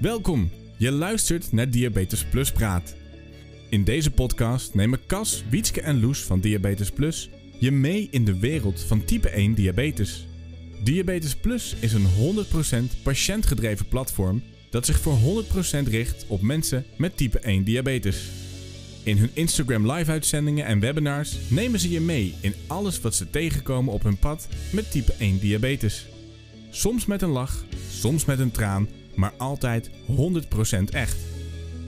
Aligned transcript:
Welkom, 0.00 0.50
je 0.76 0.90
luistert 0.90 1.52
naar 1.52 1.70
Diabetes 1.70 2.24
Plus 2.24 2.52
Praat. 2.52 2.96
In 3.68 3.84
deze 3.84 4.10
podcast 4.10 4.74
nemen 4.74 5.06
Cas, 5.06 5.44
Wietske 5.50 5.80
en 5.80 6.00
Loes 6.00 6.22
van 6.22 6.40
Diabetes 6.40 6.90
Plus 6.90 7.30
je 7.58 7.70
mee 7.70 8.08
in 8.10 8.24
de 8.24 8.38
wereld 8.38 8.80
van 8.80 9.04
type 9.04 9.28
1 9.28 9.54
diabetes. 9.54 10.26
Diabetes 10.84 11.36
Plus 11.36 11.76
is 11.80 11.92
een 11.92 12.06
100% 12.98 13.02
patiëntgedreven 13.02 13.88
platform 13.88 14.42
dat 14.70 14.86
zich 14.86 15.00
voor 15.00 15.44
100% 15.84 15.88
richt 15.88 16.24
op 16.28 16.40
mensen 16.40 16.84
met 16.96 17.16
type 17.16 17.38
1 17.38 17.64
diabetes. 17.64 18.30
In 19.02 19.16
hun 19.16 19.30
Instagram 19.32 19.92
live 19.92 20.10
uitzendingen 20.10 20.66
en 20.66 20.80
webinars 20.80 21.36
nemen 21.48 21.80
ze 21.80 21.90
je 21.90 22.00
mee 22.00 22.34
in 22.40 22.54
alles 22.66 23.00
wat 23.00 23.14
ze 23.14 23.30
tegenkomen 23.30 23.92
op 23.92 24.02
hun 24.02 24.18
pad 24.18 24.48
met 24.72 24.90
type 24.90 25.14
1 25.18 25.38
diabetes. 25.38 26.06
Soms 26.70 27.06
met 27.06 27.22
een 27.22 27.30
lach, 27.30 27.64
soms 27.90 28.24
met 28.24 28.38
een 28.38 28.50
traan, 28.50 28.88
maar 29.18 29.34
altijd 29.36 29.90
100% 29.90 29.92
echt. 30.90 31.18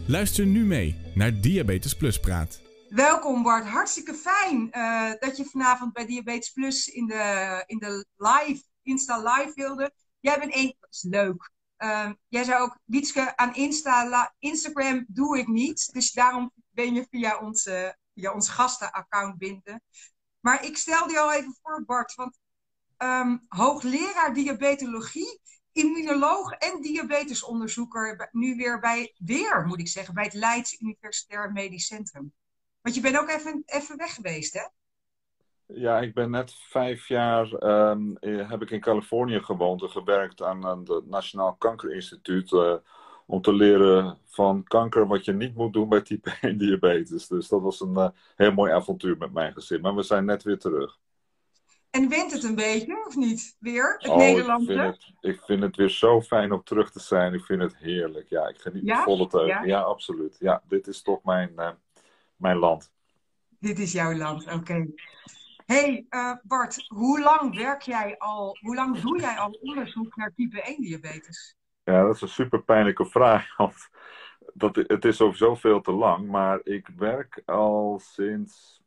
Luister 0.06 0.46
nu 0.46 0.64
mee 0.64 1.12
naar 1.14 1.41
Diabetes 1.41 1.96
Plus 1.96 2.20
Praat. 2.20 2.60
Welkom 2.88 3.42
Bart, 3.42 3.66
hartstikke 3.66 4.14
fijn 4.14 4.68
uh, 4.72 5.12
dat 5.18 5.36
je 5.36 5.45
vanavond 5.45 5.92
bij 5.92 6.06
Diabetes 6.06 6.50
Plus 6.50 6.86
in 6.88 7.06
de, 7.06 7.62
in 7.66 7.78
de 7.78 8.06
live, 8.16 8.62
Insta 8.82 9.19
live 9.22 9.52
wilde. 9.55 9.92
Jij 10.20 10.38
bent 10.38 10.55
één, 10.55 10.77
dat 10.80 10.91
is 10.91 11.02
leuk. 11.02 11.50
Uh, 11.78 12.10
jij 12.28 12.45
zei 12.45 12.62
ook, 12.62 12.78
Wietske, 12.84 13.36
aan 13.36 13.55
Insta, 13.55 14.34
Instagram 14.38 15.05
doe 15.08 15.38
ik 15.38 15.47
niet. 15.47 15.92
Dus 15.92 16.12
daarom 16.12 16.52
ben 16.70 16.94
je 16.94 17.06
via 17.10 17.38
ons, 17.38 17.66
uh, 17.66 17.88
via 18.14 18.33
ons 18.33 18.48
gastenaccount 18.48 19.38
binden. 19.38 19.83
Maar 20.41 20.64
ik 20.64 20.77
stelde 20.77 21.12
je 21.12 21.20
al 21.20 21.33
even 21.33 21.56
voor 21.62 21.84
Bart, 21.84 22.14
want 22.14 22.38
um, 22.98 23.41
hoogleraar 23.48 24.34
diabetologie 24.34 25.41
immunoloog 25.73 26.52
en 26.52 26.80
diabetesonderzoeker 26.80 28.28
nu 28.33 28.56
weer 28.56 28.80
bij, 28.80 29.15
weer 29.16 29.65
moet 29.66 29.80
ik 29.80 29.88
zeggen, 29.88 30.15
bij 30.15 30.24
het 30.24 30.34
Leids 30.34 30.81
Universitair 30.81 31.53
Medisch 31.53 31.86
Centrum. 31.86 32.33
Want 32.81 32.94
je 32.94 33.00
bent 33.00 33.19
ook 33.19 33.28
even, 33.28 33.62
even 33.67 33.97
weg 33.97 34.14
geweest, 34.14 34.53
hè? 34.55 34.69
Ja, 35.75 35.98
ik 35.98 36.14
ben 36.14 36.31
net 36.31 36.55
vijf 36.55 37.09
jaar, 37.09 37.62
um, 37.91 38.17
heb 38.20 38.62
ik 38.62 38.70
in 38.70 38.81
Californië 38.81 39.41
gewoond 39.41 39.83
en 39.83 39.91
gewerkt 39.91 40.42
aan, 40.42 40.67
aan 40.67 40.78
het 40.78 41.06
Nationaal 41.06 41.55
Kankerinstituut. 41.55 42.50
Uh, 42.50 42.75
om 43.31 43.42
te 43.42 43.53
leren 43.53 44.19
van 44.25 44.64
kanker 44.64 45.06
wat 45.06 45.25
je 45.25 45.33
niet 45.33 45.55
moet 45.55 45.72
doen 45.72 45.89
bij 45.89 46.00
type 46.00 46.33
1 46.41 46.59
diabetes. 46.64 47.28
Dus 47.28 47.48
dat 47.48 47.61
was 47.61 47.81
een 47.81 47.94
uh, 47.94 48.09
heel 48.37 48.53
mooi 48.53 48.72
avontuur 48.72 49.16
met 49.16 49.33
mijn 49.33 49.53
gezin. 49.53 49.81
Maar 49.81 49.94
we 49.94 50.03
zijn 50.03 50.25
net 50.25 50.42
weer 50.42 50.59
terug. 50.59 50.98
En 51.91 52.08
wint 52.08 52.33
het 52.33 52.42
een 52.44 52.55
beetje, 52.55 53.05
of 53.06 53.16
niet? 53.16 53.56
Weer, 53.58 53.94
het 53.98 54.10
oh, 54.10 54.16
Nederlandse? 54.16 54.72
Ik 54.72 54.78
vind 54.78 54.96
het, 54.96 55.34
ik 55.34 55.41
vind 55.41 55.62
het 55.62 55.77
weer 55.77 55.88
zo 55.88 56.20
fijn 56.20 56.52
om 56.52 56.62
terug 56.62 56.91
te 56.91 57.00
zijn. 57.00 57.34
Ik 57.34 57.44
vind 57.44 57.62
het 57.62 57.77
heerlijk. 57.77 58.28
Ja, 58.28 58.48
ik 58.48 58.58
geniet 58.58 58.84
ja? 58.84 59.02
volle 59.02 59.27
teugen. 59.27 59.66
Ja? 59.66 59.80
absoluut. 59.80 60.36
Ja, 60.38 60.62
dit 60.69 60.86
is 60.86 61.02
toch 61.02 61.22
mijn, 61.22 61.52
uh, 61.56 61.70
mijn 62.36 62.56
land. 62.56 62.92
Dit 63.58 63.78
is 63.78 63.92
jouw 63.92 64.14
land, 64.14 64.44
oké. 64.44 64.55
Okay. 64.55 64.94
hey, 65.66 66.06
uh, 66.10 66.34
Bart, 66.42 66.84
hoe 66.88 67.20
lang 67.20 67.56
werk 67.56 67.82
jij 67.82 68.19
al, 68.19 68.58
hoe 68.60 68.75
lang 68.75 69.00
doe 69.00 69.20
jij 69.20 69.38
al 69.38 69.58
onderzoek 69.60 70.16
naar 70.16 70.32
type 70.34 70.62
1 70.62 70.80
diabetes? 70.80 71.56
Ja, 71.84 72.02
dat 72.02 72.14
is 72.14 72.20
een 72.20 72.28
super 72.28 72.62
pijnlijke 72.62 73.06
vraag. 73.06 73.56
Want 73.56 73.88
dat, 74.54 74.77
het 74.77 75.04
is 75.04 75.16
sowieso 75.16 75.54
veel 75.54 75.80
te 75.80 75.92
lang. 75.92 76.28
Maar 76.28 76.60
ik 76.62 76.88
werk 76.97 77.42
al 77.44 78.00
sinds 78.02 78.80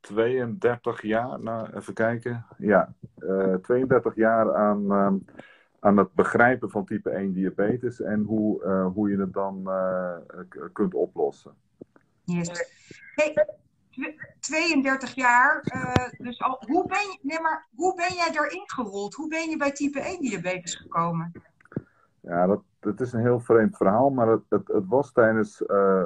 32 0.00 1.02
jaar, 1.02 1.40
nou 1.40 1.76
even 1.76 1.94
kijken. 1.94 2.46
Ja, 2.58 2.94
uh, 3.18 3.52
eh, 3.52 3.60
32 3.60 4.14
jaar 4.14 4.54
aan, 4.54 4.82
uh, 4.82 5.12
aan 5.80 5.96
het 5.96 6.14
begrijpen 6.14 6.70
van 6.70 6.84
type 6.84 7.10
1 7.10 7.32
diabetes 7.32 8.00
en 8.00 8.22
hoe, 8.22 8.64
uh, 8.64 8.86
hoe 8.86 9.10
je 9.10 9.18
het 9.18 9.32
dan 9.32 9.62
uh, 9.66 10.16
kunt 10.72 10.94
oplossen. 10.94 11.54
Yes. 12.24 12.50
Hey, 13.14 13.46
32 14.40 15.14
jaar, 15.14 15.62
dus 16.18 16.40
al, 16.40 16.62
hoe, 16.66 16.86
ben 16.88 16.98
je, 16.98 17.18
nee, 17.22 17.40
maar 17.40 17.66
hoe 17.74 17.94
ben 17.94 18.14
jij 18.14 18.30
erin 18.30 18.62
gerold? 18.66 19.14
Hoe 19.14 19.28
ben 19.28 19.50
je 19.50 19.56
bij 19.56 19.72
type 19.72 20.00
1 20.00 20.20
diabetes 20.20 20.74
gekomen? 20.74 21.32
Ja, 22.20 22.46
dat, 22.46 22.62
het 22.80 23.00
is 23.00 23.12
een 23.12 23.20
heel 23.20 23.40
vreemd 23.40 23.76
verhaal, 23.76 24.10
maar 24.10 24.28
het, 24.28 24.42
het, 24.48 24.68
het 24.68 24.86
was 24.86 25.12
tijdens 25.12 25.62
uh, 25.66 26.04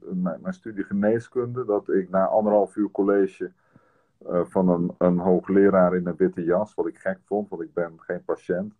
mijn, 0.00 0.38
mijn, 0.42 0.54
studie 0.54 0.84
geneeskunde 0.84 1.64
dat 1.64 1.88
ik 1.88 2.10
na 2.10 2.26
anderhalf 2.26 2.76
uur 2.76 2.90
college 2.90 3.52
uh, 4.30 4.40
van 4.44 4.68
een, 4.68 4.94
een 4.98 5.18
hoogleraar 5.18 5.96
in 5.96 6.06
een 6.06 6.16
witte 6.16 6.44
jas, 6.44 6.74
wat 6.74 6.86
ik 6.86 6.98
gek 6.98 7.18
vond, 7.24 7.48
want 7.48 7.62
ik 7.62 7.72
ben 7.72 7.92
geen 7.96 8.24
patiënt, 8.24 8.74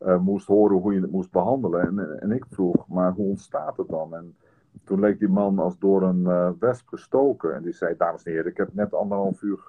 uh, 0.00 0.18
moest 0.18 0.46
horen 0.46 0.76
hoe 0.76 0.94
je 0.94 1.00
het 1.00 1.10
moest 1.10 1.30
behandelen. 1.30 1.80
En, 1.80 2.20
en 2.20 2.32
ik 2.32 2.44
vroeg, 2.50 2.88
maar 2.88 3.12
hoe 3.12 3.28
ontstaat 3.28 3.76
het 3.76 3.88
dan? 3.88 4.14
En 4.14 4.36
toen 4.84 5.00
leek 5.00 5.18
die 5.18 5.28
man 5.28 5.58
als 5.58 5.78
door 5.78 6.02
een 6.02 6.56
wesp 6.58 6.88
gestoken. 6.88 7.54
En 7.54 7.62
die 7.62 7.72
zei, 7.72 7.94
dames 7.96 8.22
en 8.22 8.32
heren, 8.32 8.50
ik 8.50 8.56
heb 8.56 8.74
net 8.74 8.94
anderhalf 8.94 9.42
uur 9.42 9.68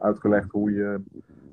uitgelegd 0.00 0.50
hoe 0.50 0.72
je 0.72 1.00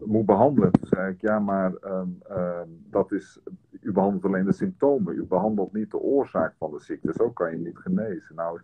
moet 0.06 0.25
behandelen. 0.25 0.72
Toen 0.72 0.88
zei 0.88 1.12
ik, 1.12 1.22
ja, 1.22 1.40
maar 1.40 1.73
um, 1.84 2.22
um, 2.31 2.85
dat 2.90 3.12
is, 3.12 3.40
u 3.87 3.91
behandelt 3.91 4.25
alleen 4.25 4.45
de 4.45 4.51
symptomen. 4.51 5.15
U 5.15 5.23
behandelt 5.23 5.73
niet 5.73 5.91
de 5.91 5.99
oorzaak 5.99 6.53
van 6.57 6.71
de 6.71 6.79
ziekte. 6.79 7.13
Zo 7.13 7.31
kan 7.31 7.51
je 7.51 7.57
niet 7.57 7.77
genezen. 7.77 8.35
Nou, 8.35 8.59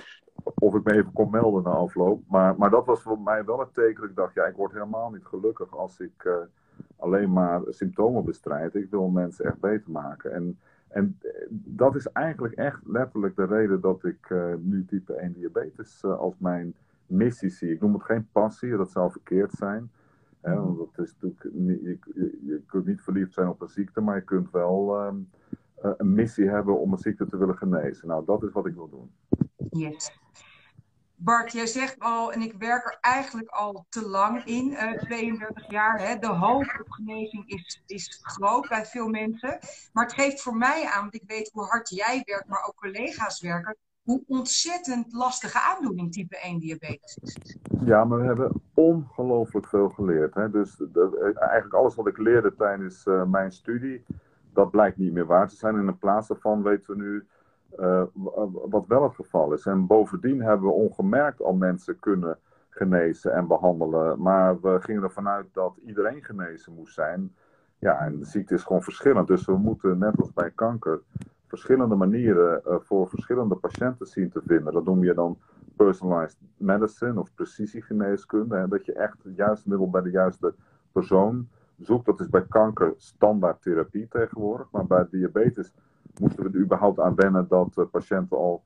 of 0.66 0.74
ik 0.74 0.84
me 0.84 0.92
even 0.92 1.12
kon 1.12 1.30
melden 1.30 1.62
na 1.62 1.70
afloop. 1.70 2.22
Maar, 2.28 2.54
maar 2.58 2.70
dat 2.70 2.86
was 2.86 3.02
voor 3.02 3.20
mij 3.20 3.44
wel 3.44 3.60
een 3.60 3.70
teken. 3.72 4.04
Ik 4.04 4.16
dacht, 4.16 4.34
ja, 4.34 4.44
ik 4.44 4.56
word 4.56 4.72
helemaal 4.72 5.10
niet 5.10 5.24
gelukkig 5.24 5.76
als 5.76 6.00
ik 6.00 6.24
uh, 6.24 6.34
alleen 6.96 7.32
maar 7.32 7.60
symptomen 7.68 8.24
bestrijd. 8.24 8.74
Ik 8.74 8.90
wil 8.90 9.08
mensen 9.08 9.44
echt 9.44 9.60
beter 9.60 9.90
maken. 9.90 10.32
En, 10.32 10.58
en 10.88 11.18
dat 11.50 11.94
is 11.94 12.06
eigenlijk 12.06 12.54
echt 12.54 12.80
letterlijk 12.84 13.36
de 13.36 13.46
reden 13.46 13.80
dat 13.80 14.04
ik 14.04 14.30
uh, 14.30 14.54
nu 14.58 14.84
type 14.84 15.12
1 15.12 15.32
diabetes 15.32 16.02
uh, 16.04 16.18
als 16.18 16.34
mijn 16.38 16.74
missie 17.06 17.50
zie. 17.50 17.72
Ik 17.72 17.80
noem 17.80 17.92
het 17.92 18.02
geen 18.02 18.28
passie, 18.32 18.76
dat 18.76 18.90
zou 18.90 19.10
verkeerd 19.10 19.52
zijn. 19.52 19.90
Hè, 20.46 20.54
want 20.54 20.96
dat 20.96 21.06
is 21.06 21.14
natuurlijk 21.20 21.54
niet, 21.54 21.80
je, 22.44 22.62
kunt 22.66 22.86
niet 22.86 23.00
verliefd 23.00 23.32
zijn 23.32 23.48
op 23.48 23.60
een 23.60 23.68
ziekte, 23.68 24.00
maar 24.00 24.16
je 24.16 24.24
kunt 24.24 24.50
wel 24.50 25.06
um, 25.06 25.30
een 25.80 26.14
missie 26.14 26.48
hebben 26.48 26.80
om 26.80 26.92
een 26.92 26.98
ziekte 26.98 27.26
te 27.26 27.36
willen 27.36 27.56
genezen. 27.56 28.08
Nou, 28.08 28.24
dat 28.24 28.42
is 28.42 28.52
wat 28.52 28.66
ik 28.66 28.74
wil 28.74 28.88
doen. 28.88 29.10
Yes. 29.70 30.10
Bart, 31.14 31.52
jij 31.52 31.66
zegt 31.66 31.98
al, 31.98 32.32
en 32.32 32.40
ik 32.40 32.54
werk 32.58 32.84
er 32.84 32.98
eigenlijk 33.00 33.48
al 33.48 33.86
te 33.88 34.08
lang 34.08 34.44
in, 34.44 34.70
uh, 34.70 34.92
eh, 34.92 34.98
32 34.98 35.70
jaar. 35.70 35.98
Hè, 35.98 36.18
de 36.18 36.26
hoop 36.26 36.76
op 36.80 36.90
genezing 36.90 37.48
is, 37.48 37.82
is 37.86 38.20
groot 38.22 38.68
bij 38.68 38.86
veel 38.86 39.08
mensen. 39.08 39.58
Maar 39.92 40.04
het 40.04 40.14
geeft 40.14 40.42
voor 40.42 40.56
mij 40.56 40.86
aan, 40.86 41.00
want 41.00 41.14
ik 41.14 41.22
weet 41.26 41.50
hoe 41.52 41.64
hard 41.64 41.88
jij 41.88 42.22
werkt, 42.24 42.48
maar 42.48 42.64
ook 42.66 42.76
collega's 42.76 43.40
werken, 43.40 43.76
hoe 44.06 44.22
ontzettend 44.26 45.12
lastige 45.12 45.60
aandoening 45.60 46.12
type 46.12 46.38
1 46.38 46.58
diabetes 46.58 47.18
is. 47.22 47.56
Ja, 47.84 48.04
maar 48.04 48.18
we 48.18 48.24
hebben 48.24 48.62
ongelooflijk 48.74 49.66
veel 49.66 49.88
geleerd. 49.88 50.34
Hè? 50.34 50.50
Dus 50.50 50.76
de, 50.76 51.32
eigenlijk 51.34 51.74
alles 51.74 51.94
wat 51.94 52.06
ik 52.06 52.18
leerde 52.18 52.54
tijdens 52.54 53.06
uh, 53.06 53.24
mijn 53.24 53.52
studie, 53.52 54.04
dat 54.52 54.70
blijkt 54.70 54.96
niet 54.96 55.12
meer 55.12 55.26
waar 55.26 55.48
te 55.48 55.56
zijn. 55.56 55.76
En 55.76 55.86
in 55.86 55.98
plaats 55.98 56.28
daarvan 56.28 56.62
weten 56.62 56.96
we 56.96 57.02
nu 57.02 57.26
uh, 57.78 58.02
wat 58.68 58.86
wel 58.86 59.02
het 59.02 59.14
geval 59.14 59.52
is. 59.52 59.66
En 59.66 59.86
bovendien 59.86 60.42
hebben 60.42 60.66
we 60.66 60.74
ongemerkt 60.74 61.42
al 61.42 61.54
mensen 61.54 61.98
kunnen 61.98 62.38
genezen 62.68 63.32
en 63.32 63.46
behandelen. 63.46 64.22
Maar 64.22 64.60
we 64.60 64.80
gingen 64.80 65.02
ervan 65.02 65.28
uit 65.28 65.46
dat 65.52 65.76
iedereen 65.86 66.24
genezen 66.24 66.74
moest 66.74 66.94
zijn. 66.94 67.34
Ja, 67.78 67.98
en 67.98 68.18
de 68.18 68.24
ziekte 68.24 68.54
is 68.54 68.62
gewoon 68.62 68.82
verschillend. 68.82 69.26
Dus 69.26 69.44
we 69.46 69.56
moeten, 69.56 69.98
net 69.98 70.20
als 70.20 70.32
bij 70.32 70.50
kanker, 70.50 71.00
verschillende 71.46 71.94
manieren 71.94 72.62
uh, 72.66 72.74
voor 72.78 73.08
verschillende 73.08 73.54
patiënten 73.54 74.06
zien 74.06 74.30
te 74.30 74.42
vinden. 74.46 74.72
Dat 74.72 74.84
noem 74.84 75.04
je 75.04 75.14
dan 75.14 75.38
personalized 75.76 76.38
medicine 76.56 77.20
of 77.20 77.34
precisiegeneeskunde. 77.34 78.56
Hè, 78.56 78.68
dat 78.68 78.84
je 78.84 78.92
echt 78.92 79.22
het 79.22 79.36
juiste 79.36 79.68
middel 79.68 79.90
bij 79.90 80.02
de 80.02 80.10
juiste 80.10 80.54
persoon 80.92 81.48
zoekt. 81.78 82.06
Dat 82.06 82.20
is 82.20 82.28
bij 82.28 82.46
kanker 82.48 82.94
standaard 82.96 83.62
therapie 83.62 84.08
tegenwoordig. 84.08 84.70
Maar 84.70 84.86
bij 84.86 85.06
diabetes 85.10 85.74
moesten 86.20 86.44
we 86.44 86.50
er 86.50 86.64
überhaupt 86.64 87.00
aan 87.00 87.14
wennen 87.14 87.48
dat 87.48 87.76
uh, 87.76 87.84
patiënten 87.90 88.36
al 88.36 88.64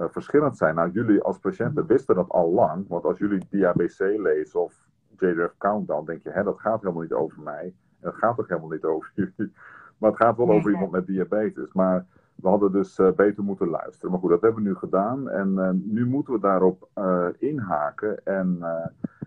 uh, 0.00 0.04
verschillend 0.08 0.56
zijn. 0.56 0.74
Nou, 0.74 0.90
jullie 0.90 1.22
als 1.22 1.38
patiënten 1.38 1.86
wisten 1.86 2.14
dat 2.14 2.28
al 2.28 2.52
lang. 2.52 2.88
Want 2.88 3.04
als 3.04 3.18
jullie 3.18 3.46
DABC 3.50 3.98
lezen 3.98 4.60
of 4.60 4.88
JDRF 5.18 5.54
Countdown, 5.58 6.04
denk 6.04 6.22
je, 6.22 6.30
hè, 6.30 6.42
dat 6.42 6.60
gaat 6.60 6.80
helemaal 6.80 7.02
niet 7.02 7.12
over 7.12 7.42
mij. 7.42 7.64
En 7.64 8.10
dat 8.10 8.14
gaat 8.14 8.36
toch 8.36 8.48
helemaal 8.48 8.70
niet 8.70 8.84
over 8.84 9.12
jullie. 9.36 9.52
Maar 9.98 10.10
het 10.10 10.20
gaat 10.20 10.36
wel 10.36 10.50
over 10.50 10.70
iemand 10.70 10.90
met 10.90 11.06
diabetes. 11.06 11.72
Maar 11.72 12.06
we 12.34 12.48
hadden 12.48 12.72
dus 12.72 12.98
uh, 12.98 13.10
beter 13.10 13.42
moeten 13.42 13.68
luisteren. 13.68 14.10
Maar 14.10 14.20
goed, 14.20 14.30
dat 14.30 14.40
hebben 14.40 14.62
we 14.62 14.68
nu 14.68 14.74
gedaan. 14.74 15.28
En 15.28 15.52
uh, 15.56 15.70
nu 15.72 16.06
moeten 16.06 16.32
we 16.32 16.40
daarop 16.40 16.88
uh, 16.98 17.26
inhaken. 17.38 18.24
En, 18.24 18.58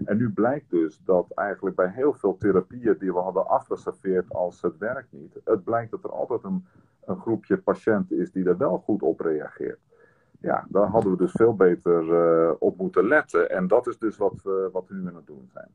en 0.05 0.17
nu 0.17 0.29
blijkt 0.29 0.69
dus 0.69 1.01
dat 1.05 1.31
eigenlijk 1.31 1.75
bij 1.75 1.89
heel 1.89 2.13
veel 2.13 2.37
therapieën 2.37 2.95
die 2.99 3.13
we 3.13 3.19
hadden 3.19 3.47
afgeserveerd 3.47 4.33
als 4.33 4.61
het 4.61 4.77
werkt 4.77 5.11
niet, 5.11 5.39
het 5.43 5.63
blijkt 5.63 5.91
dat 5.91 6.03
er 6.03 6.11
altijd 6.11 6.43
een, 6.43 6.65
een 7.05 7.19
groepje 7.19 7.57
patiënten 7.57 8.17
is 8.17 8.31
die 8.31 8.45
er 8.45 8.57
wel 8.57 8.77
goed 8.77 9.01
op 9.01 9.19
reageert. 9.19 9.79
Ja, 10.39 10.65
daar 10.69 10.87
hadden 10.87 11.11
we 11.11 11.17
dus 11.17 11.31
veel 11.31 11.55
beter 11.55 12.55
op 12.57 12.77
moeten 12.77 13.07
letten. 13.07 13.49
En 13.49 13.67
dat 13.67 13.87
is 13.87 13.97
dus 13.97 14.17
wat 14.17 14.41
we, 14.43 14.69
wat 14.71 14.87
we 14.87 14.95
nu 14.95 15.07
aan 15.07 15.15
het 15.15 15.27
doen 15.27 15.49
zijn. 15.53 15.69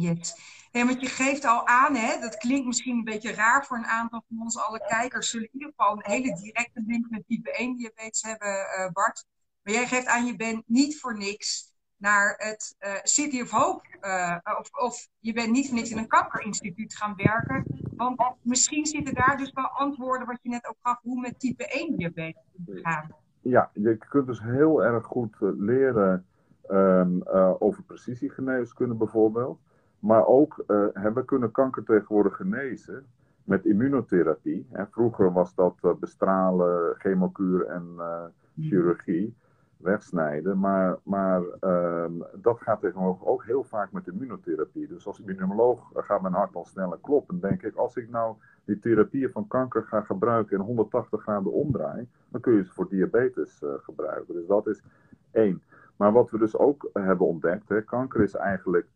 Yes. 0.00 0.34
Want 0.72 1.00
je 1.00 1.06
geeft 1.06 1.44
al 1.44 1.66
aan, 1.66 1.94
hè, 1.94 2.20
dat 2.20 2.36
klinkt 2.36 2.66
misschien 2.66 2.98
een 2.98 3.04
beetje 3.04 3.32
raar 3.32 3.66
voor 3.66 3.76
een 3.76 3.86
aantal 3.86 4.22
van 4.28 4.40
onze 4.42 4.60
alle 4.60 4.86
kijkers, 4.88 5.30
zullen 5.30 5.48
in 5.52 5.58
ieder 5.58 5.74
geval 5.76 5.92
een 5.92 6.12
hele 6.12 6.34
directe 6.34 6.82
link 6.86 7.10
met 7.10 7.22
type 7.26 7.50
1 7.52 7.76
diabetes 7.76 8.22
hebben, 8.22 8.48
uh, 8.48 8.90
Bart. 8.92 9.24
Maar 9.62 9.74
jij 9.74 9.86
geeft 9.86 10.06
aan, 10.06 10.26
je 10.26 10.36
bent 10.36 10.62
niet 10.66 11.00
voor 11.00 11.16
niks 11.16 11.74
naar 11.96 12.34
het 12.36 12.76
uh, 12.80 12.90
City 13.02 13.40
of 13.40 13.50
Hope, 13.50 13.82
uh, 14.00 14.36
of, 14.58 14.70
of, 14.70 15.08
je 15.18 15.32
bent 15.32 15.50
niet 15.50 15.66
voor 15.66 15.76
niks 15.76 15.90
in 15.90 15.98
een 15.98 16.06
kankerinstituut 16.06 16.96
gaan 16.96 17.14
werken. 17.16 17.64
Want 17.96 18.22
misschien 18.42 18.86
zitten 18.86 19.14
daar 19.14 19.36
dus 19.36 19.52
wel 19.52 19.68
antwoorden 19.68 20.26
wat 20.26 20.38
je 20.42 20.48
net 20.48 20.66
ook 20.66 20.76
gaf, 20.82 20.98
hoe 21.02 21.20
met 21.20 21.40
type 21.40 21.66
1 21.66 21.96
diabetes 21.96 22.42
gaan. 22.66 23.14
Ja, 23.42 23.70
je 23.74 23.96
kunt 23.96 24.26
dus 24.26 24.42
heel 24.42 24.84
erg 24.84 25.04
goed 25.04 25.36
leren 25.40 26.26
um, 26.70 27.22
over 27.58 27.82
precisiegeneeskunde 27.82 28.94
bijvoorbeeld. 28.94 29.60
Maar 30.00 30.26
ook, 30.26 30.64
uh, 30.66 31.12
we 31.14 31.24
kunnen 31.24 31.50
kanker 31.50 31.84
tegenwoordig 31.84 32.36
genezen 32.36 33.06
met 33.44 33.64
immunotherapie. 33.64 34.66
Hè. 34.70 34.86
Vroeger 34.86 35.32
was 35.32 35.54
dat 35.54 35.78
uh, 35.82 35.94
bestralen, 35.94 36.94
chemokuur 36.98 37.66
en 37.66 37.94
uh, 37.98 38.24
chirurgie, 38.58 39.36
wegsnijden. 39.76 40.58
Maar, 40.58 40.98
maar 41.02 41.42
ehm, 41.60 42.12
dat 42.34 42.60
gaat 42.60 42.80
tegenwoordig 42.80 43.24
ook 43.24 43.44
heel 43.44 43.64
vaak 43.64 43.92
met 43.92 44.06
immunotherapie. 44.06 44.88
Dus 44.88 45.06
als 45.06 45.20
immunoloog 45.20 45.90
gaat 45.94 46.22
mijn 46.22 46.34
hart 46.34 46.54
al 46.54 46.64
sneller 46.64 46.98
kloppen. 47.00 47.40
denk 47.40 47.62
ik, 47.62 47.76
als 47.76 47.96
ik 47.96 48.10
nou 48.10 48.36
die 48.64 48.78
therapieën 48.78 49.30
van 49.30 49.46
kanker 49.46 49.82
ga 49.82 50.00
gebruiken 50.00 50.58
en 50.58 50.64
180 50.64 51.22
graden 51.22 51.52
omdraai, 51.52 52.08
dan 52.28 52.40
kun 52.40 52.54
je 52.54 52.64
ze 52.64 52.72
voor 52.72 52.88
diabetes 52.88 53.62
gebruiken. 53.82 54.34
Dus 54.34 54.46
dat 54.46 54.66
is 54.66 54.82
één. 55.30 55.62
Maar 55.96 56.12
wat 56.12 56.30
we 56.30 56.38
dus 56.38 56.56
ook 56.56 56.90
hebben 56.92 57.26
ontdekt, 57.26 57.68
hè, 57.68 57.82
kanker 57.82 58.22
is 58.22 58.34
eigenlijk 58.34 58.86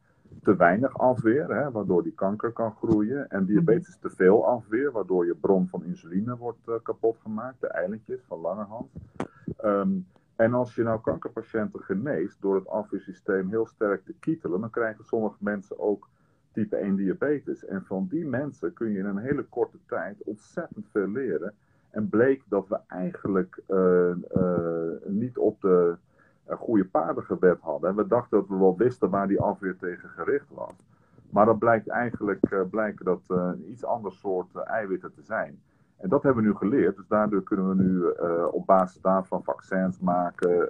te 0.43 0.57
weinig 0.57 0.99
afweer, 0.99 1.55
hè, 1.55 1.71
waardoor 1.71 2.03
die 2.03 2.15
kanker 2.15 2.53
kan 2.53 2.75
groeien. 2.75 3.29
En 3.29 3.45
diabetes 3.45 3.99
te 4.01 4.11
veel 4.11 4.47
afweer, 4.47 4.93
waardoor 4.93 5.27
je 5.27 5.35
bron 5.35 5.69
van 5.69 5.85
insuline 5.85 6.37
wordt 6.37 6.69
uh, 6.69 6.75
kapot 6.83 7.17
gemaakt, 7.23 7.61
de 7.61 7.69
eilandjes 7.69 8.25
van 8.29 8.41
Langerhans. 8.41 8.93
Um, 9.65 10.07
en 10.37 10.55
als 10.55 10.75
je 10.75 10.83
nou 10.83 11.01
kankerpatiënten 11.01 11.81
geneest 11.81 12.37
door 12.41 12.55
het 12.55 12.69
afweersysteem 12.69 13.49
heel 13.49 13.67
sterk 13.67 14.05
te 14.05 14.15
kietelen, 14.21 14.61
dan 14.61 14.71
krijgen 14.71 15.05
sommige 15.05 15.37
mensen 15.39 15.79
ook 15.79 16.09
type 16.53 16.77
1 16.77 16.97
diabetes. 16.97 17.65
En 17.65 17.85
van 17.85 18.07
die 18.11 18.27
mensen 18.27 18.73
kun 18.73 18.91
je 18.91 18.99
in 18.99 19.05
een 19.05 19.19
hele 19.19 19.45
korte 19.45 19.79
tijd 19.87 20.23
ontzettend 20.23 20.87
veel 20.91 21.09
leren. 21.09 21.55
En 21.91 22.09
bleek 22.09 22.43
dat 22.49 22.69
we 22.69 22.79
eigenlijk 22.87 23.63
uh, 23.69 24.15
uh, 24.37 24.91
niet 25.07 25.39
op 25.39 25.61
de 25.61 25.97
een 26.47 26.57
goede 26.57 26.85
paardengebed 26.85 27.61
hadden. 27.61 27.91
En 27.91 27.97
we 27.97 28.07
dachten 28.07 28.39
dat 28.39 28.49
we 28.49 28.57
wel 28.57 28.77
wisten 28.77 29.11
waar 29.11 29.29
die 29.29 29.41
afweer 29.41 29.77
tegen 29.77 30.09
gericht 30.09 30.47
was. 30.49 30.73
Maar 31.31 31.47
dat 31.47 31.59
blijkt 31.59 31.89
eigenlijk 31.89 32.51
uh, 32.51 32.61
blijken 32.71 33.05
dat 33.05 33.21
uh, 33.29 33.37
een 33.37 33.71
iets 33.71 33.85
ander 33.85 34.13
soort 34.13 34.55
uh, 34.57 34.63
eiwitten 34.65 35.15
te 35.15 35.23
zijn. 35.23 35.61
En 35.97 36.09
dat 36.09 36.23
hebben 36.23 36.43
we 36.43 36.49
nu 36.49 36.55
geleerd. 36.55 36.97
Dus 36.97 37.07
daardoor 37.09 37.43
kunnen 37.43 37.69
we 37.69 37.83
nu 37.83 38.05
op 38.51 38.67
basis 38.67 39.01
daarvan 39.01 39.45
vaccins 39.45 39.99
maken, 40.01 40.69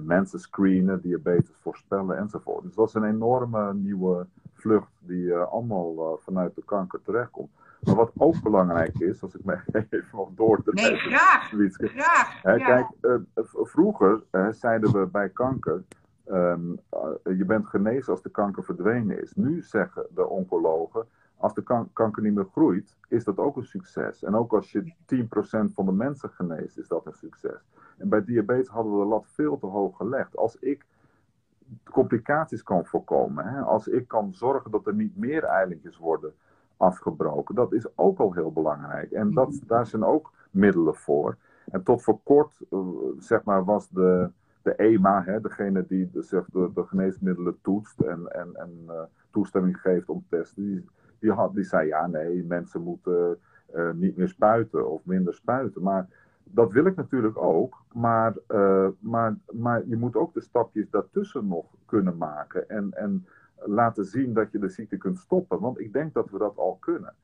mensen 0.00 0.38
screenen, 0.38 1.00
diabetes 1.00 1.56
voorspellen 1.60 2.16
enzovoort. 2.16 2.62
Dus 2.62 2.74
dat 2.74 2.88
is 2.88 2.94
een 2.94 3.04
enorme 3.04 3.74
nieuwe 3.74 4.26
vlucht 4.52 4.92
die 4.98 5.34
allemaal 5.34 6.18
vanuit 6.22 6.54
de 6.54 6.62
kanker 6.64 7.02
terechtkomt. 7.02 7.50
Maar 7.80 7.94
wat 7.94 8.12
ook 8.16 8.42
belangrijk 8.42 8.98
is, 8.98 9.22
als 9.22 9.34
ik 9.34 9.44
mij 9.44 9.60
even 9.90 10.08
nog 10.12 10.28
door 10.34 10.62
te 10.62 10.70
Nee, 10.72 10.96
graag. 10.96 11.48
graag 11.70 12.42
ja. 12.42 12.56
Kijk, 12.56 12.86
uh, 13.00 13.44
vroeger 13.44 14.22
zeiden 14.50 14.92
we 14.92 15.06
bij 15.06 15.28
kanker, 15.28 15.84
um, 16.26 16.80
uh, 16.94 17.36
je 17.38 17.44
bent 17.44 17.66
genezen 17.66 18.12
als 18.12 18.22
de 18.22 18.30
kanker 18.30 18.64
verdwenen 18.64 19.22
is. 19.22 19.34
Nu 19.34 19.62
zeggen 19.62 20.06
de 20.14 20.26
oncologen, 20.26 21.06
als 21.36 21.54
de 21.54 21.62
kan 21.62 21.90
kanker 21.92 22.22
niet 22.22 22.34
meer 22.34 22.48
groeit, 22.52 22.96
is 23.08 23.24
dat 23.24 23.38
ook 23.38 23.56
een 23.56 23.66
succes. 23.66 24.22
En 24.22 24.34
ook 24.34 24.52
als 24.52 24.72
je 24.72 24.94
10% 25.14 25.26
van 25.74 25.86
de 25.86 25.92
mensen 25.92 26.30
geneest, 26.30 26.78
is 26.78 26.88
dat 26.88 27.06
een 27.06 27.14
succes. 27.14 27.70
En 27.98 28.08
bij 28.08 28.24
diabetes 28.24 28.68
hadden 28.68 28.92
we 28.92 28.98
de 28.98 29.08
lat 29.08 29.26
veel 29.26 29.58
te 29.58 29.66
hoog 29.66 29.96
gelegd. 29.96 30.36
Als 30.36 30.56
ik 30.58 30.86
complicaties 31.90 32.62
kan 32.62 32.86
voorkomen, 32.86 33.46
hè, 33.46 33.60
als 33.60 33.88
ik 33.88 34.08
kan 34.08 34.34
zorgen 34.34 34.70
dat 34.70 34.86
er 34.86 34.94
niet 34.94 35.16
meer 35.16 35.44
eilandjes 35.44 35.98
worden 35.98 36.34
afgebroken. 36.80 37.54
Dat 37.54 37.72
is 37.72 37.86
ook 37.94 38.18
al 38.18 38.32
heel 38.32 38.52
belangrijk. 38.52 39.10
En 39.10 39.34
dat, 39.34 39.48
mhm. 39.48 39.66
daar 39.66 39.86
zijn 39.86 40.04
ook 40.04 40.32
middelen 40.50 40.94
voor. 40.94 41.36
En 41.70 41.82
tot 41.82 42.02
voor 42.02 42.20
kort, 42.22 42.60
uh, 42.70 42.80
zeg 43.18 43.44
maar, 43.44 43.64
was 43.64 43.88
de, 43.88 44.30
de 44.62 44.74
EMA, 44.74 45.22
hè, 45.24 45.40
degene 45.40 45.84
die 45.86 46.10
de, 46.12 46.22
zeg, 46.22 46.44
de, 46.52 46.70
de 46.74 46.84
geneesmiddelen 46.84 47.58
toetst 47.62 48.00
en, 48.00 48.32
en, 48.32 48.56
en 48.56 48.70
uh, 48.86 49.00
toestemming 49.30 49.80
geeft 49.80 50.08
om 50.08 50.24
te 50.28 50.36
testen, 50.36 50.62
die, 50.62 50.84
die, 51.18 51.32
had, 51.32 51.54
die 51.54 51.64
zei 51.64 51.86
ja, 51.86 52.06
nee, 52.06 52.44
mensen 52.44 52.82
moeten 52.82 53.38
uh, 53.74 53.90
niet 53.92 54.16
meer 54.16 54.28
spuiten 54.28 54.90
of 54.90 55.04
minder 55.04 55.34
spuiten. 55.34 55.82
Maar 55.82 56.08
dat 56.44 56.72
wil 56.72 56.84
ik 56.84 56.96
natuurlijk 56.96 57.42
ook, 57.42 57.82
maar, 57.92 58.34
maar, 58.98 59.36
maar 59.52 59.82
je 59.86 59.96
moet 59.96 60.16
ook 60.16 60.34
de 60.34 60.40
stapjes 60.40 60.90
daartussen 60.90 61.46
nog 61.46 61.66
kunnen 61.86 62.16
maken. 62.16 62.68
En, 62.68 62.92
en 62.92 63.26
laten 63.64 64.04
zien 64.04 64.34
dat 64.34 64.52
je 64.52 64.58
de 64.58 64.68
ziekte 64.68 64.96
kunt 64.96 65.18
stoppen. 65.18 65.60
Want 65.60 65.80
ik 65.80 65.92
denk 65.92 66.14
dat 66.14 66.30
we 66.30 66.38
dat 66.38 66.56
al 66.56 66.76
kunnen. 66.80 67.14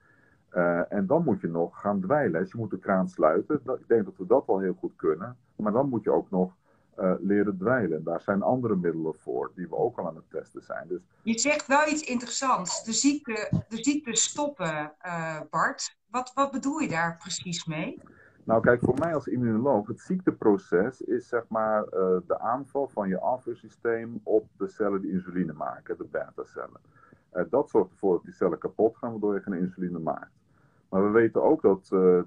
Uh, 0.53 0.93
en 0.93 1.07
dan 1.07 1.25
moet 1.25 1.41
je 1.41 1.49
nog 1.49 1.81
gaan 1.81 2.01
dweilen. 2.01 2.41
Dus 2.41 2.53
je 2.53 2.59
moet 2.59 2.71
de 2.71 2.79
kraan 2.79 3.09
sluiten. 3.09 3.61
Ik 3.65 3.89
denk 3.89 4.05
dat 4.05 4.17
we 4.17 4.27
dat 4.27 4.47
al 4.47 4.59
heel 4.59 4.77
goed 4.79 4.97
kunnen. 4.97 5.37
Maar 5.57 5.73
dan 5.73 5.89
moet 5.89 6.05
je 6.05 6.11
ook 6.11 6.31
nog 6.31 6.53
uh, 6.99 7.13
leren 7.21 7.59
dweilen. 7.59 8.05
Daar 8.05 8.21
zijn 8.21 8.43
andere 8.43 8.77
middelen 8.77 9.15
voor, 9.15 9.53
die 9.55 9.69
we 9.69 9.77
ook 9.77 9.99
al 9.99 10.09
aan 10.09 10.17
het 10.17 10.31
testen 10.31 10.63
zijn. 10.63 10.89
Dus... 10.89 11.01
Je 11.23 11.39
zegt 11.39 11.67
wel 11.67 11.89
iets 11.89 12.03
interessants. 12.03 12.85
De 12.85 12.93
ziekte, 12.93 13.65
de 13.69 13.85
ziekte 13.85 14.15
stoppen, 14.15 14.93
uh, 15.07 15.41
Bart. 15.51 15.97
Wat, 16.11 16.33
wat 16.35 16.51
bedoel 16.51 16.79
je 16.79 16.89
daar 16.89 17.17
precies 17.17 17.67
mee? 17.67 18.03
Nou, 18.47 18.61
kijk, 18.61 18.81
voor 18.81 18.99
mij 18.99 19.15
als 19.15 19.27
immunoloog, 19.27 19.87
het 19.87 20.01
ziekteproces 20.01 21.01
is 21.01 21.29
zeg 21.29 21.49
maar 21.49 21.85
uh, 21.85 22.17
de 22.27 22.39
aanval 22.39 22.89
van 22.89 23.09
je 23.09 23.21
afweersysteem 23.21 24.21
op 24.23 24.49
de 24.57 24.69
cellen 24.69 25.01
die 25.01 25.11
insuline 25.11 25.53
maken, 25.53 25.97
de 25.97 26.05
beta-cellen. 26.11 26.81
Uh, 27.33 27.43
dat 27.51 27.71
zorgt 27.71 27.91
ervoor 27.91 28.13
dat 28.13 28.25
die 28.25 28.33
cellen 28.33 28.59
kapot 28.59 28.97
gaan, 28.97 29.11
waardoor 29.11 29.35
je 29.35 29.41
geen 29.41 29.59
insuline 29.59 29.99
maakt. 29.99 30.31
Maar 30.89 31.05
we 31.05 31.11
weten 31.11 31.43
ook 31.43 31.63
dat 31.63 31.91
uh, 31.93 32.23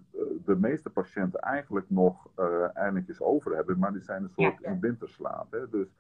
de 0.46 0.56
meeste 0.56 0.90
patiënten 0.90 1.40
eigenlijk 1.40 1.90
nog 1.90 2.28
eindelijkjes 2.74 3.22
over 3.22 3.56
hebben, 3.56 3.80
maar 3.80 3.92
die 3.92 4.02
zijn 4.02 4.24
een 4.24 4.30
soort 4.30 4.62
in 4.62 4.80
winterslaap. 4.80 5.52
Hè? 5.52 5.70
Dus, 5.70 5.96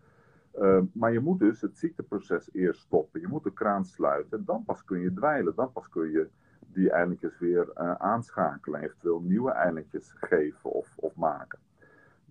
maar 0.92 1.12
je 1.12 1.20
moet 1.20 1.40
dus 1.40 1.62
het 1.62 1.78
ziekteproces 1.78 2.50
eerst 2.54 2.82
stoppen. 2.82 3.22
Je 3.22 3.28
moet 3.28 3.44
de 3.44 3.54
kraan 3.54 3.86
sluiten 3.86 4.38
en 4.38 4.46
dan 4.46 4.64
pas 4.66 4.84
kun 4.84 5.00
je 5.00 5.14
dweilen. 5.14 5.56
Dan 5.56 5.72
pas 5.72 5.90
kun 5.90 6.12
je 6.12 6.30
die 6.74 6.92
eilandjes 6.92 7.40
weer 7.40 7.68
uh, 7.76 7.94
aanschakelen, 7.94 8.82
eventueel 8.82 9.20
nieuwe 9.20 9.52
eilandjes 9.52 10.14
geven 10.16 10.72
of, 10.72 10.94
of 10.96 11.16
maken. 11.16 11.60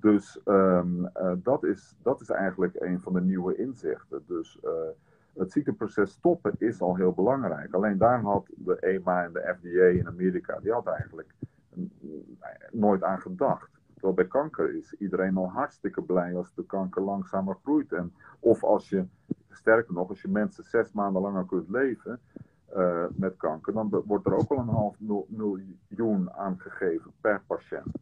Dus 0.01 0.41
um, 0.45 1.01
uh, 1.01 1.33
dat, 1.37 1.65
is, 1.65 1.97
dat 2.03 2.21
is 2.21 2.31
eigenlijk 2.31 2.81
een 2.81 3.01
van 3.01 3.13
de 3.13 3.21
nieuwe 3.21 3.57
inzichten. 3.57 4.25
Dus 4.27 4.59
uh, 4.65 4.71
het 5.39 5.53
ziekteproces 5.53 6.11
stoppen 6.11 6.53
is 6.59 6.81
al 6.81 6.97
heel 6.97 7.13
belangrijk. 7.13 7.75
Alleen 7.75 7.99
daar 7.99 8.21
had 8.21 8.47
de 8.57 8.77
EMA 8.77 9.25
en 9.25 9.33
de 9.33 9.55
FDA 9.59 9.85
in 9.85 10.07
Amerika, 10.07 10.59
die 10.61 10.73
had 10.73 10.87
eigenlijk 10.87 11.35
nooit 12.71 13.03
aan 13.03 13.21
gedacht. 13.21 13.71
Terwijl 13.93 14.15
bij 14.15 14.27
kanker 14.27 14.75
is 14.75 14.95
iedereen 14.99 15.37
al 15.37 15.51
hartstikke 15.51 16.03
blij 16.03 16.35
als 16.35 16.55
de 16.55 16.65
kanker 16.65 17.03
langzamer 17.03 17.57
groeit. 17.63 17.93
En, 17.93 18.13
of 18.41 18.65
als 18.65 18.89
je, 18.89 19.05
sterker 19.51 19.95
nog, 19.95 20.09
als 20.09 20.23
je 20.23 20.29
mensen 20.29 20.65
zes 20.65 20.93
maanden 20.93 21.23
langer 21.23 21.45
kunt 21.45 21.69
leven, 21.69 22.21
uh, 22.77 23.05
met 23.15 23.37
kanker, 23.37 23.73
dan 23.73 24.03
wordt 24.07 24.27
er 24.27 24.37
ook 24.37 24.51
al 24.51 24.59
een 24.59 24.69
half 24.69 24.97
miljoen 25.29 26.33
aangegeven 26.33 27.13
per 27.21 27.43
patiënt. 27.47 27.99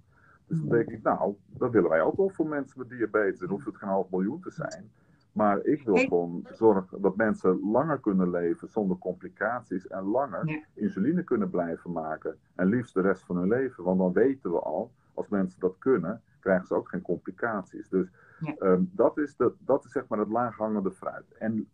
Dus 0.46 0.58
dan 0.58 0.68
denk 0.68 0.88
ik, 0.88 1.02
nou, 1.02 1.34
dat 1.46 1.70
willen 1.70 1.90
wij 1.90 2.02
ook 2.02 2.16
wel 2.16 2.30
voor 2.30 2.46
mensen 2.46 2.78
met 2.78 2.88
diabetes. 2.88 3.38
Dan 3.38 3.48
hoeft 3.48 3.66
het 3.66 3.76
geen 3.76 3.88
half 3.88 4.10
miljoen 4.10 4.40
te 4.40 4.50
zijn. 4.50 4.90
Maar 5.32 5.64
ik 5.64 5.82
wil 5.82 5.96
gewoon 5.96 6.46
zorgen 6.52 7.02
dat 7.02 7.16
mensen 7.16 7.60
langer 7.70 7.98
kunnen 7.98 8.30
leven 8.30 8.68
zonder 8.68 8.98
complicaties 8.98 9.86
en 9.86 10.02
langer 10.02 10.48
ja. 10.48 10.62
insuline 10.74 11.22
kunnen 11.22 11.50
blijven 11.50 11.92
maken. 11.92 12.36
En 12.54 12.66
liefst 12.66 12.94
de 12.94 13.00
rest 13.00 13.24
van 13.24 13.36
hun 13.36 13.48
leven. 13.48 13.84
Want 13.84 13.98
dan 13.98 14.12
weten 14.12 14.50
we 14.50 14.58
al, 14.58 14.90
als 15.14 15.28
mensen 15.28 15.60
dat 15.60 15.78
kunnen, 15.78 16.22
krijgen 16.40 16.66
ze 16.66 16.74
ook 16.74 16.88
geen 16.88 17.02
complicaties. 17.02 17.88
Dus 17.88 18.08
ja. 18.40 18.54
um, 18.58 18.90
dat, 18.92 19.18
is 19.18 19.36
de, 19.36 19.52
dat 19.58 19.84
is 19.84 19.92
zeg 19.92 20.08
maar 20.08 20.18
het 20.18 20.28
laaghangende 20.28 20.92
fruit. 20.92 21.32
En 21.38 21.68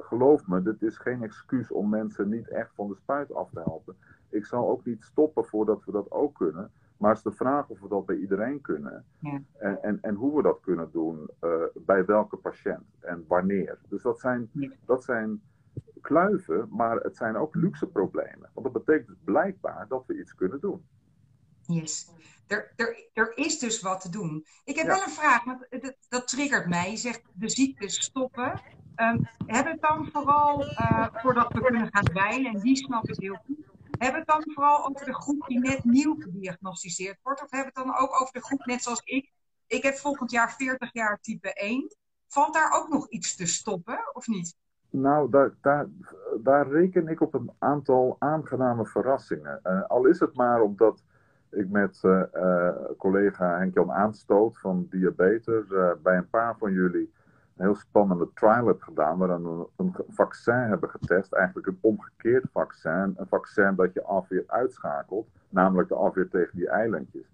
geloof 0.00 0.46
me, 0.46 0.62
dit 0.62 0.82
is 0.82 0.96
geen 0.98 1.22
excuus 1.22 1.70
om 1.70 1.88
mensen 1.88 2.28
niet 2.28 2.48
echt 2.48 2.70
van 2.74 2.88
de 2.88 2.94
spuit 2.94 3.34
af 3.34 3.50
te 3.50 3.60
helpen. 3.60 3.96
Ik 4.28 4.44
zal 4.44 4.68
ook 4.68 4.84
niet 4.84 5.04
stoppen 5.04 5.44
voordat 5.44 5.84
we 5.84 5.92
dat 5.92 6.10
ook 6.10 6.34
kunnen. 6.34 6.70
Maar 6.96 7.08
het 7.14 7.18
is 7.18 7.32
de 7.32 7.44
vraag 7.44 7.68
of 7.68 7.80
we 7.80 7.88
dat 7.88 8.06
bij 8.06 8.16
iedereen 8.16 8.60
kunnen. 8.60 9.04
Ja. 9.18 9.42
En, 9.58 9.82
en, 9.82 9.98
en 10.02 10.14
hoe 10.14 10.36
we 10.36 10.42
dat 10.42 10.60
kunnen 10.60 10.90
doen, 10.92 11.30
uh, 11.40 11.50
bij 11.74 12.04
welke 12.04 12.36
patiënt 12.36 12.84
en 13.00 13.24
wanneer. 13.28 13.78
Dus 13.88 14.02
dat 14.02 14.20
zijn, 14.20 14.50
ja. 14.52 14.70
dat 14.84 15.04
zijn 15.04 15.42
kluiven, 16.00 16.68
maar 16.70 16.96
het 16.96 17.16
zijn 17.16 17.36
ook 17.36 17.54
luxe 17.54 17.86
problemen. 17.86 18.50
Want 18.54 18.72
dat 18.72 18.84
betekent 18.84 19.06
dus 19.06 19.24
blijkbaar 19.24 19.88
dat 19.88 20.06
we 20.06 20.18
iets 20.18 20.34
kunnen 20.34 20.60
doen. 20.60 20.86
Yes. 21.66 22.10
Er, 22.46 22.72
er, 22.76 23.08
er 23.12 23.32
is 23.36 23.58
dus 23.58 23.80
wat 23.80 24.00
te 24.00 24.10
doen. 24.10 24.46
Ik 24.64 24.76
heb 24.76 24.86
ja. 24.86 24.92
wel 24.92 25.02
een 25.02 25.10
vraag, 25.10 25.44
want 25.44 25.66
dat, 25.70 25.96
dat 26.08 26.28
triggert 26.28 26.68
mij. 26.68 26.90
Je 26.90 26.96
zegt 26.96 27.22
de 27.32 27.48
ziekte 27.48 27.88
stoppen. 27.88 28.62
Hebben 29.46 29.72
het 29.72 29.80
dan 29.80 30.08
vooral, 30.12 30.62
uh, 30.62 31.06
voordat 31.12 31.52
we 31.52 31.60
kunnen 31.60 31.88
gaan 31.92 32.12
wijlen, 32.12 32.52
en 32.52 32.60
die 32.60 32.76
snap 32.76 33.08
ik 33.08 33.20
heel 33.20 33.38
goed, 33.46 33.66
hebben 33.98 34.20
het 34.20 34.28
dan 34.28 34.42
vooral 34.54 34.88
over 34.88 35.06
de 35.06 35.14
groep 35.14 35.46
die 35.46 35.58
net 35.58 35.84
nieuw 35.84 36.16
gediagnosticeerd 36.18 37.18
wordt? 37.22 37.42
Of 37.42 37.50
hebben 37.50 37.72
het 37.74 37.84
dan 37.84 37.96
ook 37.96 38.20
over 38.20 38.32
de 38.32 38.44
groep 38.44 38.64
net 38.64 38.82
zoals 38.82 39.00
ik? 39.04 39.32
Ik 39.66 39.82
heb 39.82 39.94
volgend 39.94 40.30
jaar 40.30 40.52
40 40.52 40.92
jaar 40.92 41.20
type 41.20 41.54
1. 41.54 41.96
Valt 42.28 42.54
daar 42.54 42.72
ook 42.72 42.88
nog 42.88 43.08
iets 43.08 43.36
te 43.36 43.46
stoppen, 43.46 43.98
of 44.12 44.26
niet? 44.26 44.56
Nou, 44.90 45.30
daar, 45.30 45.54
daar, 45.60 45.86
daar 46.42 46.68
reken 46.68 47.08
ik 47.08 47.20
op 47.20 47.34
een 47.34 47.50
aantal 47.58 48.16
aangename 48.18 48.86
verrassingen. 48.86 49.60
Uh, 49.64 49.82
al 49.86 50.06
is 50.06 50.20
het 50.20 50.34
maar 50.34 50.60
omdat 50.60 51.02
ik 51.50 51.68
met 51.68 52.00
uh, 52.02 52.22
collega 52.98 53.58
Henk-Jan 53.58 53.92
Aanstoot 53.92 54.58
van 54.58 54.86
Diabetes 54.90 55.66
bij 56.02 56.16
een 56.16 56.28
paar 56.28 56.56
van 56.58 56.72
jullie 56.72 57.12
een 57.56 57.64
heel 57.64 57.74
spannende 57.74 58.28
trial 58.34 58.66
heb 58.66 58.82
gedaan, 58.82 59.18
waar 59.18 59.42
we 59.42 59.66
een, 59.76 59.94
vaccin 60.08 60.54
hebben 60.54 60.90
getest, 60.90 61.32
eigenlijk 61.32 61.66
een 61.66 61.78
omgekeerd 61.80 62.44
vaccin, 62.52 63.14
een 63.16 63.26
vaccin 63.26 63.74
dat 63.74 63.92
je 63.92 64.02
afweer 64.02 64.44
uitschakelt, 64.46 65.28
namelijk 65.48 65.88
de 65.88 65.94
afweer 65.94 66.28
tegen 66.28 66.56
die 66.56 66.68
eilandjes. 66.68 67.26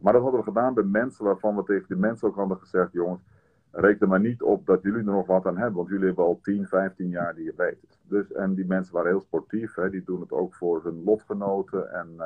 Maar 0.00 0.12
dat 0.12 0.22
hadden 0.22 0.40
we 0.40 0.46
gedaan 0.46 0.74
bij 0.74 0.84
mensen 0.84 1.24
waarvan 1.24 1.56
we 1.56 1.62
tegen 1.62 1.88
die 1.88 1.96
mensen 1.96 2.28
ook 2.28 2.36
hadden 2.36 2.58
gezegd, 2.58 2.92
jongens, 2.92 3.22
reken 3.70 4.00
er 4.00 4.08
maar 4.08 4.20
niet 4.20 4.42
op 4.42 4.66
dat 4.66 4.82
jullie 4.82 4.98
er 4.98 5.04
nog 5.04 5.26
wat 5.26 5.46
aan 5.46 5.56
hebben, 5.56 5.76
want 5.76 5.88
jullie 5.88 6.06
hebben 6.06 6.24
al 6.24 6.38
10, 6.42 6.66
15 6.66 7.08
jaar 7.08 7.34
diabetes. 7.34 8.00
Dus, 8.02 8.32
en 8.32 8.54
die 8.54 8.66
mensen 8.66 8.94
waren 8.94 9.10
heel 9.10 9.20
sportief, 9.20 9.74
hè, 9.74 9.90
die 9.90 10.04
doen 10.04 10.20
het 10.20 10.32
ook 10.32 10.54
voor 10.54 10.84
hun 10.84 11.04
lotgenoten. 11.04 11.92
En 11.92 12.08
uh, 12.16 12.24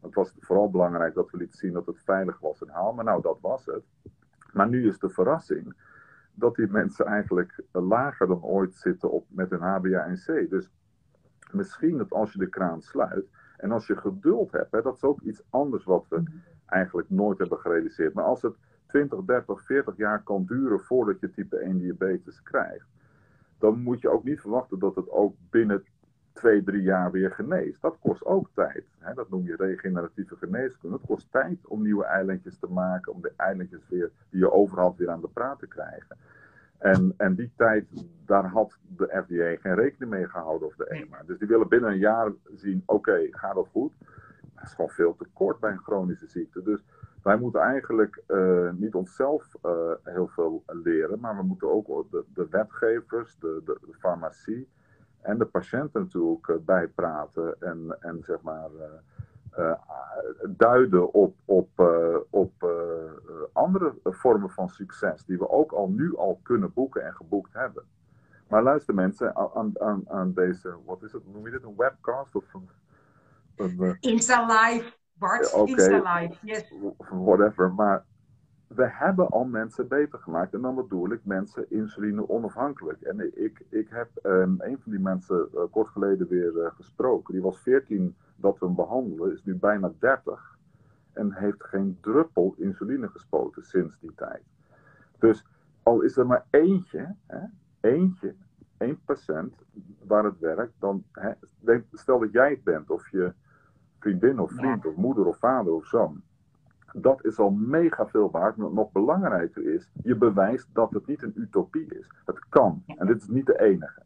het 0.00 0.14
was 0.14 0.34
vooral 0.40 0.70
belangrijk 0.70 1.14
dat 1.14 1.30
we 1.30 1.36
lieten 1.36 1.58
zien 1.58 1.72
dat 1.72 1.86
het 1.86 2.02
veilig 2.04 2.38
was 2.40 2.62
en 2.62 2.68
haal. 2.68 2.92
Maar 2.92 3.04
nou, 3.04 3.22
dat 3.22 3.38
was 3.40 3.66
het. 3.66 3.82
Maar 4.52 4.68
nu 4.68 4.88
is 4.88 4.98
de 4.98 5.08
verrassing 5.08 5.74
dat 6.38 6.54
die 6.54 6.66
mensen 6.66 7.06
eigenlijk 7.06 7.62
lager 7.72 8.26
dan 8.26 8.42
ooit 8.42 8.74
zitten 8.74 9.10
op, 9.10 9.26
met 9.28 9.50
hun 9.50 9.60
HbA1c. 9.60 10.48
Dus 10.48 10.70
misschien 11.52 11.98
dat 11.98 12.10
als 12.10 12.32
je 12.32 12.38
de 12.38 12.48
kraan 12.48 12.82
sluit 12.82 13.26
en 13.56 13.72
als 13.72 13.86
je 13.86 13.96
geduld 13.96 14.52
hebt, 14.52 14.72
hè, 14.72 14.82
dat 14.82 14.96
is 14.96 15.02
ook 15.02 15.20
iets 15.20 15.42
anders 15.50 15.84
wat 15.84 16.06
we 16.08 16.22
eigenlijk 16.66 17.10
nooit 17.10 17.38
hebben 17.38 17.58
gerealiseerd. 17.58 18.14
Maar 18.14 18.24
als 18.24 18.42
het 18.42 18.54
20, 18.86 19.24
30, 19.24 19.64
40 19.64 19.96
jaar 19.96 20.22
kan 20.22 20.44
duren 20.44 20.80
voordat 20.80 21.20
je 21.20 21.30
type 21.30 21.56
1 21.56 21.78
diabetes 21.78 22.42
krijgt, 22.42 22.86
dan 23.58 23.82
moet 23.82 24.00
je 24.00 24.08
ook 24.08 24.24
niet 24.24 24.40
verwachten 24.40 24.78
dat 24.78 24.94
het 24.94 25.10
ook 25.10 25.34
binnen 25.50 25.84
twee, 26.38 26.62
drie 26.62 26.82
jaar 26.82 27.10
weer 27.10 27.30
geneest. 27.30 27.82
Dat 27.82 27.96
kost 28.00 28.24
ook 28.24 28.48
tijd. 28.54 28.84
Hè? 28.98 29.14
Dat 29.14 29.30
noem 29.30 29.46
je 29.46 29.56
regeneratieve 29.56 30.36
geneeskunde. 30.36 30.96
Het 30.96 31.06
kost 31.06 31.26
tijd 31.30 31.66
om 31.66 31.82
nieuwe 31.82 32.04
eilandjes 32.04 32.58
te 32.58 32.66
maken, 32.66 33.12
om 33.12 33.20
de 33.20 33.32
eilandjes 33.36 33.88
weer, 33.88 34.10
die 34.30 34.40
je 34.40 34.52
overal 34.52 34.94
weer 34.96 35.10
aan 35.10 35.20
de 35.20 35.28
praat 35.28 35.58
te 35.58 35.66
krijgen. 35.66 36.16
En, 36.78 37.14
en 37.16 37.34
die 37.34 37.50
tijd, 37.56 37.86
daar 38.24 38.46
had 38.46 38.78
de 38.96 39.04
FDA 39.06 39.60
geen 39.60 39.74
rekening 39.74 40.10
mee 40.10 40.28
gehouden 40.28 40.68
of 40.68 40.76
de 40.76 40.86
EMA. 40.86 41.22
Dus 41.26 41.38
die 41.38 41.48
willen 41.48 41.68
binnen 41.68 41.90
een 41.90 41.98
jaar 41.98 42.32
zien, 42.54 42.82
oké, 42.86 43.10
okay, 43.10 43.28
gaat 43.30 43.54
dat 43.54 43.68
goed? 43.72 43.92
Dat 44.54 44.64
is 44.64 44.72
gewoon 44.72 44.90
veel 44.90 45.16
te 45.16 45.26
kort 45.32 45.60
bij 45.60 45.70
een 45.70 45.82
chronische 45.82 46.26
ziekte. 46.26 46.62
Dus 46.62 46.84
wij 47.22 47.36
moeten 47.36 47.60
eigenlijk 47.60 48.22
uh, 48.28 48.70
niet 48.72 48.94
onszelf 48.94 49.54
uh, 49.64 49.90
heel 50.02 50.28
veel 50.28 50.62
leren, 50.66 51.20
maar 51.20 51.36
we 51.36 51.42
moeten 51.42 51.70
ook 51.70 52.10
de, 52.10 52.24
de 52.34 52.46
wetgevers, 52.50 53.38
de, 53.38 53.60
de, 53.64 53.78
de, 53.80 53.94
farmacie 53.98 54.68
en 55.20 55.38
de 55.38 55.44
patiënten 55.44 56.00
natuurlijk 56.00 56.48
uh, 56.48 56.56
bijpraten 56.56 57.56
en, 57.60 57.96
en 58.00 58.22
zeg 58.22 58.40
maar 58.40 58.70
duiden 60.48 61.12
op, 61.12 61.34
op, 61.44 61.68
op 62.30 62.52
andere 63.52 63.94
vormen 64.04 64.50
van 64.50 64.68
succes 64.68 65.24
die 65.24 65.38
we 65.38 65.50
ook 65.50 65.72
al 65.72 65.88
nu 65.88 66.16
al 66.16 66.40
kunnen 66.42 66.72
boeken 66.72 67.04
en 67.04 67.14
geboekt 67.14 67.54
hebben. 67.54 67.84
Maar 68.48 68.62
luister 68.62 68.94
mensen, 68.94 69.36
aan, 69.36 69.80
aan, 69.80 70.02
aan 70.08 70.32
deze, 70.32 70.74
wat 70.84 71.02
is 71.02 71.12
het, 71.12 71.32
noem 71.32 71.44
je 71.44 71.50
dit, 71.50 71.62
een 71.62 71.76
webcast 71.76 72.34
of 72.34 72.54
een... 72.54 72.68
een 73.56 73.96
Insta 74.00 74.46
Live 74.46 74.92
Bart, 75.12 75.54
okay, 75.54 75.74
Insta 75.74 76.28
yes. 76.42 76.74
Whatever, 77.08 77.72
maar 77.72 78.04
we 78.68 78.88
hebben 78.88 79.28
al 79.28 79.44
mensen 79.44 79.88
beter 79.88 80.18
gemaakt. 80.18 80.54
En 80.54 80.60
dan 80.60 80.74
bedoel 80.74 81.12
ik 81.12 81.24
mensen 81.24 81.70
insuline 81.70 82.28
onafhankelijk. 82.28 83.02
En 83.02 83.44
ik, 83.44 83.64
ik 83.68 83.88
heb 83.88 84.08
um, 84.22 84.56
een 84.58 84.78
van 84.78 84.92
die 84.92 85.00
mensen 85.00 85.48
uh, 85.54 85.60
kort 85.70 85.88
geleden 85.88 86.28
weer 86.28 86.52
uh, 86.56 86.66
gesproken. 86.74 87.34
Die 87.34 87.42
was 87.42 87.60
14 87.60 88.16
dat 88.36 88.58
we 88.58 88.66
hem 88.66 88.74
behandelen, 88.74 89.32
is 89.32 89.44
nu 89.44 89.54
bijna 89.54 89.92
30. 89.98 90.58
En 91.12 91.32
heeft 91.32 91.64
geen 91.64 91.98
druppel 92.00 92.54
insuline 92.56 93.08
gespoten 93.08 93.62
sinds 93.62 93.98
die 93.98 94.14
tijd. 94.14 94.42
Dus 95.18 95.46
al 95.82 96.00
is 96.00 96.16
er 96.16 96.26
maar 96.26 96.46
eentje, 96.50 97.14
hè, 97.26 97.40
eentje, 97.80 98.34
1% 98.78 98.88
waar 100.06 100.24
het 100.24 100.38
werkt, 100.38 100.72
dan 100.78 101.04
hè, 101.12 101.32
stel 101.92 102.18
dat 102.18 102.32
jij 102.32 102.50
het 102.50 102.64
bent 102.64 102.90
of 102.90 103.10
je 103.10 103.32
vriendin 103.98 104.38
of 104.38 104.52
vriend 104.52 104.86
of 104.86 104.96
moeder 104.96 105.26
of 105.26 105.38
vader 105.38 105.72
of 105.72 105.86
zoon. 105.86 106.22
Dat 106.92 107.24
is 107.24 107.38
al 107.38 107.50
mega 107.50 108.08
veel 108.08 108.30
waard. 108.30 108.56
Maar 108.56 108.72
nog 108.72 108.92
belangrijker 108.92 109.74
is, 109.74 109.90
je 110.02 110.16
bewijst 110.16 110.68
dat 110.72 110.90
het 110.92 111.06
niet 111.06 111.22
een 111.22 111.40
utopie 111.40 111.94
is. 111.98 112.10
Het 112.24 112.38
kan. 112.48 112.82
En 112.86 113.06
dit 113.06 113.22
is 113.22 113.28
niet 113.28 113.46
de 113.46 113.60
enige. 113.60 114.02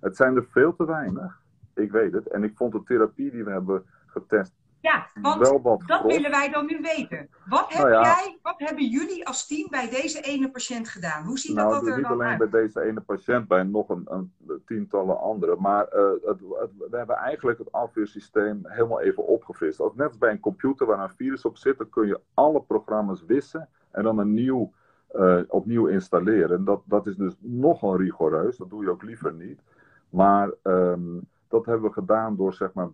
Het 0.00 0.16
zijn 0.16 0.36
er 0.36 0.46
veel 0.50 0.74
te 0.74 0.86
weinig. 0.86 1.42
Ik 1.74 1.92
weet 1.92 2.12
het. 2.12 2.28
En 2.28 2.44
ik 2.44 2.56
vond 2.56 2.72
de 2.72 2.82
therapie 2.82 3.30
die 3.30 3.44
we 3.44 3.50
hebben 3.50 3.84
getest 4.06 4.54
ja, 4.84 5.06
want 5.22 5.86
dat 5.86 6.02
willen 6.02 6.30
wij 6.30 6.50
dan 6.50 6.66
nu 6.66 6.80
weten. 6.80 7.28
Wat, 7.46 7.72
heb 7.72 7.86
nou 7.86 8.04
jij, 8.04 8.38
wat 8.42 8.54
hebben 8.56 8.86
jullie 8.88 9.26
als 9.26 9.46
team 9.46 9.66
bij 9.70 9.90
deze 9.90 10.20
ene 10.20 10.50
patiënt 10.50 10.88
gedaan? 10.88 11.24
Hoe 11.24 11.38
ziet 11.38 11.56
nou, 11.56 11.72
dat, 11.72 11.86
er 11.86 11.96
niet 11.96 12.08
dan 12.08 12.12
alleen 12.12 12.38
bij 12.38 12.48
deze 12.48 12.80
ene 12.80 13.00
patiënt, 13.00 13.48
bij 13.48 13.62
nog 13.62 13.88
een, 13.88 14.06
een 14.08 14.32
tientallen 14.66 15.20
anderen. 15.20 15.60
Maar 15.60 15.86
uh, 15.94 16.10
het, 16.10 16.40
het, 16.40 16.70
we 16.90 16.96
hebben 16.96 17.16
eigenlijk 17.16 17.58
het 17.58 17.72
afweersysteem 17.72 18.60
helemaal 18.62 19.00
even 19.00 19.26
opgefrist. 19.26 19.80
Ook 19.80 19.96
net 19.96 20.08
als 20.08 20.18
bij 20.18 20.30
een 20.30 20.40
computer 20.40 20.86
waar 20.86 21.02
een 21.02 21.16
virus 21.16 21.44
op 21.44 21.56
zit, 21.56 21.78
dan 21.78 21.88
kun 21.90 22.06
je 22.06 22.20
alle 22.34 22.62
programma's 22.62 23.24
wissen 23.26 23.68
en 23.90 24.02
dan 24.02 24.18
een 24.18 24.34
nieuw, 24.34 24.72
uh, 25.14 25.40
opnieuw 25.48 25.86
installeren. 25.86 26.56
En 26.56 26.64
dat, 26.64 26.82
dat 26.84 27.06
is 27.06 27.16
dus 27.16 27.34
nogal 27.40 27.96
rigoureus, 27.96 28.56
dat 28.56 28.70
doe 28.70 28.82
je 28.82 28.90
ook 28.90 29.02
liever 29.02 29.32
niet. 29.32 29.60
Maar... 30.08 30.50
Um, 30.62 31.32
dat 31.48 31.66
hebben 31.66 31.88
we 31.88 31.94
gedaan 31.94 32.36
door 32.36 32.54
zeg 32.54 32.72
maar 32.72 32.88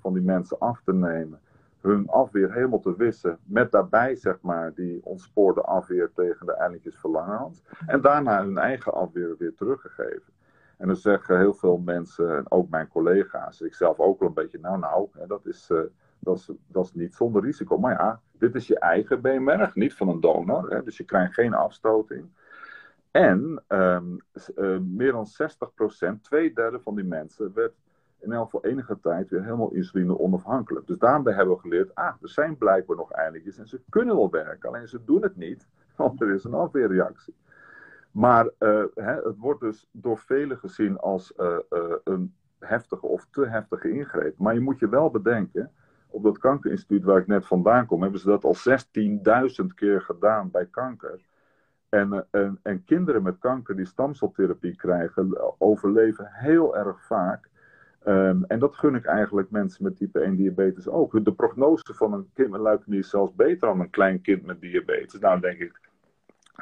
van 0.00 0.12
die 0.12 0.22
mensen 0.22 0.58
af 0.58 0.82
te 0.84 0.94
nemen. 0.94 1.40
Hun 1.80 2.08
afweer 2.08 2.52
helemaal 2.52 2.80
te 2.80 2.96
wissen. 2.96 3.38
Met 3.44 3.70
daarbij 3.70 4.14
zeg 4.14 4.40
maar 4.40 4.74
die 4.74 5.00
ontspoorde 5.04 5.60
afweer 5.60 6.10
tegen 6.14 6.46
de 6.46 6.52
eilandjes 6.52 6.98
verlangerhand. 6.98 7.62
En 7.86 8.00
daarna 8.00 8.44
hun 8.44 8.58
eigen 8.58 8.92
afweer 8.92 9.34
weer 9.38 9.54
teruggegeven. 9.54 10.32
En 10.76 10.86
dan 10.86 10.96
zeggen 10.96 11.38
heel 11.38 11.54
veel 11.54 11.78
mensen, 11.78 12.36
en 12.36 12.50
ook 12.50 12.70
mijn 12.70 12.88
collega's, 12.88 13.60
ik 13.60 13.74
zelf 13.74 13.98
ook 13.98 14.18
wel 14.18 14.28
een 14.28 14.34
beetje, 14.34 14.58
nou 14.58 14.78
nou, 14.78 15.08
hè, 15.12 15.26
dat, 15.26 15.46
is, 15.46 15.70
uh, 15.70 15.80
dat, 16.18 16.36
is, 16.36 16.50
dat 16.66 16.84
is 16.84 16.94
niet 16.94 17.14
zonder 17.14 17.42
risico. 17.42 17.78
Maar 17.78 17.92
ja, 17.92 18.20
dit 18.32 18.54
is 18.54 18.66
je 18.66 18.78
eigen 18.78 19.20
B-merk, 19.20 19.74
niet 19.74 19.94
van 19.94 20.08
een 20.08 20.20
donor. 20.20 20.70
Hè, 20.70 20.82
dus 20.82 20.96
je 20.96 21.04
krijgt 21.04 21.34
geen 21.34 21.54
afstoting. 21.54 22.28
En 23.10 23.62
um, 23.68 24.20
uh, 24.56 24.78
meer 24.78 25.12
dan 25.12 25.26
60%, 26.16 26.20
twee 26.20 26.52
derde 26.52 26.80
van 26.80 26.94
die 26.94 27.04
mensen, 27.04 27.52
werd 27.54 27.74
in 28.20 28.32
elk 28.32 28.44
geval 28.44 28.70
enige 28.70 28.98
tijd 29.00 29.28
weer 29.28 29.42
helemaal 29.42 29.70
insuline 29.70 30.18
onafhankelijk. 30.18 30.86
Dus 30.86 30.98
daarbij 30.98 31.34
hebben 31.34 31.54
we 31.54 31.60
geleerd, 31.60 31.94
ah, 31.94 32.14
er 32.22 32.28
zijn 32.28 32.56
blijkbaar 32.56 32.96
nog 32.96 33.12
eilandjes 33.12 33.58
en 33.58 33.68
ze 33.68 33.80
kunnen 33.88 34.16
wel 34.16 34.30
werken, 34.30 34.68
alleen 34.68 34.88
ze 34.88 35.04
doen 35.04 35.22
het 35.22 35.36
niet, 35.36 35.68
want 35.96 36.20
er 36.20 36.34
is 36.34 36.44
een 36.44 36.54
afweerreactie. 36.54 37.34
Maar 38.10 38.44
uh, 38.44 38.84
hè, 38.94 39.14
het 39.14 39.38
wordt 39.38 39.60
dus 39.60 39.88
door 39.92 40.18
velen 40.18 40.58
gezien 40.58 40.98
als 40.98 41.32
uh, 41.36 41.58
uh, 41.70 41.94
een 42.04 42.34
heftige 42.58 43.06
of 43.06 43.26
te 43.30 43.46
heftige 43.46 43.90
ingreep. 43.90 44.38
Maar 44.38 44.54
je 44.54 44.60
moet 44.60 44.78
je 44.78 44.88
wel 44.88 45.10
bedenken, 45.10 45.70
op 46.06 46.22
dat 46.22 46.38
kankerinstituut 46.38 47.04
waar 47.04 47.18
ik 47.18 47.26
net 47.26 47.46
vandaan 47.46 47.86
kom, 47.86 48.02
hebben 48.02 48.20
ze 48.20 48.28
dat 48.28 48.44
al 48.44 48.56
16.000 49.62 49.66
keer 49.74 50.02
gedaan 50.02 50.50
bij 50.50 50.66
kanker. 50.66 51.20
En, 51.88 52.26
en, 52.30 52.58
en 52.62 52.84
kinderen 52.84 53.22
met 53.22 53.38
kanker 53.38 53.76
die 53.76 53.84
stamceltherapie 53.84 54.76
krijgen, 54.76 55.60
overleven 55.60 56.26
heel 56.30 56.76
erg 56.76 57.06
vaak 57.06 57.49
Um, 58.06 58.44
en 58.44 58.58
dat 58.58 58.74
gun 58.74 58.94
ik 58.94 59.04
eigenlijk 59.04 59.50
mensen 59.50 59.84
met 59.84 59.96
type 59.96 60.20
1 60.20 60.36
diabetes 60.36 60.88
ook. 60.88 61.24
De 61.24 61.32
prognose 61.32 61.94
van 61.94 62.12
een 62.12 62.30
kind 62.34 62.50
met 62.50 62.60
leukemie 62.60 62.98
is 62.98 63.10
zelfs 63.10 63.34
beter 63.34 63.68
dan 63.68 63.80
een 63.80 63.90
klein 63.90 64.20
kind 64.20 64.46
met 64.46 64.60
diabetes. 64.60 65.20
Nou, 65.20 65.40
denk 65.40 65.58
ik, 65.58 65.80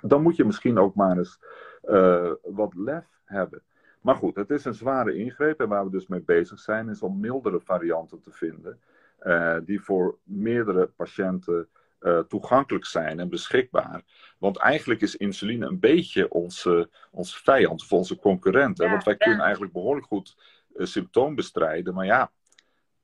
dan 0.03 0.23
moet 0.23 0.37
je 0.37 0.45
misschien 0.45 0.79
ook 0.79 0.95
maar 0.95 1.17
eens 1.17 1.41
uh, 1.85 2.33
wat 2.43 2.75
lef 2.75 3.07
hebben. 3.25 3.63
Maar 4.01 4.15
goed, 4.15 4.37
het 4.37 4.51
is 4.51 4.65
een 4.65 4.75
zware 4.75 5.15
ingreep 5.15 5.61
en 5.61 5.69
waar 5.69 5.85
we 5.85 5.91
dus 5.91 6.07
mee 6.07 6.23
bezig 6.23 6.59
zijn, 6.59 6.89
is 6.89 7.03
om 7.03 7.21
mildere 7.21 7.61
varianten 7.61 8.21
te 8.21 8.31
vinden. 8.31 8.81
Uh, 9.23 9.57
die 9.65 9.81
voor 9.81 10.19
meerdere 10.23 10.87
patiënten 10.87 11.69
uh, 12.01 12.19
toegankelijk 12.19 12.85
zijn 12.85 13.21
en 13.21 13.29
beschikbaar. 13.29 14.03
Want 14.39 14.57
eigenlijk 14.57 15.01
is 15.01 15.17
insuline 15.17 15.67
een 15.67 15.81
beetje 15.81 16.31
onze, 16.31 16.91
onze 17.11 17.43
vijand 17.43 17.83
of 17.83 17.93
onze 17.93 18.19
concurrent. 18.19 18.79
Ja, 18.79 18.91
Want 18.91 19.05
wij 19.05 19.17
ja. 19.19 19.25
kunnen 19.25 19.45
eigenlijk 19.45 19.73
behoorlijk 19.73 20.07
goed 20.07 20.37
symptoom 20.87 21.35
bestrijden. 21.35 21.95
Maar 21.95 22.07
ja, 22.07 22.31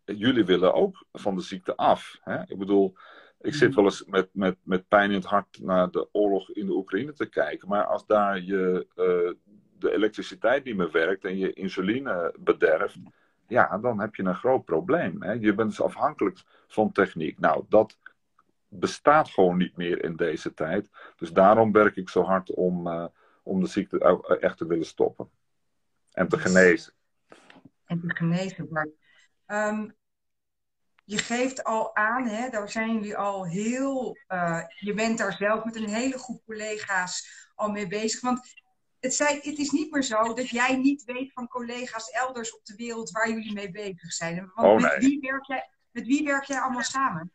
jullie 0.04 0.44
willen 0.44 0.74
ook 0.74 1.04
van 1.12 1.36
de 1.36 1.42
ziekte 1.42 1.76
af. 1.76 2.18
Hè? 2.20 2.42
Ik 2.46 2.58
bedoel, 2.58 2.94
ik 3.40 3.54
zit 3.54 3.74
wel 3.74 3.84
eens 3.84 4.04
met, 4.04 4.28
met, 4.32 4.56
met 4.62 4.88
pijn 4.88 5.10
in 5.10 5.16
het 5.16 5.24
hart 5.24 5.58
naar 5.62 5.90
de 5.90 6.08
oorlog 6.12 6.50
in 6.50 6.66
de 6.66 6.72
Oekraïne 6.72 7.12
te 7.12 7.26
kijken. 7.26 7.68
Maar 7.68 7.84
als 7.84 8.06
daar 8.06 8.40
je, 8.40 8.86
uh, 8.96 9.52
de 9.78 9.92
elektriciteit 9.92 10.64
niet 10.64 10.76
meer 10.76 10.90
werkt 10.90 11.24
en 11.24 11.38
je 11.38 11.52
insuline 11.52 12.34
bederft, 12.38 12.96
ja, 13.46 13.78
dan 13.78 14.00
heb 14.00 14.14
je 14.14 14.22
een 14.22 14.34
groot 14.34 14.64
probleem. 14.64 15.22
Hè? 15.22 15.32
Je 15.32 15.54
bent 15.54 15.68
dus 15.68 15.82
afhankelijk 15.82 16.42
van 16.66 16.92
techniek. 16.92 17.38
Nou, 17.38 17.64
dat 17.68 17.98
bestaat 18.68 19.30
gewoon 19.30 19.56
niet 19.56 19.76
meer 19.76 20.04
in 20.04 20.16
deze 20.16 20.54
tijd. 20.54 20.90
Dus 21.16 21.32
daarom 21.32 21.72
werk 21.72 21.96
ik 21.96 22.08
zo 22.08 22.22
hard 22.22 22.50
om, 22.50 22.86
uh, 22.86 23.06
om 23.42 23.60
de 23.60 23.66
ziekte 23.66 24.22
echt 24.40 24.58
te 24.58 24.66
willen 24.66 24.86
stoppen. 24.86 25.30
En 26.12 26.28
te 26.28 26.38
genezen. 26.38 26.92
En 27.86 28.00
te 28.00 28.16
genezen, 28.16 28.68
Bart. 28.68 28.90
Um, 29.46 29.94
je 31.04 31.18
geeft 31.18 31.64
al 31.64 31.96
aan, 31.96 32.26
hè, 32.26 32.48
daar 32.48 32.70
zijn 32.70 32.94
jullie 32.94 33.16
al 33.16 33.46
heel. 33.46 34.18
Uh, 34.28 34.60
je 34.78 34.94
bent 34.94 35.18
daar 35.18 35.32
zelf 35.32 35.64
met 35.64 35.76
een 35.76 35.88
hele 35.88 36.18
groep 36.18 36.44
collega's 36.44 37.48
al 37.54 37.70
mee 37.70 37.86
bezig. 37.86 38.20
Want 38.20 38.54
het, 39.00 39.14
zijn, 39.14 39.36
het 39.42 39.58
is 39.58 39.70
niet 39.70 39.92
meer 39.92 40.02
zo 40.02 40.34
dat 40.34 40.48
jij 40.48 40.76
niet 40.76 41.04
weet 41.04 41.32
van 41.32 41.48
collega's 41.48 42.10
elders 42.10 42.54
op 42.54 42.64
de 42.64 42.74
wereld 42.76 43.10
waar 43.10 43.28
jullie 43.28 43.52
mee 43.52 43.70
bezig 43.70 44.12
zijn. 44.12 44.50
Want 44.54 44.68
oh, 44.68 44.76
nee. 44.76 44.80
met, 44.80 45.04
wie 45.04 45.20
werk 45.20 45.44
jij, 45.44 45.70
met 45.90 46.06
wie 46.06 46.24
werk 46.24 46.44
jij 46.44 46.60
allemaal 46.60 46.82
samen? 46.82 47.32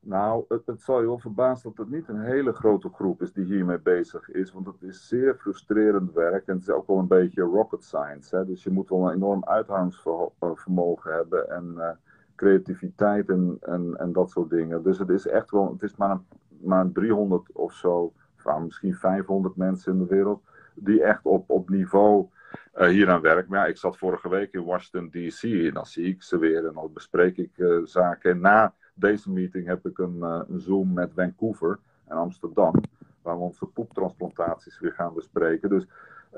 Nou, 0.00 0.44
het, 0.48 0.66
het 0.66 0.82
zal 0.82 1.00
je 1.00 1.06
wel 1.06 1.18
verbazen 1.18 1.72
dat 1.74 1.86
het 1.86 1.94
niet 1.94 2.08
een 2.08 2.20
hele 2.20 2.52
grote 2.52 2.88
groep 2.88 3.22
is 3.22 3.32
die 3.32 3.44
hiermee 3.44 3.78
bezig 3.78 4.30
is. 4.30 4.52
Want 4.52 4.66
het 4.66 4.82
is 4.82 5.08
zeer 5.08 5.34
frustrerend 5.34 6.12
werk 6.12 6.46
en 6.46 6.54
het 6.54 6.62
is 6.62 6.70
ook 6.70 6.86
wel 6.86 6.98
een 6.98 7.06
beetje 7.06 7.42
rocket 7.42 7.84
science. 7.84 8.36
Hè? 8.36 8.46
Dus 8.46 8.62
je 8.62 8.70
moet 8.70 8.88
wel 8.88 9.08
een 9.08 9.14
enorm 9.14 9.44
uithoudingsvermogen 9.44 11.12
hebben 11.12 11.50
en 11.50 11.74
uh, 11.76 11.90
creativiteit 12.36 13.28
en, 13.28 13.58
en, 13.60 14.12
dat 14.12 14.30
soort 14.30 14.50
dingen. 14.50 14.82
Dus 14.82 14.98
het 14.98 15.08
is 15.08 15.26
echt 15.26 15.50
wel, 15.50 15.72
het 15.72 15.82
is 15.82 15.96
maar, 15.96 16.10
een, 16.10 16.26
maar 16.60 16.92
300 16.92 17.52
of 17.52 17.72
zo, 17.72 18.12
of 18.44 18.58
misschien 18.60 18.94
500 18.94 19.56
mensen 19.56 19.92
in 19.92 19.98
de 19.98 20.06
wereld, 20.06 20.42
die 20.74 21.02
echt 21.02 21.24
op, 21.24 21.50
op 21.50 21.68
niveau 21.68 22.28
uh, 22.76 22.86
hier 22.86 23.10
aan 23.10 23.20
werken. 23.20 23.50
Maar 23.50 23.60
ja, 23.60 23.66
ik 23.66 23.76
zat 23.76 23.98
vorige 23.98 24.28
week 24.28 24.52
in 24.52 24.64
Washington 24.64 25.10
DC 25.10 25.42
en 25.42 25.74
dan 25.74 25.86
zie 25.86 26.04
ik 26.04 26.22
ze 26.22 26.38
weer 26.38 26.66
en 26.66 26.74
dan 26.74 26.90
bespreek 26.92 27.36
ik 27.36 27.50
uh, 27.56 27.84
zaken. 27.84 28.30
En 28.30 28.40
na 28.40 28.74
deze 28.98 29.30
meeting 29.30 29.66
heb 29.66 29.86
ik 29.86 29.98
een, 29.98 30.16
uh, 30.16 30.40
een, 30.48 30.60
Zoom 30.60 30.92
met 30.92 31.12
Vancouver 31.14 31.78
en 32.04 32.16
Amsterdam, 32.16 32.74
waar 33.22 33.36
we 33.36 33.42
onze 33.42 33.66
poeptransplantaties 33.66 34.80
weer 34.80 34.92
gaan 34.92 35.14
bespreken. 35.14 35.68
Dus 35.68 35.86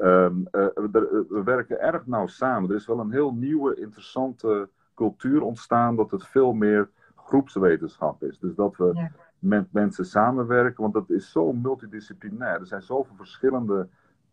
um, 0.02 0.48
uh, 0.52 0.66
we, 0.74 1.26
we, 1.28 1.42
werken 1.42 1.80
erg 1.80 2.06
nauw 2.06 2.26
samen. 2.26 2.70
Er 2.70 2.76
is 2.76 2.86
wel 2.86 2.98
een 2.98 3.12
heel 3.12 3.34
nieuwe, 3.34 3.74
interessante 3.74 4.68
cultuur 4.94 5.42
ontstaan 5.42 5.96
dat 5.96 6.10
het 6.10 6.26
veel 6.26 6.52
meer 6.52 6.88
groepswetenschap 7.16 8.22
is. 8.22 8.38
Dus 8.38 8.54
dat 8.54 8.76
we 8.76 8.90
ja. 8.94 9.10
met 9.38 9.72
mensen 9.72 10.04
samenwerken, 10.04 10.82
want 10.82 10.94
dat 10.94 11.10
is 11.10 11.30
zo 11.30 11.52
multidisciplinair. 11.52 12.60
Er 12.60 12.66
zijn 12.66 12.82
zoveel 12.82 13.16
verschillende 13.16 13.88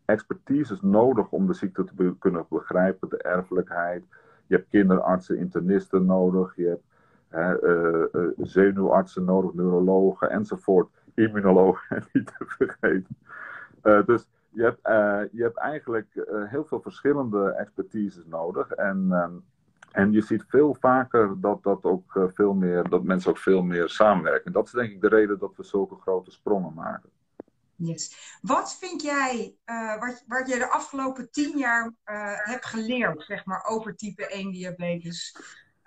expertises 0.06 0.82
nodig 0.82 1.32
om 1.32 1.48
de 1.48 1.54
ziekte 1.54 1.84
te 1.84 1.94
be 1.96 2.16
kunnen 2.20 2.46
begrijpen, 2.50 3.10
de 3.10 3.18
erfelijkheid. 3.18 4.04
Je 4.48 4.56
hebt 4.56 4.70
kinderartsen, 4.70 5.38
internisten 5.38 6.06
nodig, 6.06 6.56
je 6.56 6.68
hebt 6.68 6.87
hè, 7.30 7.64
uh, 7.64 8.06
uh, 8.12 8.28
zenuwartsen 8.38 9.24
nodig, 9.24 9.54
neurologen 9.54 10.30
enzovoort, 10.30 10.90
immunologen 11.14 12.04
niet 12.14 12.26
te 12.26 12.46
vergeten. 12.46 13.18
Uh, 13.84 14.06
dus 14.06 14.28
je 14.50 14.64
hebt, 14.64 14.80
je 15.32 15.44
hebt 15.44 15.58
eigenlijk 15.58 16.08
heel 16.50 16.66
veel 16.66 16.82
verschillende 16.82 17.50
expertises 17.52 18.26
nodig. 18.26 18.72
En, 18.72 19.08
ehm, 19.12 19.34
en 19.92 20.12
je 20.12 20.22
ziet 20.22 20.44
veel 20.48 20.76
vaker 20.80 21.42
dat, 21.42 21.64
dat, 21.64 21.84
ook 21.84 22.30
veel 22.34 22.54
meer, 22.54 22.90
dat 22.90 23.04
mensen 23.04 23.30
ook 23.30 23.38
veel 23.38 23.62
meer 23.62 23.90
samenwerken. 23.90 24.52
Dat 24.52 24.66
is 24.66 24.72
denk 24.72 24.92
ik 24.92 25.02
de 25.02 25.08
reden 25.08 25.40
dat 25.40 25.56
we 25.56 25.64
zulke 25.64 25.96
grote 25.96 26.32
sprongen 26.32 26.74
maken. 26.74 27.10
Yes. 27.76 28.38
Wat 28.42 28.78
vind 28.80 29.02
jij, 29.02 29.56
wat, 30.00 30.24
wat 30.28 30.50
je 30.50 30.58
de 30.58 30.70
afgelopen 30.70 31.32
tien 31.32 31.58
jaar 31.58 31.94
hebt 32.44 32.66
geleerd, 32.66 33.24
zeg 33.24 33.46
maar, 33.46 33.66
over 33.66 33.96
type 33.96 34.28
1 34.28 34.52
diabetes? 34.52 35.36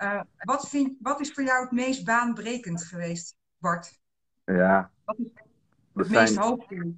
Uh, 0.02 0.20
wat, 0.38 0.68
vind, 0.68 0.96
wat 1.00 1.20
is 1.20 1.32
voor 1.32 1.42
jou 1.42 1.62
het 1.62 1.72
meest 1.72 2.04
baanbrekend 2.04 2.84
geweest, 2.84 3.36
Bart? 3.58 3.98
Ja. 4.44 4.90
Wat 5.04 5.18
is 5.18 5.32
het 5.94 6.10
meest 6.10 6.36
hoopvol? 6.36 6.94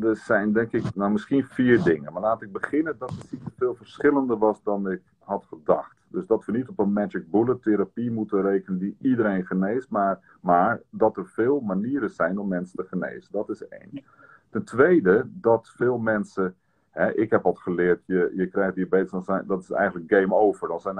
Er 0.00 0.16
zijn 0.16 0.52
denk 0.52 0.72
ik, 0.72 0.94
nou 0.94 1.12
misschien 1.12 1.44
vier 1.44 1.82
dingen. 1.82 2.12
Maar 2.12 2.22
laat 2.22 2.42
ik 2.42 2.52
beginnen 2.52 2.98
dat 2.98 3.08
de 3.08 3.26
ziekte 3.28 3.50
veel 3.56 3.74
verschillender 3.74 4.38
was 4.38 4.62
dan 4.62 4.90
ik 4.90 5.02
had 5.18 5.44
gedacht. 5.44 5.96
Dus 6.08 6.26
dat 6.26 6.44
we 6.44 6.52
niet 6.52 6.68
op 6.68 6.78
een 6.78 6.92
magic 6.92 7.30
bullet 7.30 7.62
therapie 7.62 8.10
moeten 8.10 8.42
rekenen 8.42 8.78
die 8.78 8.96
iedereen 9.00 9.46
geneest, 9.46 9.90
maar, 9.90 10.38
maar 10.40 10.80
dat 10.90 11.16
er 11.16 11.26
veel 11.26 11.60
manieren 11.60 12.10
zijn 12.10 12.38
om 12.38 12.48
mensen 12.48 12.76
te 12.76 12.88
genezen. 12.88 13.32
Dat 13.32 13.48
is 13.48 13.68
één. 13.68 14.04
Ten 14.50 14.64
tweede, 14.64 15.26
dat 15.26 15.72
veel 15.76 15.98
mensen. 15.98 16.54
Ik 17.14 17.30
heb 17.30 17.44
al 17.44 17.54
geleerd, 17.54 18.02
je, 18.06 18.32
je 18.36 18.46
krijgt 18.46 18.74
diabetes, 18.74 19.10
dan 19.10 19.22
zijn, 19.22 19.44
dat 19.46 19.60
is 19.60 19.70
eigenlijk 19.70 20.12
game 20.12 20.34
over. 20.34 20.68
Dan 20.68 20.80
zijn 20.80 20.98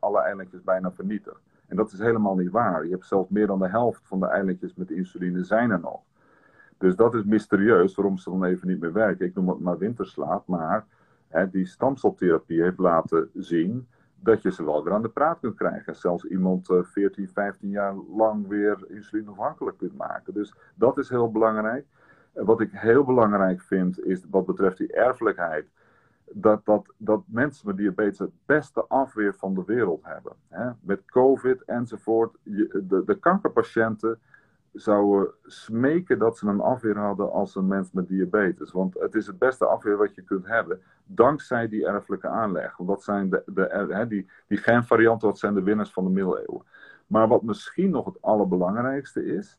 alle, 0.00 0.20
eilandjes 0.20 0.62
bijna 0.62 0.92
vernietigd. 0.92 1.40
En 1.66 1.76
dat 1.76 1.92
is 1.92 1.98
helemaal 1.98 2.36
niet 2.36 2.50
waar. 2.50 2.84
Je 2.84 2.90
hebt 2.90 3.06
zelfs 3.06 3.30
meer 3.30 3.46
dan 3.46 3.58
de 3.58 3.68
helft 3.68 4.00
van 4.04 4.20
de 4.20 4.26
eilandjes 4.26 4.74
met 4.74 4.90
insuline 4.90 5.44
zijn 5.44 5.70
er 5.70 5.80
nog. 5.80 6.00
Dus 6.78 6.96
dat 6.96 7.14
is 7.14 7.24
mysterieus 7.24 7.94
waarom 7.94 8.18
ze 8.18 8.30
dan 8.30 8.44
even 8.44 8.68
niet 8.68 8.80
meer 8.80 8.92
werken. 8.92 9.26
Ik 9.26 9.34
noem 9.34 9.48
het 9.48 9.60
maar 9.60 9.78
winterslaap, 9.78 10.46
maar 10.46 10.84
die 11.50 11.66
stamceltherapie 11.66 12.62
heeft 12.62 12.78
laten 12.78 13.30
zien 13.34 13.86
dat 14.20 14.42
je 14.42 14.52
ze 14.52 14.64
wel 14.64 14.84
weer 14.84 14.92
aan 14.92 15.02
de 15.02 15.08
praat 15.08 15.38
kunt 15.40 15.54
krijgen. 15.54 15.96
Zelfs 15.96 16.24
iemand 16.24 16.70
uh, 16.70 16.82
14, 16.82 17.28
15 17.28 17.68
jaar 17.70 17.94
lang 18.16 18.46
weer 18.46 18.78
insulineafhankelijk 18.88 19.78
kunt 19.78 19.96
maken. 19.96 20.34
Dus 20.34 20.54
dat 20.74 20.98
is 20.98 21.08
heel 21.08 21.30
belangrijk. 21.30 21.86
Wat 22.44 22.60
ik 22.60 22.70
heel 22.72 23.04
belangrijk 23.04 23.60
vind, 23.60 24.04
is 24.04 24.24
wat 24.30 24.46
betreft 24.46 24.76
die 24.76 24.92
erfelijkheid, 24.92 25.66
dat, 26.32 26.64
dat, 26.64 26.92
dat 26.96 27.22
mensen 27.26 27.66
met 27.66 27.76
diabetes 27.76 28.18
het 28.18 28.30
beste 28.46 28.84
afweer 28.88 29.34
van 29.34 29.54
de 29.54 29.62
wereld 29.66 30.00
hebben. 30.04 30.32
Hè? 30.48 30.70
Met 30.80 31.04
COVID 31.04 31.64
enzovoort. 31.64 32.36
De, 32.42 33.02
de 33.06 33.18
kankerpatiënten 33.18 34.18
zouden 34.72 35.30
smeken 35.44 36.18
dat 36.18 36.38
ze 36.38 36.46
een 36.46 36.60
afweer 36.60 36.98
hadden 36.98 37.32
als 37.32 37.54
een 37.54 37.66
mens 37.66 37.92
met 37.92 38.08
diabetes. 38.08 38.72
Want 38.72 38.94
het 38.98 39.14
is 39.14 39.26
het 39.26 39.38
beste 39.38 39.66
afweer 39.66 39.96
wat 39.96 40.14
je 40.14 40.22
kunt 40.22 40.46
hebben, 40.46 40.80
dankzij 41.04 41.68
die 41.68 41.86
erfelijke 41.86 42.28
aanleg. 42.28 42.76
Want 42.76 43.02
zijn 43.02 43.30
de, 43.30 43.42
de, 43.46 43.86
hè, 43.88 44.06
die, 44.06 44.30
die 44.46 44.58
genvarianten, 44.58 45.28
dat 45.28 45.38
zijn 45.38 45.54
de 45.54 45.62
winnaars 45.62 45.92
van 45.92 46.04
de 46.04 46.10
middeleeuwen. 46.10 46.62
Maar 47.06 47.28
wat 47.28 47.42
misschien 47.42 47.90
nog 47.90 48.04
het 48.04 48.22
allerbelangrijkste 48.22 49.24
is, 49.24 49.58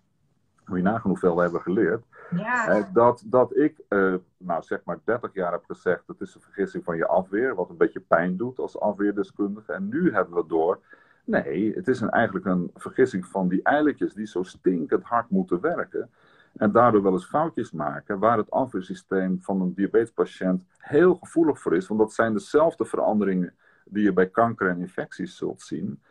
moet 0.69 0.77
je 0.77 0.83
nagaan 0.83 1.09
hoeveel 1.09 1.35
we 1.35 1.41
hebben 1.41 1.61
geleerd. 1.61 2.03
Ja. 2.35 2.89
dat, 2.93 3.23
dat 3.25 3.57
ik, 3.57 3.81
uh, 3.89 4.15
nou 4.37 4.63
zeg 4.63 4.79
maar 4.83 4.99
30 5.03 5.33
jaar 5.33 5.51
heb 5.51 5.63
gezegd, 5.67 6.07
het 6.07 6.21
is 6.21 6.35
een 6.35 6.41
vergissing 6.41 6.83
van 6.83 6.97
je 6.97 7.07
afweer, 7.07 7.55
wat 7.55 7.69
een 7.69 7.77
beetje 7.77 7.99
pijn 7.99 8.37
doet 8.37 8.59
als 8.59 8.79
afweerdeskundige. 8.79 9.73
En 9.73 9.89
nu 9.89 10.13
hebben 10.13 10.35
we 10.35 10.47
door, 10.47 10.79
nee, 11.23 11.73
het 11.75 11.87
is 11.87 12.01
een, 12.01 12.09
eigenlijk 12.09 12.45
een 12.45 12.71
vergissing 12.75 13.25
van 13.25 13.47
die 13.47 13.63
eiletjes 13.63 14.13
die 14.13 14.27
zo 14.27 14.43
stinkend 14.43 15.03
hard 15.03 15.29
moeten 15.29 15.61
werken. 15.61 16.09
En 16.57 16.71
daardoor 16.71 17.03
wel 17.03 17.11
eens 17.11 17.25
foutjes 17.25 17.71
maken, 17.71 18.19
waar 18.19 18.37
het 18.37 18.51
afweersysteem 18.51 19.41
van 19.41 19.61
een 19.61 19.73
diabetespatiënt 19.73 20.63
heel 20.77 21.15
gevoelig 21.15 21.59
voor 21.59 21.75
is. 21.75 21.87
Want 21.87 21.99
dat 21.99 22.13
zijn 22.13 22.33
dezelfde 22.33 22.85
veranderingen 22.85 23.53
die 23.85 24.03
je 24.03 24.13
bij 24.13 24.29
kanker 24.29 24.69
en 24.69 24.79
infecties 24.79 25.37
zult 25.37 25.61
zien. 25.61 26.01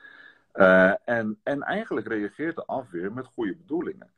Uh, 0.55 1.09
en, 1.09 1.39
en 1.43 1.63
eigenlijk 1.63 2.07
reageert 2.07 2.57
de 2.57 2.65
afweer 2.67 3.13
met 3.13 3.27
goede 3.27 3.55
bedoelingen. 3.57 4.11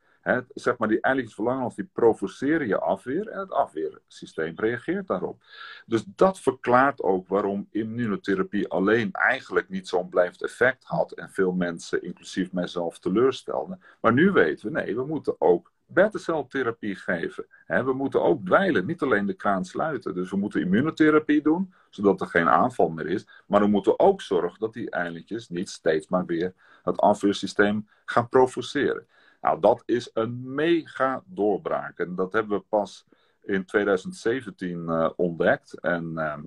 Zeg 0.53 0.77
maar, 0.77 0.87
die 0.87 1.01
eiletjes 1.01 1.33
verlangen 1.33 1.71
die 1.75 1.89
provoceren 1.93 2.67
je 2.67 2.79
afweer 2.79 3.27
en 3.27 3.39
het 3.39 3.51
afweersysteem 3.51 4.53
reageert 4.55 5.07
daarop. 5.07 5.43
Dus 5.85 6.03
dat 6.15 6.39
verklaart 6.39 7.01
ook 7.01 7.27
waarom 7.27 7.67
immunotherapie 7.71 8.67
alleen 8.67 9.11
eigenlijk 9.11 9.69
niet 9.69 9.87
zo'n 9.87 10.09
blijft 10.09 10.43
effect 10.43 10.83
had 10.83 11.11
en 11.11 11.29
veel 11.29 11.51
mensen, 11.51 12.03
inclusief 12.03 12.51
mijzelf, 12.51 12.99
teleurstelde. 12.99 13.77
Maar 14.01 14.13
nu 14.13 14.31
weten 14.31 14.65
we, 14.65 14.79
nee, 14.79 14.95
we 14.95 15.05
moeten 15.05 15.35
ook 15.39 15.71
beta-celtherapie 15.85 16.95
geven. 16.95 17.45
We 17.67 17.93
moeten 17.93 18.21
ook 18.21 18.45
dweilen, 18.45 18.85
niet 18.85 19.01
alleen 19.01 19.25
de 19.25 19.33
kraan 19.33 19.65
sluiten. 19.65 20.13
Dus 20.13 20.29
we 20.29 20.37
moeten 20.37 20.61
immunotherapie 20.61 21.41
doen, 21.41 21.73
zodat 21.89 22.21
er 22.21 22.27
geen 22.27 22.49
aanval 22.49 22.89
meer 22.89 23.07
is. 23.07 23.27
Maar 23.47 23.61
we 23.61 23.67
moeten 23.67 23.99
ook 23.99 24.21
zorgen 24.21 24.59
dat 24.59 24.73
die 24.73 24.89
eiletjes 24.89 25.49
niet 25.49 25.69
steeds 25.69 26.07
maar 26.07 26.25
weer 26.25 26.53
het 26.83 26.99
afweersysteem 26.99 27.87
gaan 28.05 28.29
provoceren. 28.29 29.07
Nou, 29.41 29.59
dat 29.59 29.83
is 29.85 30.09
een 30.13 30.53
mega 30.53 31.23
doorbraak. 31.25 31.99
En 31.99 32.15
dat 32.15 32.33
hebben 32.33 32.57
we 32.57 32.63
pas 32.69 33.05
in 33.43 33.65
2017 33.65 34.77
uh, 34.77 35.09
ontdekt. 35.15 35.79
En 35.79 36.11
uh, 36.15 36.37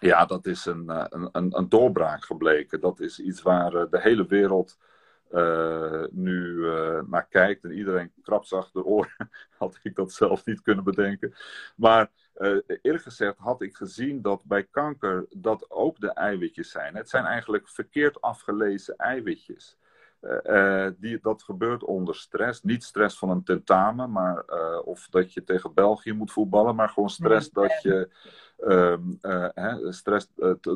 ja, 0.00 0.24
dat 0.24 0.46
is 0.46 0.66
een, 0.66 0.84
uh, 0.88 1.04
een, 1.08 1.28
een, 1.32 1.68
doorbraak 1.68 2.24
gebleken. 2.24 2.80
Dat 2.80 3.00
is 3.00 3.20
iets 3.20 3.42
waar 3.42 3.74
uh, 3.74 3.84
de 3.90 4.00
hele 4.00 4.26
wereld 4.26 4.78
nu 6.10 6.64
naar 7.06 7.26
kijkt. 7.28 7.64
En 7.64 7.72
iedereen 7.72 8.12
krapt 8.22 8.48
zag 8.48 8.70
de 8.70 8.84
oren. 8.84 9.30
had 9.58 9.78
ik 9.82 9.94
dat 9.94 10.12
zelf 10.12 10.44
niet 10.44 10.62
kunnen 10.62 10.84
bedenken. 10.84 11.34
Maar 11.76 12.10
eerlijk 12.82 13.02
gezegd 13.02 13.38
had 13.38 13.62
ik 13.62 13.76
gezien 13.76 14.22
dat 14.22 14.44
bij 14.44 14.64
kanker 14.70 15.26
dat 15.30 15.70
ook 15.70 16.00
de 16.00 16.12
eiwitjes 16.12 16.70
zijn. 16.70 16.94
Het 16.94 17.08
zijn 17.08 17.24
eigenlijk 17.24 17.68
verkeerd 17.68 18.20
afgelezen 18.20 18.96
eiwitjes. 18.96 19.78
Uh, 20.22 20.86
die, 20.96 21.18
dat 21.22 21.42
gebeurt 21.42 21.84
onder 21.84 22.14
stress. 22.14 22.62
Niet 22.62 22.84
stress 22.84 23.18
van 23.18 23.30
een 23.30 23.44
tentamen, 23.44 24.10
maar, 24.10 24.44
uh, 24.48 24.86
of 24.86 25.08
dat 25.10 25.32
je 25.32 25.44
tegen 25.44 25.74
België 25.74 26.12
moet 26.12 26.32
voetballen, 26.32 26.74
maar 26.74 26.88
gewoon 26.88 27.10
stress 27.10 27.50
dat 27.50 27.82
je. 27.82 28.10
Uh, 28.62 29.92
stress, 29.92 30.28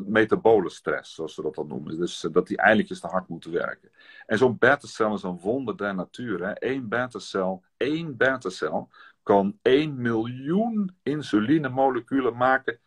metabole 0.05 0.69
stress, 0.69 1.13
zoals 1.13 1.33
ze 1.33 1.41
dat 1.41 1.55
dan 1.55 1.67
noemen. 1.67 1.97
Dus 1.97 2.27
dat 2.31 2.47
die 2.47 2.57
eiletjes 2.57 2.99
te 2.99 3.07
hard 3.07 3.27
moeten 3.27 3.51
werken. 3.51 3.91
En 4.25 4.37
zo'n 4.37 4.57
beta-cel 4.57 5.13
is 5.13 5.23
een 5.23 5.39
wonder 5.39 5.77
der 5.77 5.95
natuur. 5.95 6.45
Hè? 6.45 6.53
Eén 6.55 6.87
beta-cel, 6.87 7.63
één 7.77 8.17
beta-cel 8.17 8.89
kan 9.25 9.59
1 9.61 10.01
miljoen 10.01 10.97
insulinemoleculen 11.03 12.35
maken 12.35 12.79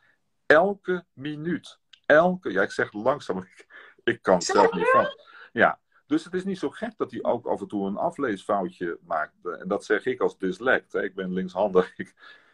elke 0.46 1.04
minuut. 1.12 1.78
Elke, 2.06 2.52
ja, 2.52 2.62
ik 2.62 2.70
zeg 2.70 2.92
langzaam, 2.92 3.38
ik, 3.38 3.66
ik 4.12 4.22
kan 4.22 4.34
het 4.34 4.44
zelf 4.44 4.72
niet 4.72 4.90
van. 4.90 5.06
Ja, 5.52 5.78
dus 6.08 6.24
het 6.24 6.34
is 6.34 6.44
niet 6.44 6.58
zo 6.58 6.70
gek 6.70 6.92
dat 6.96 7.10
hij 7.10 7.22
ook 7.22 7.46
af 7.46 7.60
en 7.60 7.68
toe 7.68 7.86
een 7.86 7.96
afleesfoutje 7.96 8.98
maakt. 9.06 9.32
En 9.60 9.68
dat 9.68 9.84
zeg 9.84 10.06
ik 10.06 10.20
als 10.20 10.38
dyslect. 10.38 10.92
Hè. 10.92 11.02
Ik 11.02 11.14
ben 11.14 11.32
linkshandig. 11.32 11.92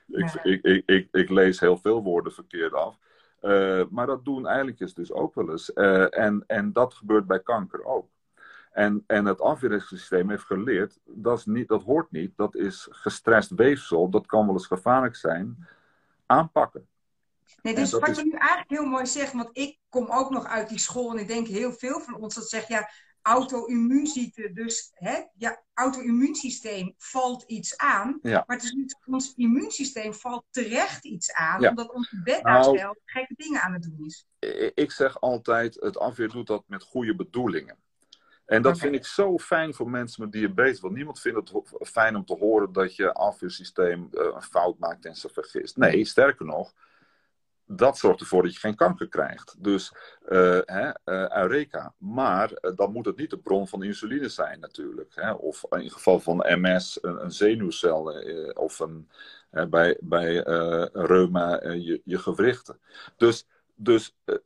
Ik, 0.06 0.34
ik, 0.42 0.62
ik, 0.62 0.82
ik, 0.86 1.08
ik, 1.12 1.28
lees 1.28 1.60
heel 1.60 1.76
veel 1.76 2.02
woorden 2.02 2.32
verkeerd 2.32 2.72
af. 2.72 2.98
Uh, 3.42 3.84
maar 3.90 4.06
dat 4.06 4.24
doen 4.24 4.46
eigenlijk 4.46 4.94
dus 4.94 5.12
ook 5.12 5.34
wel 5.34 5.50
eens. 5.50 5.70
Uh, 5.74 6.18
en, 6.18 6.44
en 6.46 6.72
dat 6.72 6.94
gebeurt 6.94 7.26
bij 7.26 7.40
kanker 7.40 7.84
ook. 7.84 8.08
En, 8.72 9.04
en 9.06 9.24
het 9.24 9.40
afweersysteem 9.40 10.30
heeft 10.30 10.44
geleerd, 10.44 11.00
dat, 11.04 11.38
is 11.38 11.44
niet, 11.44 11.68
dat 11.68 11.82
hoort 11.82 12.10
niet. 12.10 12.36
Dat 12.36 12.54
is 12.54 12.88
gestrest 12.90 13.50
weefsel, 13.50 14.08
dat 14.08 14.26
kan 14.26 14.46
wel 14.46 14.54
eens 14.54 14.66
gevaarlijk 14.66 15.16
zijn. 15.16 15.68
Aanpakken. 16.26 16.88
Nee, 17.62 17.74
dus 17.74 17.92
wat 17.92 18.16
je 18.16 18.24
nu 18.24 18.30
eigenlijk 18.30 18.70
heel 18.70 18.86
mooi 18.86 19.06
zegt, 19.06 19.32
want 19.32 19.48
ik 19.52 19.78
kom 19.88 20.06
ook 20.10 20.30
nog 20.30 20.46
uit 20.46 20.68
die 20.68 20.78
school 20.78 21.10
en 21.10 21.18
ik 21.18 21.28
denk 21.28 21.46
heel 21.46 21.72
veel 21.72 22.00
van 22.00 22.14
ons 22.14 22.34
dat 22.34 22.48
zegt, 22.48 22.68
ja, 22.68 22.90
auto-immuunziekte. 23.24 24.52
Dus 24.52 24.90
hè, 24.94 25.22
ja, 25.34 25.62
auto-immuunsysteem 25.74 26.94
valt 26.96 27.42
iets 27.42 27.76
aan. 27.76 28.18
Maar 28.22 28.44
het 28.46 28.62
is 28.62 28.72
niet 28.72 28.98
ons 29.06 29.32
immuunsysteem 29.36 30.14
valt 30.14 30.44
terecht 30.50 31.04
iets 31.04 31.32
aan. 31.32 31.68
Omdat 31.68 31.92
ons 31.92 32.14
beta-cel 32.24 32.74
nou, 32.74 32.96
gekke 33.04 33.34
dingen 33.36 33.60
aan 33.60 33.72
het 33.72 33.82
doen 33.82 34.06
is. 34.06 34.26
Ik 34.74 34.90
zeg 34.90 35.20
altijd, 35.20 35.74
het 35.80 35.98
afweer 35.98 36.28
doet 36.28 36.46
dat 36.46 36.64
met 36.66 36.82
goede 36.82 37.14
bedoelingen. 37.14 37.76
En 38.46 38.62
dat 38.62 38.78
vind 38.78 38.94
ik 38.94 39.06
zo 39.06 39.38
fijn 39.38 39.74
voor 39.74 39.90
mensen 39.90 40.22
met 40.22 40.32
diabetes. 40.32 40.80
Want 40.80 40.94
niemand 40.94 41.20
vindt 41.20 41.50
het 41.50 41.88
fijn 41.88 42.16
om 42.16 42.24
te 42.24 42.34
horen 42.34 42.72
dat 42.72 42.96
je 42.96 43.12
afweersysteem 43.12 44.08
uh, 44.12 44.22
een 44.34 44.42
fout 44.42 44.78
maakt 44.78 45.04
en 45.04 45.14
ze 45.14 45.28
vergist. 45.28 45.76
Nee, 45.76 46.04
sterker 46.04 46.46
nog, 46.46 46.72
dat 47.66 47.98
zorgt 47.98 48.20
ervoor 48.20 48.42
dat 48.42 48.52
je 48.52 48.58
geen 48.58 48.76
kanker 48.76 49.08
krijgt. 49.08 49.54
Dus 49.58 49.94
uh, 50.28 50.58
hè, 50.64 50.86
uh, 50.86 51.36
Eureka. 51.36 51.94
Maar 51.98 52.50
uh, 52.50 52.76
dan 52.76 52.92
moet 52.92 53.06
het 53.06 53.16
niet 53.16 53.30
de 53.30 53.38
bron 53.38 53.68
van 53.68 53.82
insuline 53.82 54.28
zijn 54.28 54.60
natuurlijk. 54.60 55.12
Hè? 55.14 55.32
Of 55.32 55.64
in 55.70 55.90
geval 55.90 56.20
van 56.20 56.44
MS 56.46 56.98
een, 57.02 57.22
een 57.22 57.32
zenuwcel 57.32 58.14
of 58.54 58.78
een, 58.78 59.08
bij, 59.70 59.96
bij 60.00 60.42
reuma 60.92 61.62
je, 61.72 62.00
je 62.04 62.18
gewrichten. 62.18 62.78
Dus 63.16 63.46
dus 63.74 64.16
het, 64.24 64.42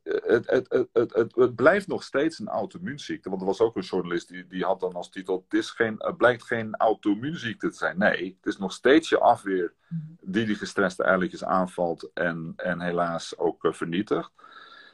het, 0.50 0.66
het, 0.68 0.88
het, 0.92 1.34
het, 1.34 1.54
blijft 1.54 1.86
nog 1.86 2.02
steeds 2.02 2.38
een 2.38 2.48
auto-immuunziekte. 2.48 3.28
Want 3.28 3.40
er 3.40 3.46
was 3.46 3.60
ook 3.60 3.76
een 3.76 3.82
journalist 3.82 4.28
die, 4.28 4.46
die 4.46 4.64
had 4.64 4.80
dan 4.80 4.92
als 4.92 5.10
titel: 5.10 5.44
Het 5.48 5.58
is 5.58 5.70
geen, 5.70 5.94
het 5.98 6.16
blijkt 6.16 6.44
geen 6.44 6.76
auto-immuunziekte 6.76 7.70
te 7.70 7.76
zijn. 7.76 7.98
Nee, 7.98 8.36
het 8.36 8.46
is 8.46 8.58
nog 8.58 8.72
steeds 8.72 9.08
je 9.08 9.18
afweer 9.18 9.74
die 10.20 10.46
die 10.46 10.54
gestreste 10.54 11.02
eiletjes 11.02 11.44
aanvalt 11.44 12.10
en, 12.14 12.52
en 12.56 12.80
helaas 12.80 13.38
ook 13.38 13.68
vernietigt. 13.70 14.32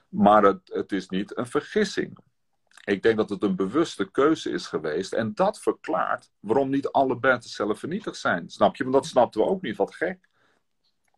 Maar 0.08 0.42
het, 0.42 0.60
het 0.64 0.92
is 0.92 1.08
niet 1.08 1.36
een 1.36 1.46
vergissing. 1.46 2.18
Ik 2.84 3.02
denk 3.02 3.16
dat 3.16 3.30
het 3.30 3.42
een 3.42 3.56
bewuste 3.56 4.10
keuze 4.10 4.50
is 4.50 4.66
geweest. 4.66 5.12
En 5.12 5.34
dat 5.34 5.60
verklaart 5.60 6.30
waarom 6.40 6.70
niet 6.70 6.88
alle 6.88 7.18
beta-cellen 7.18 7.76
vernietigd 7.76 8.16
zijn. 8.16 8.48
Snap 8.48 8.76
je? 8.76 8.82
Want 8.82 8.94
dat 8.94 9.06
snapten 9.06 9.40
we 9.40 9.46
ook 9.46 9.62
niet. 9.62 9.76
Wat 9.76 9.94
gek. 9.94 10.28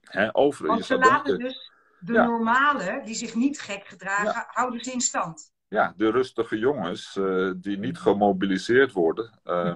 He, 0.00 0.36
over, 0.36 0.66
Want 0.66 0.84
ze 0.84 0.98
laten 0.98 1.38
dus 1.38 1.70
de 2.06 2.12
normale, 2.12 3.00
die 3.04 3.14
zich 3.14 3.34
niet 3.34 3.60
gek 3.60 3.86
gedragen, 3.86 4.44
houden 4.48 4.80
ze 4.80 4.92
in 4.92 5.00
stand. 5.00 5.54
Ja, 5.68 5.94
de 5.96 6.10
rustige 6.10 6.58
jongens 6.58 7.16
uh, 7.16 7.52
die 7.56 7.78
niet 7.78 7.98
gemobiliseerd 7.98 8.92
worden 8.92 9.40
uh, 9.44 9.74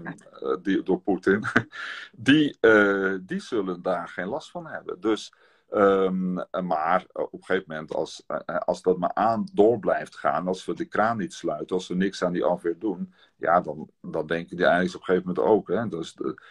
die, 0.63 0.83
door 0.83 1.01
Poetin, 1.01 1.45
die, 2.13 2.57
uh, 2.61 3.15
die 3.23 3.41
zullen 3.41 3.83
daar 3.83 4.09
geen 4.09 4.27
last 4.27 4.51
van 4.51 4.67
hebben. 4.67 5.01
Dus, 5.01 5.35
um, 5.71 6.35
maar 6.51 7.07
op 7.13 7.33
een 7.33 7.45
gegeven 7.45 7.65
moment, 7.67 7.95
als, 7.95 8.25
als 8.65 8.83
dat 8.83 8.99
maar 8.99 9.15
aan 9.15 9.49
door 9.53 9.79
blijft 9.79 10.17
gaan, 10.17 10.47
als 10.47 10.65
we 10.65 10.75
de 10.75 10.85
kraan 10.85 11.17
niet 11.17 11.33
sluiten, 11.33 11.77
als 11.77 11.89
we 11.89 11.95
niks 11.95 12.25
aan 12.25 12.33
die 12.33 12.45
afweer 12.45 12.79
doen, 12.79 13.15
ja, 13.37 13.61
dan, 13.61 13.91
dan 14.01 14.27
denken 14.27 14.57
die 14.57 14.67
eigenlijk 14.67 14.95
op 14.95 15.01
een 15.01 15.07
gegeven 15.07 15.29
moment 15.29 15.47
ook. 15.55 15.69
Hè, 15.69 15.89
dus 15.89 16.15
de, 16.15 16.43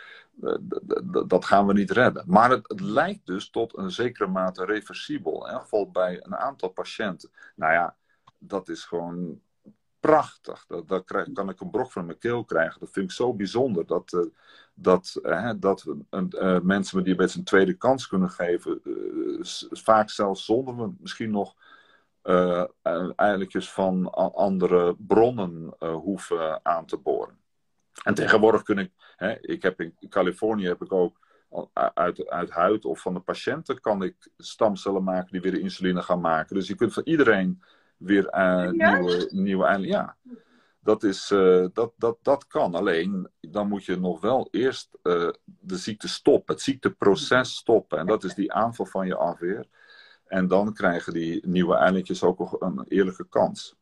dat 1.27 1.45
gaan 1.45 1.67
we 1.67 1.73
niet 1.73 1.91
redden. 1.91 2.23
Maar 2.27 2.49
het, 2.49 2.79
lijkt 2.79 3.25
dus 3.25 3.49
tot 3.49 3.77
een 3.77 3.91
zekere 3.91 4.27
mate 4.27 4.65
reversibel. 4.65 5.47
In 5.47 5.59
geval 5.59 5.91
bij 5.91 6.19
een 6.21 6.35
aantal 6.35 6.69
patiënten. 6.69 7.31
Nou 7.55 7.73
ja, 7.73 7.95
dat 8.37 8.69
is 8.69 8.83
gewoon 8.83 9.41
prachtig. 9.99 10.65
Dat, 10.85 11.03
kan 11.33 11.49
ik 11.49 11.59
een 11.59 11.69
brok 11.69 11.91
van 11.91 12.05
mijn 12.05 12.17
keel 12.17 12.45
krijgen. 12.45 12.79
Dat 12.79 12.91
vind 12.91 13.05
ik 13.05 13.11
zo 13.11 13.33
bijzonder. 13.33 13.85
Dat, 13.85 14.13
uh, 14.13 14.25
dat, 14.73 15.19
uh, 15.23 15.51
dat 15.57 15.85
uh, 16.09 16.59
mensen 16.59 16.97
met 16.97 17.05
diabetes 17.05 17.35
een 17.35 17.43
tweede 17.43 17.73
kans 17.73 18.07
kunnen 18.07 18.29
geven. 18.29 18.81
vaak 19.71 20.09
zelfs 20.09 20.45
zonder 20.45 20.75
we 20.75 20.91
misschien 20.99 21.31
nog 21.31 21.55
eigenlijk 23.15 23.51
van 23.71 24.11
andere 24.33 24.95
bronnen 24.97 25.75
hoeven 25.79 26.65
aan 26.65 26.85
te 26.85 26.97
boren. 26.97 27.38
En 28.03 28.13
tegenwoordig 28.13 28.63
kun 28.63 28.77
ik, 28.77 28.91
hè, 29.15 29.37
ik 29.41 29.61
heb 29.61 29.81
in 29.81 29.95
Californië 30.09 30.67
heb 30.67 30.81
ik 30.81 30.91
ook 30.91 31.19
uit, 31.93 32.29
uit 32.29 32.49
huid 32.49 32.85
of 32.85 33.01
van 33.01 33.13
de 33.13 33.19
patiënten 33.19 33.79
kan 33.79 34.03
ik 34.03 34.15
stamcellen 34.37 35.03
maken 35.03 35.31
die 35.31 35.41
weer 35.41 35.59
insuline 35.59 36.01
gaan 36.01 36.21
maken. 36.21 36.55
Dus 36.55 36.67
je 36.67 36.75
kunt 36.75 36.93
van 36.93 37.03
iedereen 37.05 37.61
weer 37.97 38.33
uh, 38.35 38.69
nieuwe, 38.69 39.27
nieuwe 39.31 39.79
Ja, 39.79 40.17
dat, 40.79 41.03
is, 41.03 41.31
uh, 41.31 41.65
dat, 41.73 41.93
dat, 41.97 42.17
dat 42.21 42.47
kan. 42.47 42.75
Alleen 42.75 43.29
dan 43.39 43.67
moet 43.67 43.85
je 43.85 43.99
nog 43.99 44.21
wel 44.21 44.47
eerst 44.51 44.97
uh, 45.03 45.29
de 45.43 45.77
ziekte 45.77 46.07
stoppen, 46.07 46.53
het 46.53 46.63
ziekteproces 46.63 47.55
stoppen. 47.55 47.97
En 47.97 48.05
dat 48.05 48.23
is 48.23 48.33
die 48.33 48.53
aanval 48.53 48.85
van 48.85 49.07
je 49.07 49.15
afweer. 49.15 49.67
En 50.25 50.47
dan 50.47 50.73
krijgen 50.73 51.13
die 51.13 51.47
nieuwe 51.47 51.75
eilandjes 51.75 52.23
ook 52.23 52.55
een 52.59 52.85
eerlijke 52.87 53.27
kans. 53.29 53.78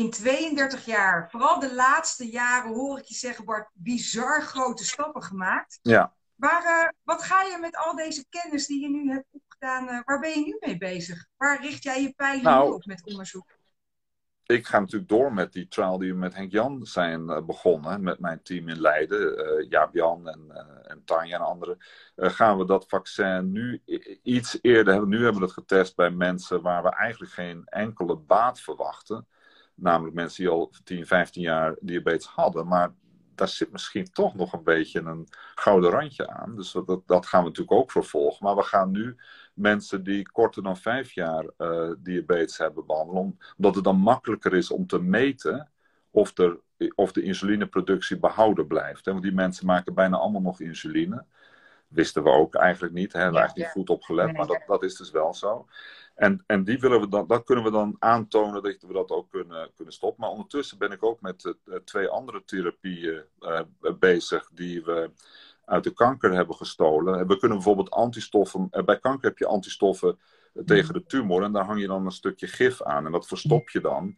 In 0.00 0.10
32 0.10 0.84
jaar, 0.84 1.30
vooral 1.30 1.60
de 1.60 1.74
laatste 1.74 2.30
jaren, 2.30 2.72
hoor 2.72 2.98
ik 2.98 3.04
je 3.04 3.14
zeggen, 3.14 3.44
Bart, 3.44 3.70
bizar 3.72 4.42
grote 4.42 4.84
stappen 4.84 5.22
gemaakt. 5.22 5.78
Ja. 5.82 6.14
Waar, 6.34 6.64
uh, 6.64 6.88
wat 7.02 7.22
ga 7.22 7.42
je 7.42 7.58
met 7.60 7.76
al 7.76 7.96
deze 7.96 8.24
kennis 8.28 8.66
die 8.66 8.80
je 8.80 8.88
nu 8.88 9.10
hebt 9.10 9.26
opgedaan, 9.30 9.88
uh, 9.88 10.00
waar 10.04 10.20
ben 10.20 10.30
je 10.30 10.44
nu 10.44 10.56
mee 10.60 10.78
bezig? 10.78 11.26
Waar 11.36 11.62
richt 11.62 11.82
jij 11.82 12.02
je 12.02 12.12
pijlen 12.16 12.42
nou, 12.42 12.74
op 12.74 12.84
met 12.84 13.06
onderzoek? 13.06 13.58
Ik 14.46 14.66
ga 14.66 14.80
natuurlijk 14.80 15.10
door 15.10 15.32
met 15.32 15.52
die 15.52 15.68
trial 15.68 15.98
die 15.98 16.12
we 16.12 16.18
met 16.18 16.34
Henk 16.34 16.52
Jan 16.52 16.86
zijn 16.86 17.20
uh, 17.20 17.40
begonnen, 17.40 18.02
met 18.02 18.18
mijn 18.18 18.42
team 18.42 18.68
in 18.68 18.80
Leiden, 18.80 19.66
Jaap 19.68 19.94
Jan 19.94 20.28
en, 20.28 20.50
en 20.86 21.02
Tanja 21.04 21.36
en 21.36 21.44
anderen. 21.44 21.78
gaan 22.16 22.58
we 22.58 22.64
dat 22.64 22.88
vaccin 22.88 23.52
nu 23.52 23.82
iets 24.22 24.58
eerder 24.60 24.92
hebben? 24.92 25.10
Nu 25.10 25.22
hebben 25.22 25.40
we 25.40 25.46
het 25.46 25.56
getest 25.56 25.96
bij 25.96 26.10
mensen 26.10 26.62
waar 26.62 26.82
we 26.82 26.90
eigenlijk 26.90 27.32
geen 27.32 27.64
enkele 27.64 28.16
baat 28.16 28.60
verwachten. 28.60 29.26
Namelijk 29.80 30.14
mensen 30.14 30.42
die 30.42 30.52
al 30.52 30.72
10, 30.84 31.06
15 31.06 31.42
jaar 31.42 31.76
diabetes 31.80 32.26
hadden. 32.26 32.66
Maar 32.66 32.92
daar 33.34 33.48
zit 33.48 33.72
misschien 33.72 34.12
toch 34.12 34.34
nog 34.34 34.52
een 34.52 34.62
beetje 34.62 35.00
een 35.00 35.28
gouden 35.54 35.90
randje 35.90 36.28
aan. 36.28 36.56
Dus 36.56 36.72
dat, 36.72 37.02
dat 37.06 37.26
gaan 37.26 37.40
we 37.42 37.48
natuurlijk 37.48 37.78
ook 37.78 37.90
vervolgen. 37.90 38.46
Maar 38.46 38.56
we 38.56 38.62
gaan 38.62 38.90
nu 38.90 39.16
mensen 39.54 40.04
die 40.04 40.30
korter 40.30 40.62
dan 40.62 40.76
5 40.76 41.12
jaar 41.12 41.44
uh, 41.58 41.90
diabetes 41.98 42.58
hebben 42.58 42.86
behandelen. 42.86 43.38
Omdat 43.56 43.74
het 43.74 43.84
dan 43.84 43.96
makkelijker 43.96 44.54
is 44.54 44.70
om 44.70 44.86
te 44.86 45.02
meten 45.02 45.70
of, 46.10 46.38
er, 46.38 46.58
of 46.94 47.12
de 47.12 47.22
insulineproductie 47.22 48.18
behouden 48.18 48.66
blijft. 48.66 49.06
Want 49.06 49.22
die 49.22 49.32
mensen 49.32 49.66
maken 49.66 49.94
bijna 49.94 50.16
allemaal 50.16 50.40
nog 50.40 50.60
insuline. 50.60 51.24
Wisten 51.88 52.22
we 52.22 52.30
ook 52.30 52.54
eigenlijk 52.54 52.94
niet. 52.94 53.12
Hè? 53.12 53.18
Daar 53.18 53.22
hebben 53.22 53.40
eigenlijk 53.40 53.68
niet 53.68 53.86
goed 53.86 53.96
op 53.96 54.02
gelet. 54.02 54.32
Maar 54.32 54.46
dat, 54.46 54.62
dat 54.66 54.82
is 54.82 54.96
dus 54.96 55.10
wel 55.10 55.34
zo. 55.34 55.66
En, 56.20 56.44
en 56.46 56.64
die 56.64 56.78
willen 56.78 57.00
we 57.00 57.08
dan, 57.08 57.26
dat 57.26 57.44
kunnen 57.44 57.64
we 57.64 57.70
dan 57.70 57.96
aantonen 57.98 58.62
dat 58.62 58.76
we 58.86 58.92
dat 58.92 59.10
ook 59.10 59.30
kunnen, 59.30 59.70
kunnen 59.76 59.94
stoppen. 59.94 60.20
Maar 60.20 60.30
ondertussen 60.30 60.78
ben 60.78 60.90
ik 60.90 61.02
ook 61.02 61.20
met 61.20 61.54
uh, 61.64 61.76
twee 61.76 62.08
andere 62.08 62.44
therapieën 62.44 63.22
uh, 63.40 63.60
bezig 63.98 64.50
die 64.54 64.84
we 64.84 65.10
uit 65.64 65.84
de 65.84 65.92
kanker 65.92 66.32
hebben 66.32 66.56
gestolen. 66.56 67.26
We 67.26 67.36
kunnen 67.36 67.56
bijvoorbeeld 67.56 67.90
antistoffen, 67.90 68.68
uh, 68.72 68.84
bij 68.84 68.98
kanker 68.98 69.28
heb 69.28 69.38
je 69.38 69.46
antistoffen 69.46 70.18
tegen 70.66 70.94
de 70.94 71.06
tumor 71.06 71.42
en 71.42 71.52
daar 71.52 71.64
hang 71.64 71.80
je 71.80 71.86
dan 71.86 72.04
een 72.06 72.12
stukje 72.12 72.46
gif 72.46 72.82
aan 72.82 73.06
en 73.06 73.12
dat 73.12 73.26
verstop 73.26 73.70
je 73.70 73.80
dan. 73.80 74.16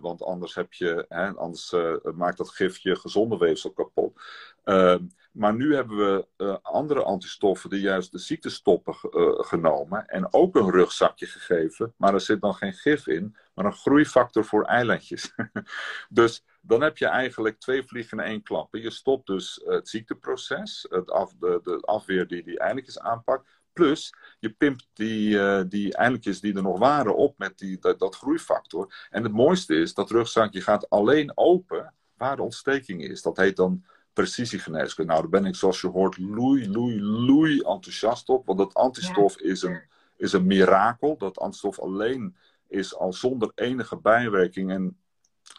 want 0.00 0.22
anders, 0.22 0.54
heb 0.54 0.72
je, 0.72 1.04
hè, 1.08 1.34
anders 1.34 1.74
maakt 2.14 2.38
dat 2.38 2.50
gif 2.50 2.78
je 2.78 2.96
gezonde 2.96 3.36
weefsel 3.36 3.70
kapot. 3.70 4.20
Ehm, 4.64 5.04
maar 5.38 5.54
nu 5.54 5.74
hebben 5.74 5.96
we 5.96 6.26
uh, 6.36 6.56
andere 6.62 7.02
antistoffen 7.02 7.70
die 7.70 7.80
juist 7.80 8.12
de 8.12 8.18
ziekte 8.18 8.50
stoppen 8.50 8.94
uh, 9.02 9.30
genomen. 9.38 10.06
En 10.06 10.32
ook 10.32 10.56
een 10.56 10.70
rugzakje 10.70 11.26
gegeven. 11.26 11.94
Maar 11.96 12.14
er 12.14 12.20
zit 12.20 12.40
dan 12.40 12.54
geen 12.54 12.72
gif 12.72 13.06
in. 13.06 13.36
maar 13.54 13.64
een 13.64 13.72
groeifactor 13.72 14.44
voor 14.44 14.64
eilandjes. 14.64 15.34
dus 16.08 16.44
dan 16.60 16.82
heb 16.82 16.98
je 16.98 17.06
eigenlijk 17.06 17.58
twee 17.60 17.82
vliegen 17.82 18.18
in 18.18 18.24
één 18.24 18.42
klap. 18.42 18.74
Je 18.74 18.90
stopt 18.90 19.26
dus 19.26 19.62
het 19.64 19.88
ziekteproces, 19.88 20.86
het 20.90 21.10
af, 21.10 21.34
de, 21.38 21.60
de 21.62 21.80
afweer 21.80 22.26
die 22.26 22.42
die 22.42 22.58
eilandjes 22.58 22.98
aanpakt. 22.98 23.48
Plus, 23.72 24.14
je 24.38 24.50
pimpt 24.50 24.88
die, 24.92 25.28
uh, 25.28 25.62
die 25.68 26.18
die 26.18 26.54
er 26.54 26.62
nog 26.62 26.78
waren 26.78 27.16
op 27.16 27.38
met 27.38 27.58
die, 27.58 27.78
dat, 27.78 27.98
dat, 27.98 28.16
groeifactor. 28.16 29.06
En 29.10 29.22
het 29.22 29.32
mooiste 29.32 29.74
is, 29.74 29.94
dat 29.94 30.10
rugzakje 30.10 30.60
gaat 30.60 30.90
alleen 30.90 31.32
open 31.34 31.94
waar 32.16 32.36
de 32.36 32.42
ontsteking 32.42 33.02
is. 33.02 33.22
Dat 33.22 33.36
heet 33.36 33.56
dan 33.56 33.84
precisiegeneeskunde. 34.22 35.12
Nou, 35.12 35.22
daar 35.22 35.40
ben 35.40 35.50
ik, 35.50 35.54
zoals 35.54 35.80
je 35.80 35.88
hoort, 35.88 36.18
loei, 36.18 36.70
loei, 36.70 37.02
loei 37.02 37.60
enthousiast 37.60 38.28
op. 38.28 38.46
Want 38.46 38.58
dat 38.58 38.74
antistof 38.74 39.40
is, 39.40 39.62
een, 39.62 39.82
is 40.16 40.32
een 40.32 40.46
mirakel. 40.46 41.16
Dat 41.16 41.38
antistof 41.38 41.80
alleen 41.80 42.36
is 42.68 42.96
al 42.96 43.12
zonder 43.12 43.52
enige 43.54 43.96
bijwerking 43.96 44.70
en 44.70 44.96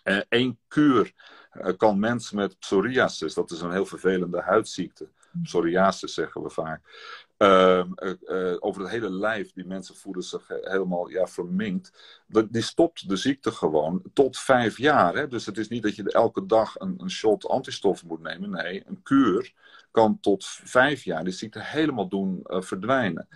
eh, 0.03 0.21
één 0.29 0.59
kuur 0.67 1.13
eh, 1.51 1.77
kan 1.77 1.99
mensen 1.99 2.35
met 2.35 2.59
psoriasis, 2.59 3.33
dat 3.33 3.51
is 3.51 3.61
een 3.61 3.71
heel 3.71 3.85
vervelende 3.85 4.41
huidziekte, 4.41 5.09
psoriasis 5.43 6.13
zeggen 6.13 6.43
we 6.43 6.49
vaak, 6.49 6.81
Ehm, 7.39 7.93
eh, 7.95 8.11
eh, 8.51 8.57
over 8.59 8.81
het 8.81 8.91
hele 8.91 9.09
lijf. 9.09 9.53
Die 9.53 9.65
mensen 9.65 9.95
voelen 9.95 10.23
zich 10.23 10.47
helemaal 10.47 11.09
ja, 11.09 11.27
verminkt. 11.27 11.91
die 12.49 12.61
stopt 12.61 13.09
de 13.09 13.15
ziekte 13.15 13.51
gewoon 13.51 14.01
tot 14.13 14.39
vijf 14.39 14.77
jaar. 14.77 15.15
Hè? 15.15 15.27
Dus 15.27 15.45
het 15.45 15.57
is 15.57 15.67
niet 15.67 15.83
dat 15.83 15.95
je 15.95 16.11
elke 16.11 16.45
dag 16.45 16.79
een, 16.79 16.95
een 16.97 17.11
shot 17.11 17.47
antistoffen 17.47 18.07
moet 18.07 18.21
nemen. 18.21 18.49
Nee, 18.49 18.83
een 18.87 19.03
kuur 19.03 19.53
kan 19.91 20.19
tot 20.19 20.45
vijf 20.45 21.03
jaar 21.03 21.23
de 21.23 21.31
ziekte 21.31 21.59
helemaal 21.61 22.07
doen 22.07 22.39
verdwijnen. 22.43 23.27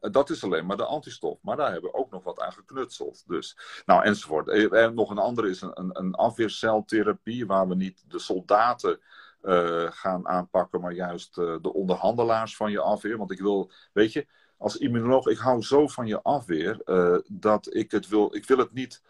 dat 0.00 0.30
is 0.30 0.44
alleen 0.44 0.66
maar 0.66 0.76
de 0.76 0.84
antistof. 0.84 1.38
Maar 1.42 1.56
daar 1.56 1.72
hebben 1.72 1.90
we 1.90 1.96
ook 1.96 2.10
nog 2.10 2.24
wat 2.24 2.40
aan 2.40 2.52
geknutseld. 2.52 3.24
Dus, 3.26 3.56
nou, 3.86 4.04
enzovoort. 4.04 4.48
En 4.72 4.94
nog 4.94 5.10
een 5.10 5.18
andere 5.18 5.48
is 5.48 5.60
een, 5.60 5.90
een 5.92 6.14
afweerceltherapie, 6.14 7.46
waar 7.46 7.68
we 7.68 7.74
niet 7.74 8.04
de 8.08 8.18
soldaten 8.18 9.00
uh, 9.42 9.86
gaan 9.90 10.28
aanpakken, 10.28 10.80
maar 10.80 10.92
juist 10.92 11.38
uh, 11.38 11.56
de 11.60 11.72
onderhandelaars 11.72 12.56
van 12.56 12.70
je 12.70 12.80
afweer. 12.80 13.18
Want 13.18 13.30
ik 13.30 13.40
wil, 13.40 13.70
weet 13.92 14.12
je, 14.12 14.26
als 14.56 14.76
immunoloog, 14.76 15.26
ik 15.26 15.38
hou 15.38 15.62
zo 15.62 15.88
van 15.88 16.06
je 16.06 16.22
afweer 16.22 16.80
uh, 16.84 17.18
dat 17.28 17.74
ik 17.74 17.90
het 17.90 18.08
wil, 18.08 18.34
ik 18.34 18.46
wil 18.46 18.58
het 18.58 18.72
niet 18.72 19.02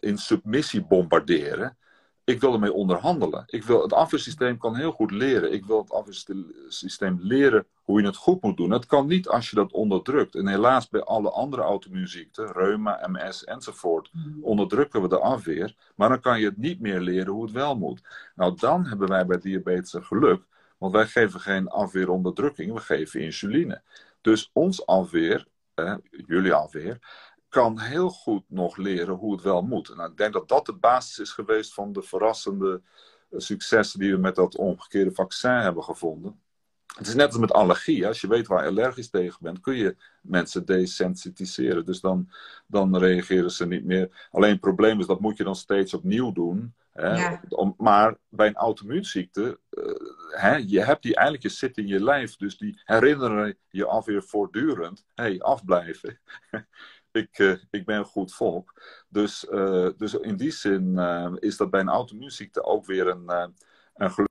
in 0.00 0.18
submissie 0.18 0.86
bombarderen 0.86 1.76
ik 2.28 2.40
wil 2.40 2.52
ermee 2.52 2.72
onderhandelen. 2.72 3.44
Ik 3.46 3.64
wil, 3.64 3.82
het 3.82 3.92
afweersysteem 3.92 4.58
kan 4.58 4.76
heel 4.76 4.92
goed 4.92 5.10
leren. 5.10 5.52
Ik 5.52 5.64
wil 5.64 5.78
het 5.78 5.92
afweersysteem 5.92 7.18
leren 7.20 7.66
hoe 7.84 8.00
je 8.00 8.06
het 8.06 8.16
goed 8.16 8.42
moet 8.42 8.56
doen. 8.56 8.70
Het 8.70 8.86
kan 8.86 9.06
niet 9.06 9.28
als 9.28 9.50
je 9.50 9.56
dat 9.56 9.72
onderdrukt. 9.72 10.34
En 10.34 10.46
helaas 10.46 10.88
bij 10.88 11.02
alle 11.02 11.30
andere 11.30 11.62
auto-immuunziekten, 11.62 12.52
reuma, 12.52 13.08
MS 13.08 13.44
enzovoort, 13.44 14.10
mm. 14.12 14.44
onderdrukken 14.44 15.02
we 15.02 15.08
de 15.08 15.18
afweer. 15.18 15.74
Maar 15.94 16.08
dan 16.08 16.20
kan 16.20 16.40
je 16.40 16.46
het 16.46 16.56
niet 16.56 16.80
meer 16.80 17.00
leren 17.00 17.32
hoe 17.32 17.42
het 17.42 17.52
wel 17.52 17.76
moet. 17.76 18.30
Nou, 18.34 18.56
dan 18.56 18.86
hebben 18.86 19.08
wij 19.08 19.26
bij 19.26 19.38
diabetes 19.38 19.92
een 19.92 20.04
geluk. 20.04 20.42
Want 20.78 20.92
wij 20.92 21.06
geven 21.06 21.40
geen 21.40 21.68
afweeronderdrukking, 21.68 22.72
we 22.72 22.80
geven 22.80 23.20
insuline. 23.20 23.82
Dus 24.20 24.50
ons 24.52 24.86
afweer, 24.86 25.46
eh, 25.74 25.94
jullie 26.26 26.52
afweer, 26.52 26.98
kan 27.48 27.78
heel 27.80 28.10
goed 28.10 28.44
nog 28.46 28.76
leren 28.76 29.14
hoe 29.14 29.32
het 29.32 29.42
wel 29.42 29.62
moet. 29.62 29.88
En 29.88 30.10
ik 30.10 30.16
denk 30.16 30.32
dat 30.32 30.48
dat 30.48 30.66
de 30.66 30.72
basis 30.72 31.18
is 31.18 31.30
geweest 31.30 31.74
van 31.74 31.92
de 31.92 32.02
verrassende 32.02 32.82
eh, 33.30 33.38
successen 33.38 33.98
die 33.98 34.12
we 34.12 34.18
met 34.18 34.34
dat 34.34 34.56
omgekeerde 34.56 35.12
vaccin 35.12 35.50
hebben 35.50 35.84
gevonden. 35.84 36.40
Het 36.96 37.06
is 37.06 37.14
net 37.14 37.26
als 37.26 37.38
met 37.38 37.52
allergie. 37.52 38.06
Als 38.06 38.20
je 38.20 38.28
weet 38.28 38.46
waar 38.46 38.62
je 38.62 38.70
allergisch 38.70 39.10
tegen 39.10 39.38
bent, 39.40 39.60
kun 39.60 39.76
je 39.76 39.96
mensen 40.20 40.64
desensitiseren. 40.64 41.84
Dus 41.84 42.00
dan, 42.00 42.30
dan 42.66 42.96
reageren 42.96 43.50
ze 43.50 43.66
niet 43.66 43.84
meer. 43.84 44.28
Alleen 44.30 44.50
het 44.50 44.60
probleem 44.60 45.00
is, 45.00 45.06
dat 45.06 45.20
moet 45.20 45.36
je 45.36 45.44
dan 45.44 45.56
steeds 45.56 45.94
opnieuw 45.94 46.32
doen. 46.32 46.74
Hè? 46.92 47.36
Om, 47.48 47.74
maar 47.76 48.16
bij 48.28 48.46
een 48.46 48.54
auto-immuunziekte, 48.54 49.58
uh, 49.70 49.92
hè, 50.30 50.56
je 50.56 50.84
hebt 50.84 51.02
die 51.02 51.14
eigenlijk, 51.14 51.46
je 51.46 51.58
zit 51.58 51.76
in 51.76 51.86
je 51.86 52.02
lijf. 52.02 52.36
Dus 52.36 52.58
die 52.58 52.80
herinneren 52.84 53.56
je 53.68 53.86
alweer 53.86 54.22
voortdurend. 54.22 55.04
Hé, 55.14 55.24
hey, 55.24 55.40
afblijven. 55.40 56.20
ik, 57.18 57.38
uh, 57.38 57.62
ik 57.70 57.84
ben 57.84 57.98
een 57.98 58.04
goed 58.04 58.34
volk. 58.34 58.82
Dus, 59.08 59.44
uh, 59.44 59.88
dus 59.96 60.14
in 60.14 60.36
die 60.36 60.50
zin 60.50 60.92
uh, 60.96 61.32
is 61.38 61.56
dat 61.56 61.70
bij 61.70 61.80
een 61.80 61.88
auto-immuunziekte 61.88 62.62
ook 62.62 62.86
weer 62.86 63.06
een, 63.06 63.30
een. 63.94 64.26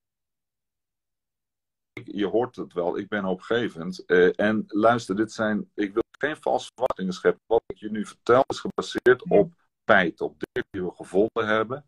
Je 2.04 2.26
hoort 2.26 2.56
het 2.56 2.74
wel, 2.74 2.98
ik 2.98 3.08
ben 3.08 3.24
hoopgevend. 3.24 4.06
en 4.36 4.64
luister, 4.68 5.16
dit 5.16 5.32
zijn, 5.32 5.72
ik 5.74 5.94
wil 5.94 6.04
geen 6.20 6.38
valse 6.38 6.72
verwachtingen 6.74 7.14
scheppen. 7.14 7.42
Wat 7.46 7.64
ik 7.66 7.78
je 7.78 7.92
nu 7.92 8.06
vertel 8.06 8.44
is 8.48 8.60
gebaseerd 8.60 9.30
op 9.30 9.54
feiten, 9.86 10.26
op 10.26 10.36
dingen 10.40 10.68
die 10.72 10.84
we 10.84 10.92
gevonden 10.96 11.48
hebben. 11.48 11.86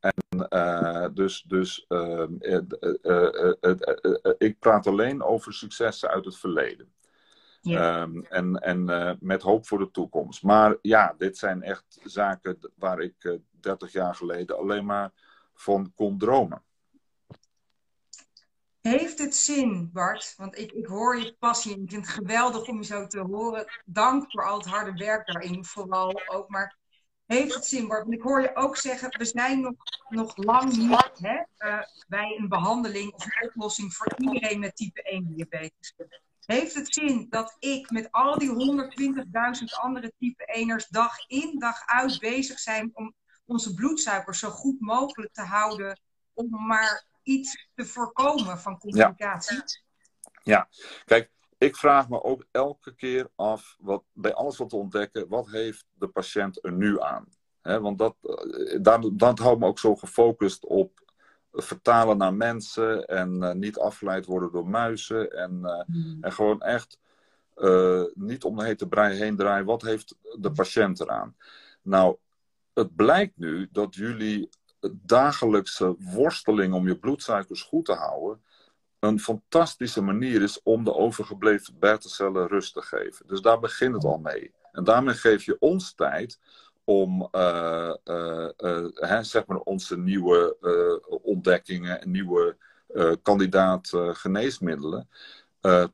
En 0.00 1.14
dus, 1.14 1.42
dus 1.42 1.86
ik 4.38 4.58
praat 4.58 4.86
alleen 4.86 5.22
over 5.22 5.52
successen 5.52 6.08
uit 6.08 6.24
het 6.24 6.36
verleden. 6.36 6.92
Ehm, 7.64 8.18
en 8.18 8.54
en 8.54 8.90
uh, 8.90 9.12
met 9.20 9.42
hoop 9.42 9.66
voor 9.66 9.78
de 9.78 9.90
toekomst. 9.90 10.42
Maar 10.42 10.76
ja, 10.82 11.14
dit 11.18 11.38
zijn 11.38 11.62
echt 11.62 11.98
zaken 12.02 12.72
waar 12.76 13.00
ik 13.00 13.24
uh, 13.24 13.34
eh, 13.34 13.40
30 13.50 13.92
jaar 13.92 14.14
geleden 14.14 14.58
alleen 14.58 14.84
maar 14.84 15.12
van 15.54 15.92
kon 15.94 16.18
dromen. 16.18 16.62
Heeft 18.80 19.18
het 19.18 19.36
zin, 19.36 19.90
Bart? 19.92 20.34
Want 20.36 20.58
ik, 20.58 20.72
ik 20.72 20.86
hoor 20.86 21.18
je 21.18 21.36
passie 21.38 21.74
en 21.74 21.82
ik 21.82 21.90
vind 21.90 22.06
het 22.06 22.14
geweldig 22.14 22.68
om 22.68 22.76
je 22.76 22.84
zo 22.84 23.06
te 23.06 23.20
horen. 23.20 23.66
Dank 23.84 24.30
voor 24.30 24.44
al 24.44 24.58
het 24.58 24.66
harde 24.66 24.92
werk 24.92 25.26
daarin, 25.26 25.64
vooral 25.64 26.20
ook. 26.26 26.48
Maar 26.48 26.76
heeft 27.26 27.54
het 27.54 27.64
zin, 27.64 27.88
Bart? 27.88 28.02
Want 28.02 28.14
ik 28.14 28.22
hoor 28.22 28.40
je 28.40 28.56
ook 28.56 28.76
zeggen, 28.76 29.18
we 29.18 29.24
zijn 29.24 29.60
nog, 29.60 29.74
nog 30.08 30.36
lang 30.36 30.76
niet 30.76 31.10
hè, 31.14 31.42
uh, 31.58 31.82
bij 32.08 32.36
een 32.38 32.48
behandeling 32.48 33.12
of 33.12 33.24
een 33.24 33.48
oplossing 33.48 33.94
voor 33.94 34.14
iedereen 34.16 34.58
met 34.58 34.76
type 34.76 35.02
1 35.02 35.26
diabetes. 35.26 35.94
Heeft 36.46 36.74
het 36.74 36.94
zin 36.94 37.26
dat 37.28 37.56
ik 37.58 37.90
met 37.90 38.12
al 38.12 38.38
die 38.38 38.48
120.000 38.48 39.80
andere 39.80 40.12
type 40.18 40.44
1ers 40.58 40.88
dag 40.88 41.26
in 41.26 41.58
dag 41.58 41.86
uit 41.86 42.18
bezig 42.18 42.58
zijn 42.58 42.90
om 42.92 43.14
onze 43.46 43.74
bloedsuikers 43.74 44.38
zo 44.38 44.50
goed 44.50 44.80
mogelijk 44.80 45.32
te 45.32 45.42
houden 45.42 46.00
om 46.32 46.66
maar 46.66 47.06
iets 47.22 47.68
te 47.74 47.86
voorkomen 47.86 48.58
van 48.58 48.78
complicaties? 48.78 49.82
Ja, 50.42 50.68
kijk, 51.04 51.30
ik 51.58 51.76
vraag 51.76 52.08
me 52.08 52.22
ook 52.22 52.46
elke 52.50 52.94
keer 52.94 53.30
af, 53.34 53.76
wat, 53.78 54.04
bij 54.12 54.34
alles 54.34 54.56
wat 54.56 54.68
te 54.68 54.76
ontdekken, 54.76 55.28
wat 55.28 55.50
heeft 55.50 55.86
de 55.92 56.08
patiënt 56.08 56.64
er 56.64 56.72
nu 56.72 57.00
aan? 57.00 57.28
Want 57.62 57.98
dat, 57.98 58.16
eh, 58.20 58.78
daar, 58.82 59.00
dat 59.12 59.38
houdt 59.38 59.60
me 59.60 59.66
ook 59.66 59.78
zo 59.78 59.96
gefocust 59.96 60.64
op 60.64 61.03
vertalen 61.54 62.16
naar 62.16 62.34
mensen 62.34 63.06
en 63.06 63.42
uh, 63.42 63.52
niet 63.52 63.78
afgeleid 63.78 64.26
worden 64.26 64.52
door 64.52 64.68
muizen. 64.68 65.30
En, 65.30 65.60
uh, 65.62 65.82
mm. 65.86 66.18
en 66.20 66.32
gewoon 66.32 66.62
echt 66.62 66.98
uh, 67.56 68.02
niet 68.14 68.44
om 68.44 68.56
de 68.56 68.64
hete 68.64 68.88
brei 68.88 69.16
heen 69.16 69.36
draaien. 69.36 69.66
Wat 69.66 69.82
heeft 69.82 70.16
de 70.38 70.50
patiënt 70.50 71.00
eraan? 71.00 71.36
Nou, 71.82 72.16
het 72.74 72.96
blijkt 72.96 73.36
nu 73.36 73.68
dat 73.72 73.94
jullie 73.94 74.48
dagelijkse 74.92 75.96
worsteling 75.98 76.74
om 76.74 76.86
je 76.86 76.98
bloedsuikers 76.98 77.62
goed 77.62 77.84
te 77.84 77.92
houden. 77.92 78.42
Een 78.98 79.20
fantastische 79.20 80.02
manier 80.02 80.42
is 80.42 80.62
om 80.62 80.84
de 80.84 80.94
overgebleven 80.94 81.78
beta-cellen 81.78 82.46
rust 82.46 82.72
te 82.72 82.82
geven. 82.82 83.26
Dus 83.26 83.40
daar 83.40 83.60
begint 83.60 83.94
het 83.94 84.04
al 84.04 84.18
mee. 84.18 84.52
En 84.72 84.84
daarmee 84.84 85.14
geef 85.14 85.44
je 85.44 85.56
ons 85.58 85.94
tijd 85.94 86.40
om 86.84 87.28
uh, 87.32 87.94
uh, 88.04 88.48
hè, 88.94 89.22
zeg 89.22 89.46
maar 89.46 89.58
onze 89.58 89.98
nieuwe 89.98 90.56
ontdekkingen 91.22 92.00
en 92.00 92.10
nieuwe 92.10 92.56
kandidaat 93.22 93.90
geneesmiddelen 93.94 95.08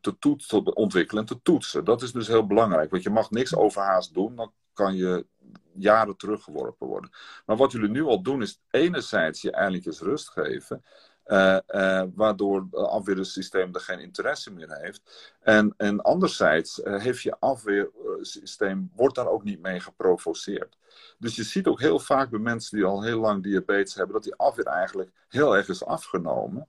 te, 0.00 0.16
toetsen, 0.18 0.64
te 0.64 0.74
ontwikkelen 0.74 1.22
en 1.22 1.28
te 1.28 1.42
toetsen. 1.42 1.84
Dat 1.84 2.02
is 2.02 2.12
dus 2.12 2.26
heel 2.26 2.46
belangrijk, 2.46 2.90
want 2.90 3.02
je 3.02 3.10
mag 3.10 3.30
niks 3.30 3.56
overhaast 3.56 4.14
doen, 4.14 4.36
dan 4.36 4.52
kan 4.72 4.96
je 4.96 5.26
jaren 5.74 6.16
teruggeworpen 6.16 6.86
worden. 6.86 7.10
Maar 7.46 7.56
wat 7.56 7.72
jullie 7.72 7.88
nu 7.88 8.02
al 8.02 8.22
doen 8.22 8.42
is 8.42 8.62
enerzijds 8.70 9.42
je 9.42 9.50
eindelijk 9.50 9.84
rust 9.98 10.28
geven 10.28 10.84
uh, 11.30 11.58
uh, 11.68 12.02
waardoor 12.14 12.66
het 12.70 12.74
afweersysteem 12.74 13.74
er 13.74 13.80
geen 13.80 14.00
interesse 14.00 14.52
meer 14.52 14.76
heeft. 14.76 15.34
En, 15.40 15.74
en 15.76 16.00
anderzijds 16.00 16.78
uh, 16.78 17.00
heeft 17.00 17.22
je 17.22 17.36
afweersysteem, 17.38 18.90
wordt 18.94 19.14
daar 19.14 19.28
ook 19.28 19.44
niet 19.44 19.60
mee 19.60 19.80
geprovoceerd. 19.80 20.76
Dus 21.18 21.36
je 21.36 21.42
ziet 21.42 21.66
ook 21.66 21.80
heel 21.80 21.98
vaak 21.98 22.30
bij 22.30 22.38
mensen 22.38 22.76
die 22.76 22.86
al 22.86 23.02
heel 23.02 23.20
lang 23.20 23.42
diabetes 23.42 23.94
hebben, 23.94 24.14
dat 24.14 24.24
die 24.24 24.34
afweer 24.34 24.66
eigenlijk 24.66 25.10
heel 25.28 25.56
erg 25.56 25.68
is 25.68 25.84
afgenomen. 25.84 26.68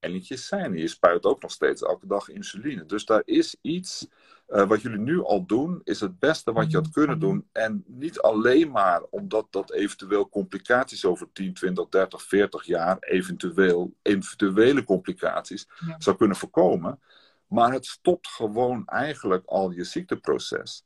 Ellentjes 0.00 0.46
zijn. 0.46 0.76
Je 0.76 0.88
spuit 0.88 1.24
ook 1.24 1.42
nog 1.42 1.50
steeds 1.50 1.82
elke 1.82 2.06
dag 2.06 2.28
insuline. 2.28 2.86
Dus 2.86 3.04
daar 3.04 3.22
is 3.24 3.56
iets 3.60 4.08
uh, 4.48 4.66
wat 4.66 4.82
jullie 4.82 4.98
nu 4.98 5.22
al 5.22 5.46
doen, 5.46 5.80
is 5.84 6.00
het 6.00 6.18
beste 6.18 6.52
wat 6.52 6.70
je 6.70 6.76
had 6.76 6.90
kunnen 6.90 7.18
doen. 7.18 7.48
En 7.52 7.84
niet 7.86 8.20
alleen 8.20 8.70
maar 8.70 9.02
omdat 9.10 9.46
dat 9.50 9.72
eventueel 9.72 10.28
complicaties 10.28 11.04
over 11.04 11.28
10, 11.32 11.54
20, 11.54 11.88
30, 11.88 12.22
40 12.22 12.64
jaar, 12.64 12.96
eventueel, 13.00 13.94
eventuele 14.02 14.84
complicaties, 14.84 15.68
zou 15.98 16.16
kunnen 16.16 16.36
voorkomen. 16.36 17.00
Maar 17.46 17.72
het 17.72 17.86
stopt 17.86 18.28
gewoon 18.28 18.86
eigenlijk 18.86 19.46
al 19.46 19.70
je 19.70 19.84
ziekteproces. 19.84 20.84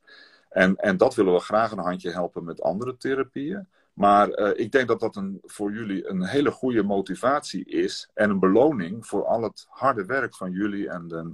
En, 0.49 0.77
en 0.77 0.97
dat 0.97 1.15
willen 1.15 1.33
we 1.33 1.41
graag 1.41 1.71
een 1.71 1.79
handje 1.79 2.11
helpen 2.11 2.45
met 2.45 2.63
andere 2.63 2.97
therapieën. 2.97 3.69
Maar 3.93 4.39
uh, 4.39 4.51
ik 4.55 4.73
denk 4.73 4.89
dat 4.89 5.01
dat 5.01 5.17
een, 5.17 5.39
voor 5.43 5.73
jullie 5.73 6.09
een 6.09 6.25
hele 6.25 6.51
goede 6.51 6.83
motivatie 6.83 7.65
is 7.65 8.11
en 8.15 8.31
een 8.31 8.39
beloning 8.39 9.07
voor 9.07 9.25
al 9.25 9.43
het 9.43 9.67
harde 9.69 10.05
werk 10.05 10.37
van 10.37 10.53
jullie 10.53 10.89
en 10.89 11.09
de 11.09 11.31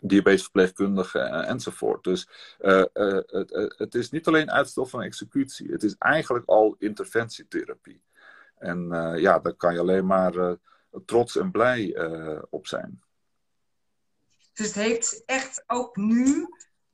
diabetesverpleegkundigen 0.00 1.46
enzovoort. 1.46 2.04
Dus 2.04 2.28
uh, 2.60 2.84
uh, 2.94 3.18
het, 3.26 3.74
het, 3.76 3.94
is 3.94 4.10
niet 4.10 4.26
alleen 4.26 4.50
uitstel 4.50 4.86
van 4.86 5.02
executie, 5.02 5.70
het 5.70 5.82
is 5.82 5.94
eigenlijk 5.98 6.46
al 6.46 6.76
interventietherapie. 6.78 8.02
En 8.56 8.88
ja, 9.16 9.38
daar 9.38 9.54
kan 9.54 9.72
je 9.72 9.80
alleen 9.80 10.06
maar 10.06 10.56
trots 11.04 11.36
en 11.36 11.50
blij 11.50 11.98
op 12.50 12.66
zijn. 12.66 13.02
Dus 14.52 14.66
het 14.66 14.74
heeft 14.74 15.22
echt 15.26 15.64
ook 15.66 15.96
nu 15.96 16.48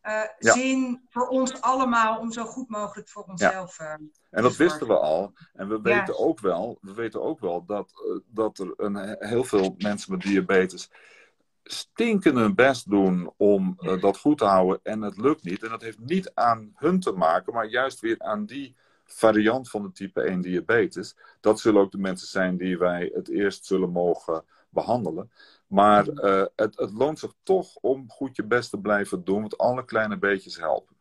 uh, 0.07 0.23
zin 0.39 1.01
voor 1.09 1.29
ons 1.29 1.61
allemaal 1.61 2.19
om 2.19 2.33
zo 2.33 2.45
goed 2.45 2.69
mogelijk 2.69 3.09
voor 3.09 3.23
onszelf. 3.23 3.79
Ja. 3.79 3.85
Uh, 3.85 4.07
en 4.31 4.43
dat 4.43 4.57
wisten 4.57 4.87
we 4.87 4.99
al. 4.99 5.33
En 5.53 5.69
we 5.69 5.81
weten, 5.81 6.15
ja. 6.15 6.25
ook, 6.25 6.41
wel, 6.41 6.79
we 6.81 6.95
weten 6.95 7.23
ook 7.23 7.41
wel 7.41 7.65
dat, 7.65 7.93
uh, 8.07 8.19
dat 8.27 8.59
er 8.59 8.75
een, 8.77 9.17
heel 9.19 9.45
veel 9.45 9.75
mensen 9.79 10.13
met 10.13 10.23
diabetes 10.23 10.91
stinken 11.63 12.37
hun 12.37 12.55
best 12.55 12.91
doen 12.91 13.33
om 13.37 13.77
dat 14.01 14.19
goed 14.19 14.39
te 14.39 14.45
houden 14.45 14.81
en 14.83 15.03
het 15.03 15.17
lukt 15.17 15.43
niet. 15.43 15.63
En 15.63 15.69
dat 15.69 15.83
heeft 15.83 15.99
niet 15.99 16.31
aan 16.35 16.73
hun 16.75 17.01
te 17.01 17.13
maken, 17.13 17.53
maar 17.53 17.67
juist 17.67 18.01
weer 18.01 18.19
aan 18.19 18.45
die 18.45 18.77
variant 19.05 19.71
van 19.71 19.83
de 19.83 19.93
type 19.93 20.21
1 20.21 20.41
diabetes. 20.41 21.17
Dat 21.41 21.61
zullen 21.61 21.81
ook 21.81 21.91
de 21.91 21.99
mensen 21.99 22.29
zijn 22.29 22.57
die 22.57 22.79
wij 22.79 23.11
het 23.15 23.29
eerst 23.29 23.67
zullen 23.67 23.91
mogen 23.91 24.45
behandelen. 24.69 25.31
Maar 25.67 26.09
uh, 26.09 26.45
het, 26.57 26.77
het, 26.77 26.93
loont 26.93 27.19
zich 27.19 27.33
toch 27.43 27.77
om 27.77 28.11
goed 28.11 28.37
je 28.37 28.45
best 28.45 28.71
te 28.71 28.79
blijven 28.79 29.25
doen, 29.25 29.41
want 29.41 29.59
alle 29.59 29.85
kleine 29.85 30.19
beetjes 30.19 30.57
helpen. 30.57 30.97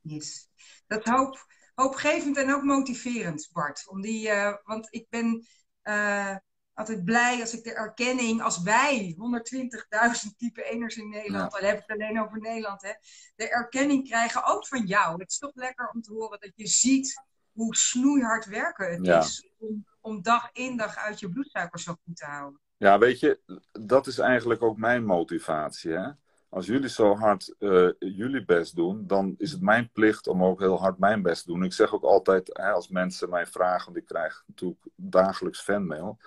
Yes. 0.00 0.48
Dat 0.86 1.06
is 1.06 1.12
hoop, 1.12 1.46
hoopgevend 1.74 2.36
en 2.36 2.54
ook 2.54 2.62
motiverend, 2.62 3.48
Bart. 3.52 3.88
Om 3.88 4.00
die, 4.00 4.28
uh, 4.28 4.54
want 4.64 4.86
ik 4.90 5.06
ben 5.08 5.46
uh, 5.84 6.36
altijd 6.74 7.04
blij 7.04 7.40
als 7.40 7.54
ik 7.54 7.64
de 7.64 7.74
erkenning, 7.74 8.42
als 8.42 8.62
wij 8.62 9.16
120.000 9.18 10.36
type 10.36 10.62
eners 10.62 10.96
in 10.96 11.08
Nederland, 11.08 11.52
ja. 11.52 11.58
dan 11.58 11.68
heb 11.68 11.78
ik 11.78 11.84
het 11.86 12.00
alleen 12.00 12.20
over 12.20 12.40
Nederland, 12.40 12.82
hè, 12.82 12.92
de 13.34 13.48
erkenning 13.48 14.08
krijgen 14.08 14.44
ook 14.44 14.66
van 14.66 14.86
jou. 14.86 15.20
Het 15.20 15.30
is 15.30 15.38
toch 15.38 15.54
lekker 15.54 15.90
om 15.94 16.02
te 16.02 16.12
horen 16.12 16.40
dat 16.40 16.52
je 16.54 16.66
ziet 16.66 17.22
hoe 17.52 17.76
snoeihard 17.76 18.44
werken 18.44 18.92
het 18.92 19.06
ja. 19.06 19.18
is 19.18 19.48
om, 19.58 19.86
om 20.00 20.22
dag 20.22 20.48
in 20.52 20.76
dag 20.76 20.96
uit 20.96 21.20
je 21.20 21.28
bloedsuiker 21.28 21.80
zo 21.80 21.96
goed 22.04 22.16
te 22.16 22.24
houden. 22.24 22.60
Ja, 22.82 22.98
weet 22.98 23.20
je, 23.20 23.40
dat 23.72 24.06
is 24.06 24.18
eigenlijk 24.18 24.62
ook 24.62 24.76
mijn 24.76 25.04
motivatie. 25.04 25.92
Hè? 25.92 26.10
Als 26.48 26.66
jullie 26.66 26.88
zo 26.88 27.16
hard 27.16 27.54
uh, 27.58 27.90
jullie 27.98 28.44
best 28.44 28.76
doen, 28.76 29.06
dan 29.06 29.34
is 29.38 29.52
het 29.52 29.60
mijn 29.60 29.90
plicht 29.92 30.26
om 30.26 30.44
ook 30.44 30.60
heel 30.60 30.80
hard 30.80 30.98
mijn 30.98 31.22
best 31.22 31.44
te 31.44 31.52
doen. 31.52 31.64
Ik 31.64 31.72
zeg 31.72 31.94
ook 31.94 32.02
altijd, 32.02 32.50
hè, 32.52 32.70
als 32.70 32.88
mensen 32.88 33.30
mij 33.30 33.46
vragen, 33.46 33.84
want 33.84 33.96
ik 33.96 34.06
krijg 34.06 34.42
natuurlijk 34.46 34.80
dagelijks 34.96 35.60
fanmail. 35.60 36.18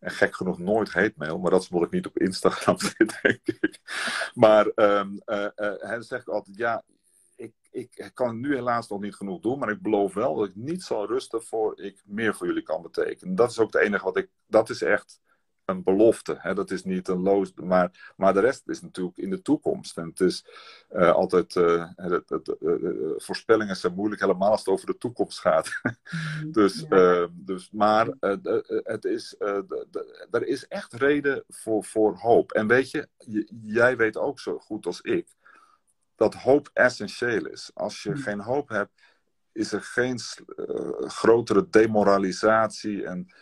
En 0.00 0.10
gek 0.10 0.36
genoeg 0.36 0.58
nooit 0.58 0.92
hate 0.92 1.14
mail, 1.16 1.38
maar 1.38 1.50
dat 1.50 1.62
is 1.62 1.68
omdat 1.68 1.86
ik 1.86 1.94
niet 1.94 2.06
op 2.06 2.18
Instagram 2.18 2.78
zit, 2.96 3.18
denk 3.22 3.40
ik. 3.60 3.80
Maar 4.34 4.66
um, 4.74 5.20
uh, 5.26 5.46
uh, 5.56 5.78
dan 5.78 6.02
zeg 6.02 6.20
ik 6.20 6.28
altijd, 6.28 6.56
ja, 6.56 6.82
ik, 7.36 7.54
ik 7.70 8.10
kan 8.14 8.40
nu 8.40 8.54
helaas 8.54 8.88
nog 8.88 9.00
niet 9.00 9.14
genoeg 9.14 9.40
doen, 9.40 9.58
maar 9.58 9.70
ik 9.70 9.82
beloof 9.82 10.14
wel 10.14 10.34
dat 10.34 10.48
ik 10.48 10.56
niet 10.56 10.82
zal 10.82 11.06
rusten 11.06 11.42
voor 11.42 11.80
ik 11.80 12.02
meer 12.04 12.34
voor 12.34 12.46
jullie 12.46 12.62
kan 12.62 12.82
betekenen. 12.82 13.34
Dat 13.34 13.50
is 13.50 13.58
ook 13.58 13.72
het 13.72 13.82
enige 13.82 14.04
wat 14.04 14.16
ik, 14.16 14.30
dat 14.46 14.70
is 14.70 14.82
echt 14.82 15.20
een 15.70 15.82
belofte. 15.82 16.36
Hè? 16.38 16.54
Dat 16.54 16.70
is 16.70 16.84
niet 16.84 17.08
een 17.08 17.22
loos, 17.22 17.52
maar, 17.54 18.12
maar 18.16 18.32
de 18.32 18.40
rest 18.40 18.68
is 18.68 18.80
natuurlijk 18.80 19.16
in 19.16 19.30
de 19.30 19.42
toekomst. 19.42 19.96
En 19.96 20.08
het 20.08 20.20
is 20.20 20.44
uh, 20.92 21.12
altijd, 21.12 21.54
uh, 21.54 21.86
het, 21.96 22.28
het, 22.28 22.56
uh, 22.60 22.74
voorspellingen 23.16 23.76
zijn 23.76 23.94
moeilijk, 23.94 24.20
helemaal 24.20 24.50
als 24.50 24.60
het 24.60 24.68
over 24.68 24.86
de 24.86 24.98
toekomst 24.98 25.40
gaat. 25.40 25.80
dus, 26.46 26.84
ja. 26.88 27.28
dus, 27.32 27.70
maar 27.70 28.06
het 28.82 29.04
is, 29.04 29.34
er 30.30 30.46
is 30.46 30.66
echt 30.68 30.92
reden 30.92 31.44
voor, 31.48 31.84
voor 31.84 32.14
hoop. 32.16 32.52
En 32.52 32.66
weet 32.66 32.90
je, 32.90 33.08
jij 33.62 33.96
weet 33.96 34.16
ook 34.16 34.40
zo 34.40 34.58
goed 34.58 34.86
als 34.86 35.00
ik, 35.00 35.28
dat 36.16 36.34
hoop 36.34 36.70
essentieel 36.72 37.46
is. 37.46 37.70
Als 37.74 38.02
je 38.02 38.16
geen 38.16 38.40
hoop 38.40 38.68
hebt, 38.68 38.92
is 39.52 39.72
er 39.72 39.82
geen 39.82 40.18
grotere 40.98 41.66
demoralisatie 41.70 43.04
en 43.04 43.32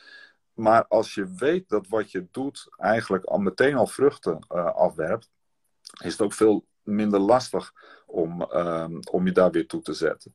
maar 0.58 0.86
als 0.86 1.14
je 1.14 1.32
weet 1.36 1.68
dat 1.68 1.88
wat 1.88 2.10
je 2.10 2.26
doet 2.30 2.68
eigenlijk 2.76 3.24
al 3.24 3.38
meteen 3.38 3.76
al 3.76 3.86
vruchten 3.86 4.46
uh, 4.52 4.64
afwerpt, 4.64 5.30
is 6.02 6.12
het 6.12 6.20
ook 6.20 6.32
veel 6.32 6.66
minder 6.82 7.20
lastig 7.20 7.72
om, 8.06 8.42
uh, 8.42 8.88
om 9.10 9.26
je 9.26 9.32
daar 9.32 9.50
weer 9.50 9.66
toe 9.66 9.80
te 9.80 9.92
zetten. 9.92 10.34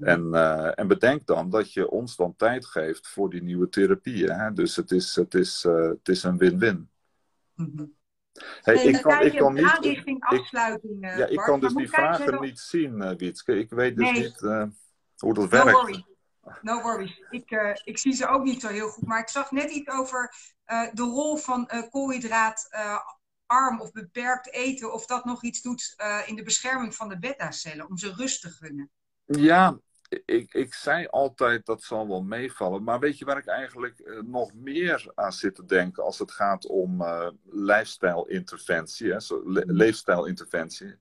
En, 0.00 0.26
uh, 0.32 0.78
en 0.78 0.88
bedenk 0.88 1.26
dan 1.26 1.50
dat 1.50 1.72
je 1.72 1.90
ons 1.90 2.16
dan 2.16 2.36
tijd 2.36 2.66
geeft 2.66 3.08
voor 3.08 3.30
die 3.30 3.42
nieuwe 3.42 3.68
therapieën. 3.68 4.30
Hè? 4.30 4.52
Dus 4.52 4.76
het 4.76 4.90
is, 4.90 5.16
het 5.16 5.34
is, 5.34 5.62
het 5.62 6.08
is 6.08 6.22
een 6.22 6.38
win-win. 6.38 6.90
Mm 7.54 7.72
-hmm. 7.76 7.96
Hey, 8.62 8.74
nee, 8.74 8.88
ik 8.88 9.02
kan, 9.02 9.20
ik 9.20 9.36
kan 9.36 9.54
niet. 9.54 10.18
Afsluiting, 10.18 10.96
ja, 11.00 11.26
ik 11.26 11.38
kan 11.38 11.60
dus 11.60 11.74
die 11.74 11.88
vragen 11.88 12.40
niet 12.40 12.58
zien, 12.58 13.16
Wietske. 13.16 13.58
Ik 13.58 13.70
weet 13.70 13.96
dus 13.96 14.10
nee. 14.10 14.22
niet 14.22 14.40
hoe 15.16 15.34
dat 15.34 15.48
werkt. 15.48 15.70
Worry. 15.70 16.04
No 16.62 16.80
worries. 16.82 17.22
Ik, 17.30 17.50
uh, 17.50 17.70
ik 17.84 17.98
zie 17.98 18.12
ze 18.12 18.26
ook 18.26 18.44
niet 18.44 18.60
zo 18.60 18.68
heel 18.68 18.88
goed. 18.88 19.06
Maar 19.06 19.20
ik 19.20 19.28
zag 19.28 19.50
net 19.50 19.70
iets 19.70 19.90
over 19.90 20.34
uh, 20.66 20.88
de 20.92 21.02
rol 21.02 21.36
van 21.36 21.70
uh, 21.74 21.82
koolhydraatarm 21.90 23.80
of 23.80 23.92
beperkt 23.92 24.52
eten. 24.52 24.92
Of 24.92 25.06
dat 25.06 25.24
nog 25.24 25.42
iets 25.42 25.62
doet 25.62 25.96
in 26.26 26.36
de 26.36 26.42
bescherming 26.42 26.94
van 26.94 27.08
de 27.08 27.18
beta-cellen. 27.18 27.88
Om 27.88 27.98
ze 27.98 28.12
rust 28.12 28.40
te 28.40 28.48
gunnen. 28.48 28.90
Ja, 29.24 29.78
ik, 30.24 30.54
ik 30.54 30.74
zei 30.74 31.06
altijd 31.06 31.66
dat 31.66 31.82
zal 31.82 32.08
wel 32.08 32.22
meevallen. 32.22 32.82
Maar 32.82 32.98
weet 32.98 33.18
je 33.18 33.24
waar 33.24 33.38
ik 33.38 33.46
eigenlijk 33.46 34.22
nog 34.26 34.54
meer 34.54 35.12
aan 35.14 35.32
zit 35.32 35.54
te 35.54 35.64
denken 35.64 36.04
als 36.04 36.18
het 36.18 36.32
gaat 36.32 36.66
om 36.66 37.04
lifestyle-interventie, 37.50 39.08
le 39.44 39.62
leefstijlinterventie? 39.66 40.96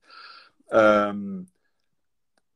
Um, 0.70 1.50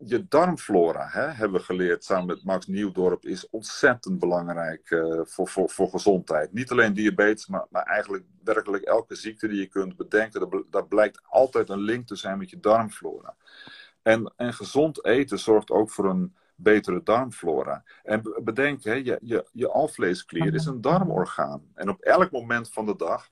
je 0.05 0.27
darmflora, 0.27 1.07
hè, 1.07 1.21
hebben 1.21 1.59
we 1.59 1.65
geleerd 1.65 2.03
samen 2.03 2.25
met 2.25 2.43
Max 2.43 2.67
Nieuwdorp, 2.67 3.25
is 3.25 3.49
ontzettend 3.49 4.19
belangrijk 4.19 4.89
uh, 4.89 5.19
voor, 5.23 5.47
voor, 5.47 5.69
voor 5.69 5.89
gezondheid. 5.89 6.53
Niet 6.53 6.71
alleen 6.71 6.93
diabetes, 6.93 7.47
maar, 7.47 7.65
maar 7.69 7.83
eigenlijk 7.83 8.23
werkelijk 8.43 8.83
elke 8.83 9.15
ziekte 9.15 9.47
die 9.47 9.59
je 9.59 9.67
kunt 9.67 9.95
bedenken. 9.95 10.65
Daar, 10.69 10.87
blijkt 10.87 11.21
altijd 11.23 11.69
een 11.69 11.81
link 11.81 12.07
te 12.07 12.15
zijn 12.15 12.37
met 12.37 12.49
je 12.49 12.59
darmflora. 12.59 13.35
En, 14.01 14.33
en 14.35 14.53
gezond 14.53 15.05
eten 15.05 15.39
zorgt 15.39 15.69
ook 15.69 15.91
voor 15.91 16.05
een 16.05 16.35
betere 16.55 17.03
darmflora. 17.03 17.83
En 18.03 18.41
bedenk, 18.43 18.83
hè, 18.83 18.93
je, 18.93 19.19
je, 19.21 19.45
je 19.51 19.67
alvleesklier 19.67 20.53
is 20.53 20.65
een 20.65 20.81
darmorgaan. 20.81 21.71
En 21.73 21.89
op 21.89 22.01
elk 22.01 22.31
moment 22.31 22.69
van 22.69 22.85
de 22.85 22.95
dag 22.95 23.29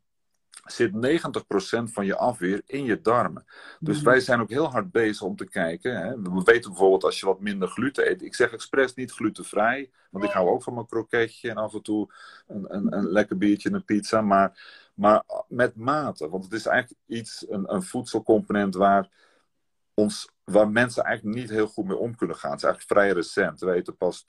zit 0.65 0.91
90% 0.91 1.84
van 1.84 2.06
je 2.06 2.15
afweer 2.15 2.62
in 2.65 2.84
je 2.84 3.02
darmen. 3.02 3.45
Dus 3.80 3.98
mm. 3.98 4.04
wij 4.04 4.19
zijn 4.19 4.39
ook 4.39 4.50
heel 4.50 4.72
hard 4.72 4.91
bezig 4.91 5.22
om 5.22 5.36
te 5.36 5.45
kijken. 5.45 5.98
Hè. 6.02 6.22
We 6.22 6.41
weten 6.43 6.69
bijvoorbeeld 6.69 7.04
als 7.04 7.19
je 7.19 7.26
wat 7.26 7.39
minder 7.39 7.67
gluten 7.67 8.10
eet. 8.10 8.22
Ik 8.22 8.36
zeg 8.36 8.52
expres 8.52 8.93
niet 8.93 9.12
glutenvrij, 9.12 9.89
want 10.10 10.24
ik 10.24 10.32
hou 10.32 10.50
ook 10.50 10.63
van 10.63 10.74
mijn 10.74 10.86
kroketje 10.86 11.50
en 11.50 11.56
af 11.56 11.74
en 11.74 11.82
toe 11.82 12.13
een, 12.48 12.76
een, 12.76 12.93
een 12.98 13.08
lekker 13.08 13.38
biertje 13.38 13.69
en 13.69 13.76
een 13.76 13.86
pizza. 13.86 14.22
Maar, 14.22 14.62
maar 14.93 15.24
met 15.48 15.76
mate, 15.76 16.30
want 16.30 16.43
het 16.43 16.54
is 16.54 16.65
eigenlijk 16.65 17.02
iets, 17.08 17.45
een, 17.50 17.74
een 17.74 17.84
voedselcomponent 17.84 18.76
waar 18.76 19.10
ons, 20.00 20.30
waar 20.44 20.70
mensen 20.70 21.04
eigenlijk 21.04 21.38
niet 21.38 21.50
heel 21.50 21.68
goed 21.68 21.86
mee 21.86 21.98
om 21.98 22.16
kunnen 22.16 22.36
gaan. 22.36 22.52
Het 22.52 22.60
is 22.60 22.66
eigenlijk 22.66 23.00
vrij 23.00 23.12
recent. 23.12 23.60
We 23.60 23.66
weten 23.66 23.98
pas 23.98 24.26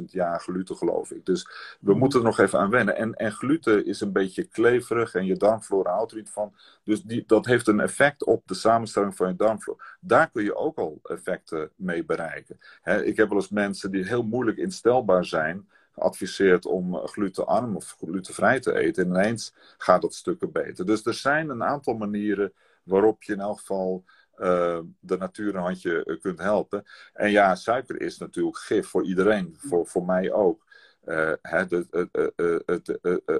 20.000 0.00 0.04
jaar 0.04 0.40
gluten, 0.40 0.76
geloof 0.76 1.10
ik. 1.10 1.26
Dus 1.26 1.42
we 1.80 1.90
mhm. 1.90 1.98
moeten 1.98 2.18
er 2.18 2.24
nog 2.24 2.38
even 2.38 2.58
aan 2.58 2.70
wennen. 2.70 2.96
En, 2.96 3.14
en 3.14 3.32
gluten 3.32 3.86
is 3.86 4.00
een 4.00 4.12
beetje 4.12 4.44
kleverig 4.44 5.14
en 5.14 5.26
je 5.26 5.36
darmflora 5.36 5.92
houdt 5.92 6.10
er 6.10 6.16
niet 6.16 6.30
van. 6.30 6.54
Dus 6.84 7.02
die, 7.02 7.24
dat 7.26 7.46
heeft 7.46 7.66
een 7.68 7.80
effect 7.80 8.24
op 8.24 8.42
de 8.46 8.54
samenstelling 8.54 9.16
van 9.16 9.28
je 9.28 9.36
darmflora. 9.36 9.84
Daar 10.00 10.30
kun 10.30 10.42
je 10.42 10.56
ook 10.56 10.78
al 10.78 11.00
effecten 11.02 11.70
mee 11.76 12.04
bereiken. 12.04 12.58
ik 13.04 13.16
heb 13.16 13.28
wel 13.28 13.38
eens 13.38 13.48
mensen 13.48 13.90
die 13.90 14.06
heel 14.06 14.22
moeilijk 14.22 14.58
instelbaar 14.58 15.24
zijn 15.24 15.68
geadviseerd 15.94 16.66
om 16.66 16.96
glutenarm 16.96 17.76
of 17.76 17.96
glutenvrij 17.98 18.60
te 18.60 18.74
eten. 18.78 19.04
En 19.04 19.10
ineens 19.10 19.54
gaat 19.78 20.02
dat 20.02 20.14
stukken 20.14 20.52
beter. 20.52 20.86
Dus 20.86 21.06
er 21.06 21.14
zijn 21.14 21.48
een 21.48 21.62
aantal 21.62 21.94
manieren 21.94 22.52
waarop 22.84 23.22
je 23.22 23.32
in 23.32 23.40
elk 23.40 23.58
geval 23.58 24.04
uh, 24.38 24.78
de 25.00 25.16
natuur 25.16 25.54
een 25.54 25.62
handje 25.62 26.04
eh, 26.04 26.20
kunt 26.20 26.38
helpen. 26.38 26.84
En 27.12 27.30
ja, 27.30 27.54
suiker 27.54 28.00
is 28.00 28.18
natuurlijk 28.18 28.58
gif 28.58 28.88
voor 28.88 29.04
iedereen, 29.04 29.56
voor, 29.58 29.86
voor 29.86 30.04
mij 30.04 30.32
ook. 30.32 30.62
Het, 31.42 31.70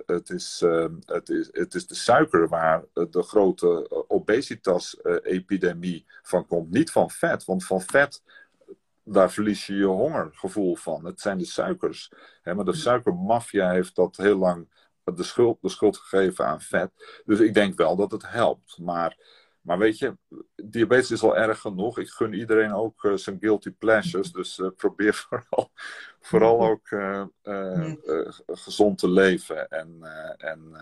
het, 0.06 0.30
is, 0.30 0.62
het, 1.04 1.28
is, 1.28 1.48
het 1.52 1.74
is 1.74 1.86
de 1.86 1.94
suiker 1.94 2.48
waar 2.48 2.84
de 2.92 3.22
grote 3.22 3.90
obesitas-epidemie 4.08 6.06
van 6.22 6.46
komt. 6.46 6.70
Niet 6.70 6.90
van 6.90 7.10
vet, 7.10 7.44
want 7.44 7.64
van 7.64 7.80
vet 7.80 8.22
daar 9.04 9.30
verlies 9.30 9.66
je 9.66 9.74
je 9.74 9.84
hongergevoel 9.84 10.76
van. 10.76 11.04
Het 11.04 11.20
zijn 11.20 11.38
de 11.38 11.44
suikers. 11.44 12.12
Hè, 12.42 12.54
maar 12.54 12.64
de 12.64 12.74
suikermafia 12.74 13.70
heeft 13.70 13.94
dat 13.94 14.16
heel 14.16 14.38
lang 14.38 14.68
de 15.04 15.22
schuld, 15.22 15.58
de 15.60 15.68
schuld 15.68 15.96
gegeven 15.96 16.46
aan 16.46 16.60
vet. 16.60 17.22
Dus 17.24 17.40
ik 17.40 17.54
denk 17.54 17.76
wel 17.76 17.96
dat 17.96 18.10
het 18.10 18.30
helpt. 18.30 18.78
Maar, 18.78 19.18
maar 19.64 19.78
weet 19.78 19.98
je, 19.98 20.16
diabetes 20.54 21.10
is 21.10 21.22
al 21.22 21.36
erg 21.36 21.60
genoeg. 21.60 21.98
Ik 21.98 22.08
gun 22.08 22.32
iedereen 22.32 22.72
ook 22.72 23.04
uh, 23.04 23.16
zijn 23.16 23.36
guilty 23.40 23.70
pleasures. 23.70 24.32
Dus 24.32 24.58
uh, 24.58 24.68
probeer 24.76 25.14
vooral, 25.28 25.70
vooral 26.20 26.66
ook 26.66 26.90
uh, 26.90 27.24
gezond 28.46 28.98
te 28.98 29.08
leven. 29.08 29.68
En, 29.68 29.98
en, 30.36 30.74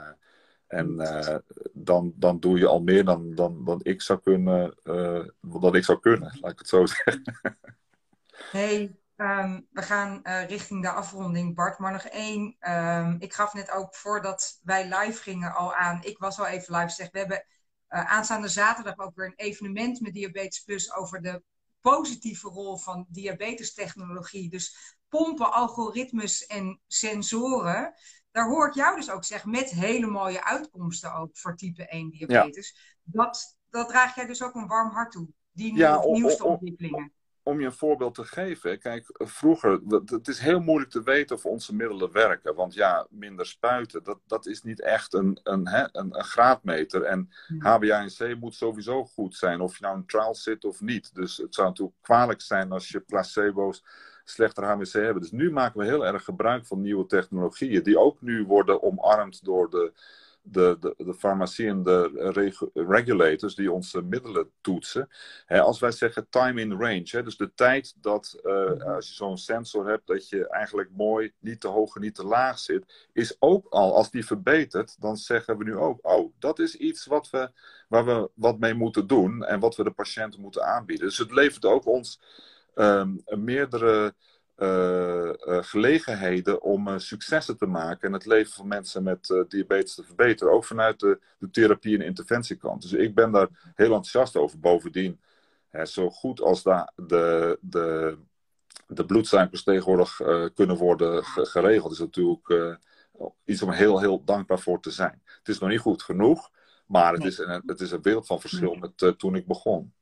en 0.66 0.96
dan, 1.72 2.12
dan 2.16 2.40
doe 2.40 2.58
je 2.58 2.66
al 2.66 2.82
meer 2.82 3.04
dan, 3.04 3.34
dan, 3.34 3.64
dan 3.64 3.80
ik 3.82 4.02
zou 4.02 4.20
kunnen, 4.20 4.74
dan 5.40 5.74
ik 5.74 5.84
zou 5.84 6.00
kunnen, 6.00 6.36
laat 6.40 6.52
ik 6.52 6.58
het 6.58 6.68
zo 6.68 6.86
zeggen. 6.86 7.22
Hey, 8.50 9.02
Ehm, 9.16 9.60
we 9.70 9.82
gaan 9.82 10.20
richting 10.46 10.82
de 10.82 10.90
afronding, 10.90 11.54
Bart. 11.54 11.78
Maar 11.78 11.92
nog 11.92 12.04
één. 12.04 12.56
Um, 12.60 13.16
ik 13.18 13.32
gaf 13.34 13.54
net 13.54 13.70
ook 13.70 13.94
voordat 13.94 14.60
wij 14.62 14.84
live 14.84 15.22
gingen 15.22 15.54
al 15.54 15.74
aan. 15.74 16.02
Ik 16.02 16.18
was 16.18 16.38
al 16.38 16.46
even 16.46 16.76
live 16.76 16.88
zeg. 16.88 17.10
We 17.10 17.18
hebben 17.18 17.44
aanstaande 17.92 18.48
zaterdag 18.48 18.98
ook 18.98 19.14
weer 19.14 19.26
een 19.26 19.46
evenement 19.46 20.00
met 20.00 20.14
Diabetes 20.14 20.60
Plus 20.60 20.94
over 20.94 21.22
de 21.22 21.42
positieve 21.80 22.48
rol 22.48 22.76
van 22.76 23.06
diabetestechnologie. 23.08 24.50
Dus 24.50 24.96
pompen, 25.08 25.52
algoritmes 25.52 26.46
en 26.46 26.80
sensoren. 26.86 27.94
Daar 28.30 28.48
hoor 28.48 28.66
ik 28.66 28.74
jou 28.74 28.96
dus 28.96 29.10
ook 29.10 29.24
zeggen, 29.24 29.50
met 29.50 29.70
hele 29.70 30.06
mooie 30.06 30.44
uitkomsten 30.44 31.14
ook 31.14 31.36
voor 31.36 31.56
type 31.56 31.88
1 31.88 32.10
diabetes. 32.10 32.98
Dat, 33.02 33.58
dat 33.70 33.88
draag 33.88 34.14
jij 34.14 34.26
dus 34.26 34.42
ook 34.42 34.54
een 34.54 34.66
warm 34.66 34.90
hart 34.90 35.12
toe, 35.12 35.28
die 35.52 35.76
ja, 35.76 36.04
nieuwste 36.04 36.44
ontwikkelingen 36.44 37.12
om 37.42 37.60
je 37.60 37.66
een 37.66 37.72
voorbeeld 37.72 38.14
te 38.14 38.24
geven. 38.24 38.78
Kijk, 38.78 39.06
vroeger, 39.12 39.80
het 40.04 40.28
is 40.28 40.38
heel 40.38 40.60
moeilijk 40.60 40.90
te 40.90 41.02
weten 41.02 41.36
of 41.36 41.46
onze 41.46 41.74
middelen 41.74 42.12
werken. 42.12 42.54
Want 42.54 42.74
ja, 42.74 43.06
minder 43.10 43.46
spuiten, 43.46 44.02
dat, 44.02 44.18
dat 44.26 44.46
is 44.46 44.62
niet 44.62 44.80
echt 44.80 45.14
een, 45.14 45.40
een, 45.42 45.68
hè, 45.68 45.82
een, 45.92 46.18
een 46.18 46.24
graadmeter. 46.24 47.02
En 47.02 47.28
HbA1c 47.48 48.38
moet 48.38 48.54
sowieso 48.54 49.04
goed 49.04 49.36
zijn, 49.36 49.60
of 49.60 49.78
je 49.78 49.84
nou 49.84 49.96
in 49.96 50.06
trial 50.06 50.34
zit 50.34 50.64
of 50.64 50.80
niet. 50.80 51.14
Dus 51.14 51.36
het 51.36 51.54
zou 51.54 51.68
natuurlijk 51.68 51.96
kwalijk 52.00 52.40
zijn 52.40 52.72
als 52.72 52.88
je 52.88 53.00
placebo's 53.00 53.84
slechter 54.24 54.64
HbA1c 54.64 54.90
hebben. 54.90 55.22
Dus 55.22 55.30
nu 55.30 55.52
maken 55.52 55.80
we 55.80 55.86
heel 55.86 56.06
erg 56.06 56.24
gebruik 56.24 56.66
van 56.66 56.80
nieuwe 56.80 57.06
technologieën, 57.06 57.82
die 57.82 57.98
ook 57.98 58.20
nu 58.20 58.44
worden 58.44 58.82
omarmd 58.82 59.44
door 59.44 59.70
de 59.70 59.92
de, 60.42 60.76
de, 60.80 60.94
de 60.96 61.14
farmacie 61.14 61.68
en 61.68 61.82
de 61.82 62.70
regulators 62.74 63.54
die 63.54 63.72
onze 63.72 64.02
middelen 64.02 64.50
toetsen. 64.60 65.08
als 65.46 65.80
wij 65.80 65.90
zeggen 65.90 66.26
time 66.28 66.60
in 66.60 66.72
range, 66.72 67.22
dus 67.22 67.36
de 67.36 67.54
tijd 67.54 67.94
dat 68.00 68.40
uh, 68.42 68.84
als 68.84 69.08
je 69.08 69.14
zo'n 69.14 69.38
sensor 69.38 69.88
hebt, 69.88 70.06
dat 70.06 70.28
je 70.28 70.48
eigenlijk 70.48 70.90
mooi 70.96 71.32
niet 71.38 71.60
te 71.60 71.68
hoog 71.68 71.94
en 71.94 72.00
niet 72.00 72.14
te 72.14 72.26
laag 72.26 72.58
zit, 72.58 73.08
is 73.12 73.36
ook 73.38 73.66
al, 73.68 73.96
als 73.96 74.10
die 74.10 74.26
verbetert, 74.26 75.00
dan 75.00 75.16
zeggen 75.16 75.58
we 75.58 75.64
nu 75.64 75.76
ook, 75.76 75.98
oh, 76.02 76.32
dat 76.38 76.58
is 76.58 76.76
iets 76.76 77.06
wat 77.06 77.30
we, 77.30 77.50
waar 77.88 78.04
we 78.04 78.30
wat 78.34 78.58
mee 78.58 78.74
moeten 78.74 79.06
doen 79.06 79.44
en 79.44 79.60
wat 79.60 79.76
we 79.76 79.84
de 79.84 79.90
patiënten 79.90 80.40
moeten 80.40 80.64
aanbieden. 80.64 81.06
Dus 81.06 81.18
het 81.18 81.32
levert 81.32 81.64
ook 81.64 81.86
ons 81.86 82.20
um, 82.74 83.22
meerdere 83.24 84.14
gelegenheden 85.44 86.62
om 86.62 86.88
uh, 86.88 86.98
successen 86.98 87.56
te 87.56 87.66
maken 87.66 88.08
en 88.08 88.12
het 88.12 88.26
leven 88.26 88.52
van 88.52 88.68
mensen 88.68 89.02
met 89.02 89.44
diabetes 89.48 89.94
te 89.94 90.04
verbeteren. 90.04 90.52
Ook 90.52 90.64
vanuit 90.64 91.00
de, 91.00 91.20
de 91.38 91.50
therapie- 91.50 91.94
en 91.94 92.04
interventiekant. 92.04 92.82
Dus 92.82 92.92
ik 92.92 93.14
ben 93.14 93.30
daar 93.30 93.48
heel 93.74 93.94
enthousiast 93.94 94.36
over. 94.36 94.60
Bovendien, 94.60 95.20
hè, 95.68 95.86
zo 95.86 96.10
goed 96.10 96.40
als 96.40 96.62
de, 96.62 96.92
de, 96.96 97.58
de, 97.60 98.18
de 98.86 99.04
bloedsuikers 99.04 99.62
tegenwoordig 99.62 100.20
kunnen 100.54 100.76
worden 100.76 101.24
geregeld, 101.24 101.92
is 101.92 101.98
natuurlijk 101.98 102.78
iets 103.44 103.62
om 103.62 103.70
heel, 103.70 104.00
heel 104.00 104.24
dankbaar 104.24 104.58
voor 104.58 104.80
te 104.80 104.90
zijn. 104.90 105.22
Het 105.24 105.48
is 105.48 105.58
nog 105.58 105.68
niet 105.68 105.80
goed 105.80 106.02
genoeg, 106.02 106.50
maar 106.86 107.12
het 107.12 107.24
is 107.24 107.38
een, 107.38 107.62
het 107.66 107.80
is 107.80 107.90
een 107.90 108.02
wereld 108.02 108.26
van 108.26 108.40
verschil 108.40 108.74
met 108.74 109.18
toen 109.18 109.34
ik 109.34 109.46
begon. 109.46 109.92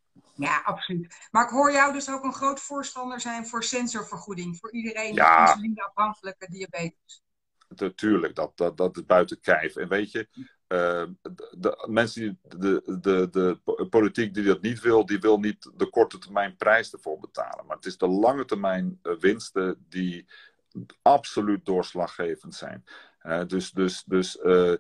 Ja, 0.41 0.61
absoluut. 0.64 1.28
Maar 1.30 1.45
ik 1.45 1.51
hoor 1.51 1.72
jou 1.72 1.93
dus 1.93 2.11
ook 2.11 2.24
een 2.24 2.32
groot 2.32 2.61
voorstander 2.61 3.20
zijn 3.20 3.47
voor 3.47 3.64
sensorvergoeding. 3.64 4.59
Voor 4.59 4.72
iedereen 4.72 5.09
met 5.09 5.24
ja. 5.24 5.49
insulineafhankelijke 5.49 6.51
diabetes. 6.51 7.22
Natuurlijk, 7.68 8.34
dat, 8.34 8.57
dat, 8.57 8.76
dat 8.76 8.97
is 8.97 9.05
buiten 9.05 9.41
kijf. 9.41 9.76
En 9.76 9.88
weet 9.88 10.11
je, 10.11 10.28
uh, 10.34 11.07
de, 11.22 11.55
de, 11.59 11.86
mensen 11.91 12.22
die, 12.22 12.59
de, 12.59 12.99
de, 13.01 13.28
de 13.30 13.86
politiek 13.91 14.34
die 14.34 14.45
dat 14.45 14.62
niet 14.62 14.80
wil, 14.80 15.07
die 15.07 15.18
wil 15.18 15.38
niet 15.38 15.70
de 15.74 15.91
korte 15.91 16.18
termijn 16.18 16.57
prijs 16.57 16.93
ervoor 16.93 17.18
betalen. 17.18 17.66
Maar 17.66 17.76
het 17.76 17.86
is 17.86 17.97
de 17.97 18.09
lange 18.09 18.45
termijn 18.45 18.99
uh, 19.03 19.18
winsten 19.18 19.84
die 19.88 20.26
absoluut 21.03 21.64
doorslaggevend 21.64 22.55
zijn. 22.55 22.84
Dus 23.47 23.71
dus, 23.71 24.05
dus 24.05 24.37
uh, 24.37 24.75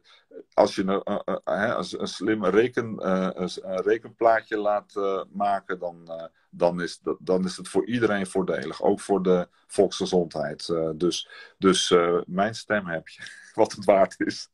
als 0.52 0.74
je 0.74 0.82
een, 0.82 1.22
uh, 1.44 1.74
als 1.74 1.98
een 1.98 2.06
slim 2.06 2.44
reken, 2.44 3.08
een 3.42 3.82
rekenplaatje 3.82 4.56
laat 4.56 4.92
maken, 5.32 5.78
dan, 5.78 6.30
dan, 6.50 6.80
is 6.80 7.00
dan 7.18 7.44
is 7.44 7.56
het 7.56 7.68
voor 7.68 7.86
iedereen 7.86 8.26
voordelig. 8.26 8.82
Ook 8.82 9.00
voor 9.00 9.22
de 9.22 9.48
volksgezondheid. 9.66 10.66
dus 10.96 11.28
dus 11.58 11.94
mijn 12.26 12.54
stem 12.54 12.86
heb 12.86 13.08
je, 13.08 13.22
wat 13.60 13.72
het 13.72 13.84
waard 13.84 14.20
is. 14.20 14.48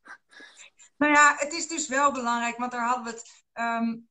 Nou 0.96 1.12
ja, 1.12 1.34
het 1.36 1.52
is 1.52 1.68
dus 1.68 1.88
wel 1.88 2.12
belangrijk, 2.12 2.56
want 2.56 2.72
daar 2.72 2.86
hadden 2.86 3.04
we 3.04 3.10
het. 3.10 3.44
Um, 3.54 4.08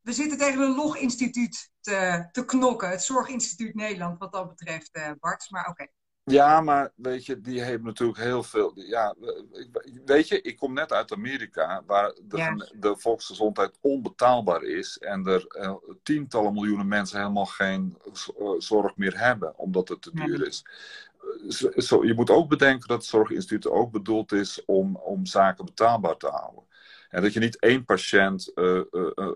we 0.00 0.12
zitten 0.12 0.38
tegen 0.38 0.60
een 0.60 0.74
loginstituut 0.74 1.70
te, 1.80 2.28
te 2.32 2.44
knokken. 2.44 2.90
Het 2.90 3.02
Zorginstituut 3.02 3.74
Nederland, 3.74 4.18
wat 4.18 4.32
dat 4.32 4.48
betreft, 4.48 4.90
Bart. 5.18 5.50
Maar 5.50 5.68
oké. 5.68 5.86
Ja, 6.30 6.60
maar 6.60 6.92
weet 6.94 7.26
je, 7.26 7.40
die 7.40 7.62
heeft 7.62 7.82
natuurlijk 7.82 8.18
heel 8.18 8.42
veel. 8.42 8.72
Ja, 8.74 9.14
weet 10.04 10.28
je, 10.28 10.40
ik 10.40 10.56
kom 10.56 10.72
net 10.72 10.92
uit 10.92 11.12
Amerika, 11.12 11.82
waar 11.86 12.14
de, 12.22 12.70
de 12.78 12.96
volksgezondheid 12.96 13.78
onbetaalbaar 13.80 14.62
is 14.62 14.98
en 14.98 15.26
er 15.26 15.46
eh, 15.46 15.74
tientallen 16.02 16.52
miljoenen 16.52 16.88
mensen 16.88 17.18
helemaal 17.18 17.46
geen 17.46 17.96
eh, 18.04 18.48
zorg 18.58 18.96
meer 18.96 19.18
hebben, 19.18 19.58
omdat 19.58 19.88
het 19.88 20.02
te 20.02 20.10
duur 20.12 20.46
is. 20.46 20.64
Zo, 21.76 22.04
je 22.04 22.14
moet 22.14 22.30
ook 22.30 22.48
bedenken 22.48 22.88
dat 22.88 22.96
het 22.96 23.06
Zorginstituut 23.06 23.68
ook 23.68 23.90
bedoeld 23.90 24.32
is 24.32 24.64
om, 24.64 24.96
om 24.96 25.26
zaken 25.26 25.64
betaalbaar 25.64 26.16
te 26.16 26.28
houden. 26.28 26.64
En 27.08 27.22
dat 27.22 27.32
je 27.32 27.40
niet 27.40 27.58
één 27.58 27.84
patiënt 27.84 28.52
uh, 28.54 28.82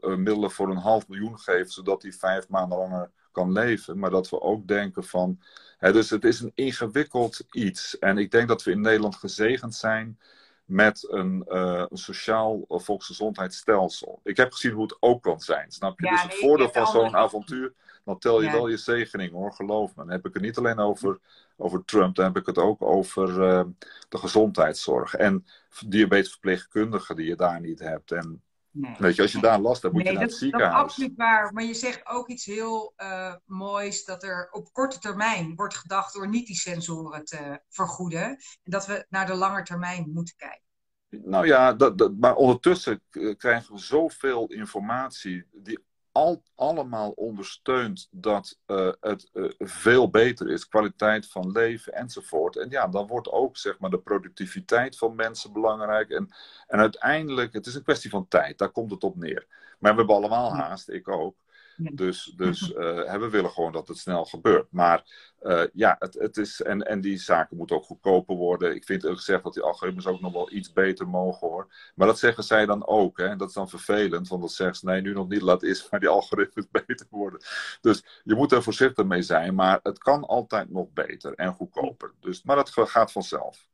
middelen 0.03 0.51
voor 0.51 0.71
een 0.71 0.77
half 0.77 1.09
miljoen 1.09 1.39
geeft, 1.39 1.73
zodat 1.73 2.03
hij 2.03 2.13
vijf 2.13 2.49
maanden 2.49 2.79
langer 2.79 3.11
kan 3.35 3.53
leven. 3.53 3.99
Maar 3.99 4.11
dat 4.11 4.31
we 4.31 4.41
ook 4.41 4.67
denken 4.67 5.05
van. 5.05 5.41
Hè, 5.79 5.93
dus 5.93 6.11
het 6.11 6.25
is 6.25 6.41
een 6.41 6.53
ingewikkeld 6.55 7.47
iets. 7.51 7.99
En 7.99 8.19
ik 8.19 8.31
denk 8.31 8.49
dat 8.49 8.63
we 8.63 8.71
in 8.71 8.81
Nederland 8.81 9.17
gezegend 9.17 9.75
zijn 9.75 10.19
met 10.65 11.07
een, 11.11 11.45
uh, 11.49 11.85
een 11.89 11.99
sociaal 11.99 12.65
volksgezondheidsstelsel. 12.69 14.21
Ik 14.23 14.37
heb 14.37 14.53
gezien 14.53 14.73
hoe 14.73 14.83
het 14.83 14.97
ook 15.01 15.23
kan 15.23 15.41
zijn, 15.41 15.73
snap 15.73 16.01
je? 16.01 16.09
dus 16.09 16.23
het 16.23 16.35
voordeel 16.35 16.71
van 16.71 16.87
zo'n 16.87 17.17
avontuur, 17.17 17.73
dan 18.05 18.19
tel 18.19 18.43
je 18.43 18.51
wel 18.51 18.69
je 18.69 18.77
zegening 18.77 19.33
hoor, 19.33 19.53
geloof 19.53 19.97
me. 19.97 20.03
Dan 20.03 20.11
heb 20.13 20.27
ik 20.27 20.35
het 20.35 20.43
niet 20.43 20.59
alleen 20.59 20.79
over, 20.79 21.19
over 21.57 21.85
Trump, 21.85 22.15
dan 22.15 22.25
heb 22.25 22.37
ik 22.37 22.47
het 22.47 22.59
ook 22.59 22.83
over 22.83 23.29
uh, 23.29 23.65
de 24.09 24.19
gezondheidszorg. 24.19 25.15
En 25.15 25.47
diabetesverpleegkundigen 25.87 27.17
die 27.17 27.27
je 27.27 27.37
daar 27.37 27.61
niet 27.61 27.79
hebt. 27.79 28.13
En 28.13 28.43
Nee. 28.77 28.95
Weet 28.99 29.17
je, 29.17 29.23
als 29.23 29.33
je 29.33 29.41
daar 29.41 29.61
last 29.61 29.83
hebt, 29.83 29.95
moet 29.95 30.07
je 30.07 30.13
naar 30.13 30.23
het 30.23 30.35
ziekenhuis. 30.35 30.73
Dat 30.73 30.81
is 30.81 30.85
absoluut 30.85 31.17
waar. 31.17 31.53
Maar 31.53 31.65
je 31.65 31.75
zegt 31.75 32.07
ook 32.07 32.29
iets 32.29 32.45
heel 32.45 32.93
uh, 32.97 33.35
moois, 33.45 34.05
dat 34.05 34.23
er 34.23 34.49
op 34.51 34.73
korte 34.73 34.99
termijn 34.99 35.55
wordt 35.55 35.75
gedacht 35.75 36.15
door 36.15 36.29
niet 36.29 36.47
die 36.47 36.57
sensoren 36.57 37.25
te 37.25 37.61
vergoeden. 37.69 38.23
En 38.23 38.39
dat 38.63 38.87
we 38.87 39.07
naar 39.09 39.27
de 39.27 39.35
lange 39.35 39.63
termijn 39.63 40.11
moeten 40.13 40.37
kijken. 40.37 40.63
Nou 41.09 41.47
ja, 41.47 41.73
dat, 41.73 41.99
dat, 41.99 42.17
maar 42.17 42.35
ondertussen 42.35 43.03
krijgen 43.37 43.75
we 43.75 43.81
zoveel 43.81 44.47
informatie 44.47 45.47
die 45.53 45.85
al, 46.15 46.43
allemaal 46.55 47.11
ondersteunt 47.11 48.09
dat 48.11 48.59
uh, 48.67 48.93
het 49.01 49.31
uh, 49.33 49.51
veel 49.59 50.11
beter 50.11 50.51
is, 50.51 50.69
kwaliteit 50.69 51.29
van 51.29 51.51
leven 51.51 51.93
enzovoort. 51.93 52.57
En 52.57 52.71
ja, 52.71 52.89
dan 52.89 53.07
wordt 53.07 53.31
ook 53.31 53.57
zeg 53.57 53.79
maar 53.79 53.91
de 53.91 53.99
productiviteit 53.99 54.99
van 54.99 55.15
mensen 55.15 55.53
belangrijk. 55.53 56.11
En, 56.11 56.29
en 56.67 56.79
uiteindelijk, 56.79 57.53
het 57.53 57.67
is 57.67 57.75
een 57.75 57.83
kwestie 57.83 58.11
van 58.11 58.29
tijd, 58.29 58.59
daar 58.59 58.71
komt 58.71 58.91
het 58.91 59.05
op 59.05 59.17
neer. 59.17 59.47
Maar 59.79 59.93
we 59.93 59.99
hebben 59.99 60.17
allemaal 60.17 60.55
haast, 60.55 60.89
ik 60.89 61.09
ook. 61.09 61.37
Dus, 61.77 62.33
dus 62.37 62.71
uh, 62.71 63.15
we 63.15 63.29
willen 63.31 63.51
gewoon 63.51 63.73
dat 63.73 63.89
het 63.89 63.99
snel 63.99 64.25
gebeurt. 64.25 64.67
Maar 64.71 65.05
uh, 65.43 65.63
ja, 65.73 65.97
het, 65.99 66.15
het 66.15 66.37
is, 66.37 66.63
en, 66.63 66.83
en 66.83 67.01
die 67.01 67.19
zaken 67.19 67.57
moeten 67.57 67.77
ook 67.77 67.85
goedkoper 67.85 68.37
worden. 68.37 68.75
Ik 68.75 68.85
vind 68.85 69.07
gezegd 69.07 69.43
dat 69.43 69.55
die 69.55 69.63
algoritmes 69.63 70.07
ook 70.07 70.21
nog 70.21 70.33
wel 70.33 70.53
iets 70.53 70.73
beter 70.73 71.09
mogen 71.09 71.49
hoor. 71.49 71.93
Maar 71.95 72.07
dat 72.07 72.19
zeggen 72.19 72.45
zij 72.45 72.67
dan 72.67 72.87
ook. 72.87 73.19
Hè? 73.19 73.37
Dat 73.37 73.49
is 73.49 73.55
dan 73.55 73.69
vervelend, 73.69 74.29
want 74.29 74.43
dat 74.43 74.53
zeggen 74.53 74.77
ze 74.77 74.85
nee, 74.87 75.01
nu 75.01 75.13
nog 75.13 75.29
niet, 75.29 75.43
laat 75.43 75.63
is 75.63 75.91
maar 75.91 76.01
die 76.01 76.09
algoritmes 76.09 76.67
beter 76.87 77.07
worden. 77.11 77.41
Dus 77.81 78.05
je 78.25 78.35
moet 78.35 78.53
er 78.53 78.63
voorzichtig 78.63 79.05
mee 79.05 79.23
zijn, 79.23 79.55
maar 79.55 79.81
het 79.83 79.99
kan 79.99 80.25
altijd 80.25 80.71
nog 80.71 80.93
beter 80.93 81.35
en 81.35 81.53
goedkoper. 81.53 82.13
Dus, 82.21 82.43
maar 82.43 82.57
dat 82.57 82.71
gaat 82.71 83.13
vanzelf. 83.13 83.67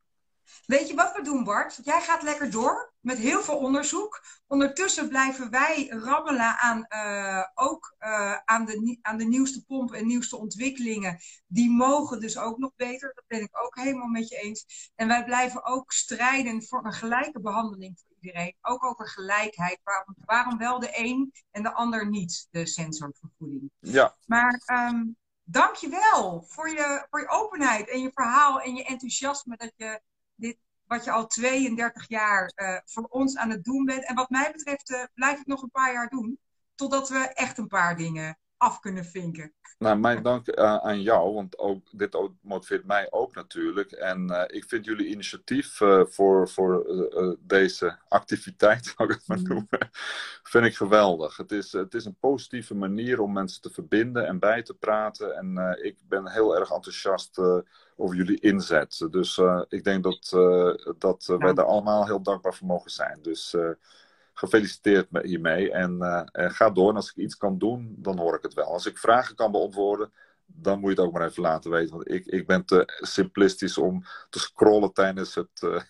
Weet 0.67 0.89
je 0.89 0.95
wat 0.95 1.13
we 1.17 1.23
doen, 1.23 1.45
Bart? 1.45 1.79
Jij 1.83 2.01
gaat 2.01 2.23
lekker 2.23 2.51
door 2.51 2.93
met 3.01 3.19
heel 3.19 3.43
veel 3.43 3.57
onderzoek. 3.57 4.25
Ondertussen 4.47 5.09
blijven 5.09 5.51
wij 5.51 5.87
rammelen 5.89 6.59
aan, 6.59 6.87
uh, 6.89 7.45
ook 7.55 7.95
uh, 8.01 8.37
aan, 8.45 8.65
de, 8.65 8.99
aan 9.03 9.19
de 9.19 9.25
nieuwste 9.25 9.65
pompen 9.65 9.99
en 9.99 10.07
nieuwste 10.07 10.37
ontwikkelingen. 10.37 11.19
Die 11.47 11.71
mogen 11.71 12.21
dus 12.21 12.39
ook 12.39 12.59
nog 12.59 12.73
beter. 12.77 13.13
Dat 13.15 13.25
ben 13.27 13.41
ik 13.41 13.65
ook 13.65 13.77
helemaal 13.77 14.09
met 14.09 14.29
je 14.29 14.37
eens. 14.37 14.91
En 14.95 15.09
wij 15.09 15.25
blijven 15.25 15.65
ook 15.65 15.93
strijden 15.93 16.63
voor 16.63 16.85
een 16.85 16.93
gelijke 16.93 17.41
behandeling 17.41 17.99
voor 17.99 18.17
iedereen. 18.21 18.57
Ook 18.61 18.85
over 18.85 19.09
gelijkheid. 19.09 19.81
Waarom, 19.85 20.15
waarom 20.25 20.59
wel 20.59 20.79
de 20.79 20.91
een 20.93 21.33
en 21.51 21.63
de 21.63 21.73
ander 21.73 22.09
niet, 22.09 22.49
de 22.51 22.67
sensorvergoeding. 22.67 23.71
Ja. 23.79 24.17
Maar 24.27 24.63
um, 24.67 25.17
dank 25.43 25.75
je 25.75 25.89
wel 25.89 26.43
voor 26.49 26.69
je, 26.69 27.07
voor 27.11 27.21
je 27.21 27.29
openheid 27.29 27.89
en 27.89 28.01
je 28.01 28.11
verhaal 28.15 28.61
en 28.61 28.75
je 28.75 28.85
enthousiasme 28.85 29.57
dat 29.57 29.73
je 29.77 30.01
dit, 30.41 30.59
wat 30.85 31.05
je 31.05 31.11
al 31.11 31.27
32 31.27 32.09
jaar 32.09 32.53
uh, 32.57 32.79
voor 32.85 33.05
ons 33.05 33.37
aan 33.37 33.51
het 33.51 33.65
doen 33.65 33.85
bent. 33.85 34.05
En 34.05 34.15
wat 34.15 34.31
mij 34.31 34.53
betreft 34.53 34.91
uh, 34.91 35.05
blijf 35.15 35.41
ik 35.41 35.47
nog 35.47 35.63
een 35.63 35.71
paar 35.71 35.93
jaar 35.93 36.09
doen. 36.09 36.39
Totdat 36.75 37.09
we 37.09 37.19
echt 37.19 37.59
een 37.59 37.67
paar 37.67 37.97
dingen 37.97 38.39
af 38.61 38.81
kunnen 38.81 39.05
vinken. 39.05 39.53
Nou, 39.79 39.99
mijn 39.99 40.23
dank 40.23 40.49
uh, 40.49 40.77
aan 40.77 41.03
jou, 41.03 41.35
want 41.35 41.59
ook, 41.59 41.87
dit 41.91 42.19
motiveert 42.43 42.85
mij 42.85 43.07
ook 43.11 43.35
natuurlijk. 43.35 43.93
En 43.93 44.47
ik 44.47 44.65
vind 44.69 44.85
jullie 44.85 45.07
initiatief 45.07 45.81
voor, 46.09 46.49
voor 46.49 46.87
deze 47.41 47.99
activiteit, 48.09 48.87
zou 48.97 49.09
ik 49.09 49.15
het 49.15 49.29
maar 49.29 49.43
noemen, 49.43 49.91
vind 50.43 50.65
ik 50.65 50.77
geweldig. 50.77 51.37
Het 51.37 51.53
is, 51.53 51.73
het 51.73 51.95
is 51.95 52.05
een 52.05 52.17
positieve 52.21 52.75
manier 52.75 53.21
om 53.21 53.33
mensen 53.33 53.63
te 53.63 53.71
verbinden 53.71 54.27
en 54.27 54.39
bij 54.39 54.63
te 54.63 54.75
praten. 54.75 55.37
En 55.37 55.79
ik 55.83 55.97
ben 56.09 56.31
heel 56.31 56.57
erg 56.57 56.71
enthousiast 56.71 57.39
over 57.97 58.17
jullie 58.17 58.41
inzet. 58.41 59.07
Dus 59.11 59.41
ik 59.69 59.85
denk 59.85 60.03
dat, 60.03 60.29
dat 60.99 61.35
wij 61.39 61.53
daar 61.53 61.65
allemaal 61.65 62.07
heel 62.07 62.23
dankbaar 62.23 62.55
voor 62.55 62.67
mogen 62.67 62.91
zijn. 62.91 63.19
Dus 63.23 63.57
gefeliciteerd 64.41 65.11
met 65.11 65.25
hiermee. 65.25 65.73
En, 65.73 66.03
en, 66.33 66.51
ga 66.51 66.71
door. 66.71 66.89
En 66.89 66.97
als 66.97 67.11
ik 67.11 67.17
iets 67.17 67.37
kan 67.37 67.59
doen, 67.59 67.95
dan 67.99 68.19
hoor 68.19 68.37
ik 68.37 68.43
het 68.43 68.55
wel. 68.55 68.65
Als 68.65 68.87
ik 68.87 68.99
vragen 68.99 69.35
kan 69.35 69.53
beantwoorden, 69.53 70.13
dan 70.47 70.81
moet 70.81 70.91
je 70.91 70.97
het 70.97 71.07
ook 71.07 71.13
maar 71.13 71.27
even 71.29 71.43
laten 71.43 71.71
weten. 71.71 71.97
Want 71.97 72.11
ik, 72.11 72.27
ik 72.27 72.47
ben 72.47 72.65
te 72.65 73.01
simplistisch 73.01 73.79
om 73.79 74.05
te 74.31 74.39
scrollen 74.39 74.93
tijdens 74.93 75.35
het 75.35 75.83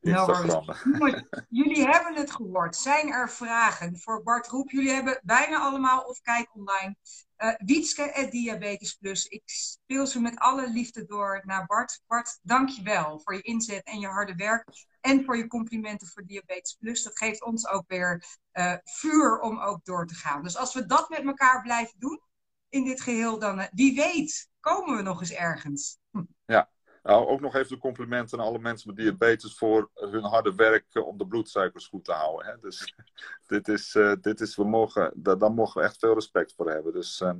Instagram. 0.00 0.64
Nou, 0.98 1.22
jullie 1.48 1.88
hebben 1.88 2.14
het 2.14 2.30
gehoord. 2.30 2.76
Zijn 2.76 3.08
er 3.08 3.30
vragen 3.30 3.98
voor 3.98 4.22
Bart 4.22 4.46
Roep? 4.46 4.70
Jullie 4.70 4.92
hebben 4.92 5.20
bijna 5.22 5.58
allemaal 5.58 6.00
of 6.00 6.20
kijk 6.20 6.48
online. 6.54 6.96
Uh, 7.38 7.54
Wietske 7.58 8.28
Diabetes 8.30 8.94
Plus. 8.94 9.26
Ik 9.26 9.42
speel 9.44 10.06
ze 10.06 10.20
met 10.20 10.38
alle 10.38 10.70
liefde 10.70 11.04
door 11.04 11.42
naar 11.44 11.66
Bart. 11.66 12.02
Bart, 12.06 12.38
dank 12.42 12.68
je 12.68 12.82
wel 12.82 13.20
voor 13.20 13.34
je 13.34 13.42
inzet 13.42 13.84
en 13.84 14.00
je 14.00 14.06
harde 14.06 14.34
werk. 14.34 14.64
En 15.00 15.24
voor 15.24 15.36
je 15.36 15.46
complimenten 15.46 16.08
voor 16.08 16.26
Diabetes 16.26 16.76
Plus. 16.80 17.02
Dat 17.02 17.18
geeft 17.18 17.44
ons 17.44 17.68
ook 17.68 17.84
weer 17.86 18.24
uh, 18.52 18.74
vuur 18.84 19.40
om 19.40 19.58
ook 19.58 19.84
door 19.84 20.06
te 20.06 20.14
gaan. 20.14 20.42
Dus 20.42 20.56
als 20.56 20.74
we 20.74 20.86
dat 20.86 21.08
met 21.08 21.24
elkaar 21.24 21.62
blijven 21.62 21.98
doen 21.98 22.22
in 22.68 22.84
dit 22.84 23.00
geheel, 23.00 23.38
dan 23.38 23.58
uh, 23.58 23.66
wie 23.70 23.94
weet 23.94 24.48
komen 24.60 24.96
we 24.96 25.02
nog 25.02 25.20
eens 25.20 25.32
ergens. 25.32 25.98
Hm. 26.10 26.22
Ja, 26.44 26.70
nou, 27.08 27.26
ook 27.26 27.40
nog 27.40 27.54
even 27.54 27.68
de 27.68 27.78
complimenten 27.78 28.38
aan 28.38 28.46
alle 28.46 28.58
mensen 28.58 28.88
met 28.88 28.96
diabetes 28.96 29.56
voor 29.56 29.90
hun 29.94 30.24
harde 30.24 30.54
werk 30.54 30.84
eh, 30.92 31.06
om 31.06 31.18
de 31.18 31.26
bloedsuikers 31.26 31.86
goed 31.86 32.04
te 32.04 32.12
houden. 32.12 32.46
Hè? 32.46 32.58
Dus 32.58 32.94
dit 33.46 33.68
is, 33.68 33.94
uh, 33.94 34.12
dit 34.20 34.40
is 34.40 34.56
we 34.56 34.64
mogen, 34.64 35.12
daar, 35.16 35.38
daar 35.38 35.52
mogen 35.52 35.80
we 35.80 35.86
echt 35.86 35.98
veel 35.98 36.14
respect 36.14 36.54
voor 36.54 36.70
hebben. 36.70 36.92
Dus 36.92 37.20
uh, 37.20 37.32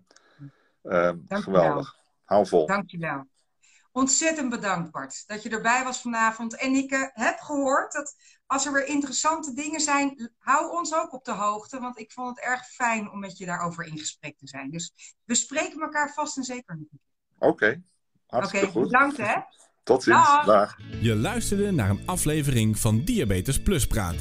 uh, 0.82 1.12
geweldig. 1.28 1.96
Hou 2.24 2.46
vol. 2.46 2.66
Dankjewel. 2.66 3.26
Ontzettend 3.92 4.50
bedankt 4.50 4.90
Bart 4.90 5.26
dat 5.26 5.42
je 5.42 5.50
erbij 5.50 5.84
was 5.84 6.00
vanavond. 6.00 6.56
En 6.56 6.72
ik 6.72 7.10
heb 7.12 7.38
gehoord 7.38 7.92
dat 7.92 8.14
als 8.46 8.66
er 8.66 8.72
weer 8.72 8.86
interessante 8.86 9.54
dingen 9.54 9.80
zijn, 9.80 10.32
hou 10.38 10.72
ons 10.72 10.94
ook 10.94 11.12
op 11.12 11.24
de 11.24 11.32
hoogte. 11.32 11.80
Want 11.80 11.98
ik 11.98 12.12
vond 12.12 12.36
het 12.36 12.44
erg 12.44 12.66
fijn 12.66 13.10
om 13.10 13.18
met 13.18 13.38
je 13.38 13.46
daarover 13.46 13.86
in 13.86 13.98
gesprek 13.98 14.38
te 14.38 14.46
zijn. 14.46 14.70
Dus 14.70 15.16
we 15.24 15.34
spreken 15.34 15.80
elkaar 15.80 16.12
vast 16.12 16.36
en 16.36 16.44
zeker 16.44 16.76
nog. 16.76 16.88
Oké. 17.38 17.46
Okay. 17.46 17.82
Hartstikke 18.29 18.66
okay, 18.66 18.83
goed. 18.83 18.91
Bedankt 18.91 19.16
hè. 19.16 19.35
Tot 19.83 20.03
ziens. 20.03 20.26
Dag. 20.26 20.45
Dag. 20.45 20.76
Je 21.01 21.16
luisterde 21.16 21.70
naar 21.70 21.91
een 21.91 22.01
aflevering 22.05 22.79
van 22.79 23.05
Diabetes 23.05 23.61
Plus 23.61 23.87
Praat. 23.87 24.16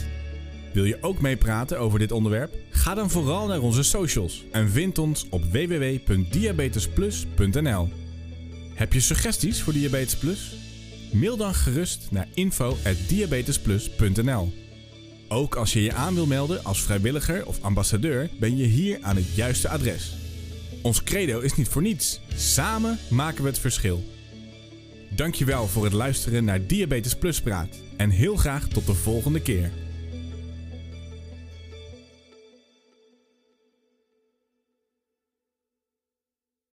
Wil 0.74 0.84
je 0.84 0.98
ook 1.02 1.22
meepraten 1.22 1.80
over 1.80 2.00
dit 2.00 2.12
onderwerp? 2.12 2.54
Ga 2.70 2.94
dan 2.94 3.10
vooral 3.10 3.48
naar 3.48 3.60
onze 3.60 3.84
socials 3.84 4.46
en 4.52 4.70
vind 4.70 4.98
ons 4.98 5.30
op 5.30 5.44
www.diabetesplus.nl. 5.44 7.90
Heb 8.74 8.94
je 8.94 9.00
suggesties 9.00 9.64
voor 9.64 9.74
Diabetes 9.74 10.18
Plus? 10.18 10.56
Mail 11.14 11.38
dan 11.38 11.54
gerust 11.54 12.08
naar 12.12 12.28
info@diabetesplus.nl. 12.34 14.54
Ook 15.28 15.56
als 15.56 15.74
je 15.74 15.84
je 15.84 15.94
aan 15.94 16.16
wil 16.16 16.26
melden 16.26 16.64
als 16.64 16.82
vrijwilliger 16.82 17.46
of 17.46 17.62
ambassadeur, 17.62 18.30
ben 18.40 18.58
je 18.58 18.66
hier 18.66 18.98
aan 19.02 19.16
het 19.16 19.36
juiste 19.36 19.70
adres. 19.70 20.27
Ons 20.88 21.04
credo 21.04 21.40
is 21.40 21.56
niet 21.56 21.68
voor 21.68 21.82
niets. 21.82 22.20
Samen 22.36 23.00
maken 23.10 23.44
we 23.44 23.50
het 23.50 23.60
verschil. 23.60 24.04
Dankjewel 25.10 25.68
voor 25.68 25.84
het 25.84 25.94
luisteren 25.94 26.44
naar 26.44 26.68
Diabetes 26.68 27.16
Plus 27.16 27.42
Praat 27.42 27.68
en 27.98 28.10
heel 28.10 28.36
graag 28.36 28.68
tot 28.68 28.86
de 28.86 28.94
volgende 28.94 29.42
keer. 29.42 29.72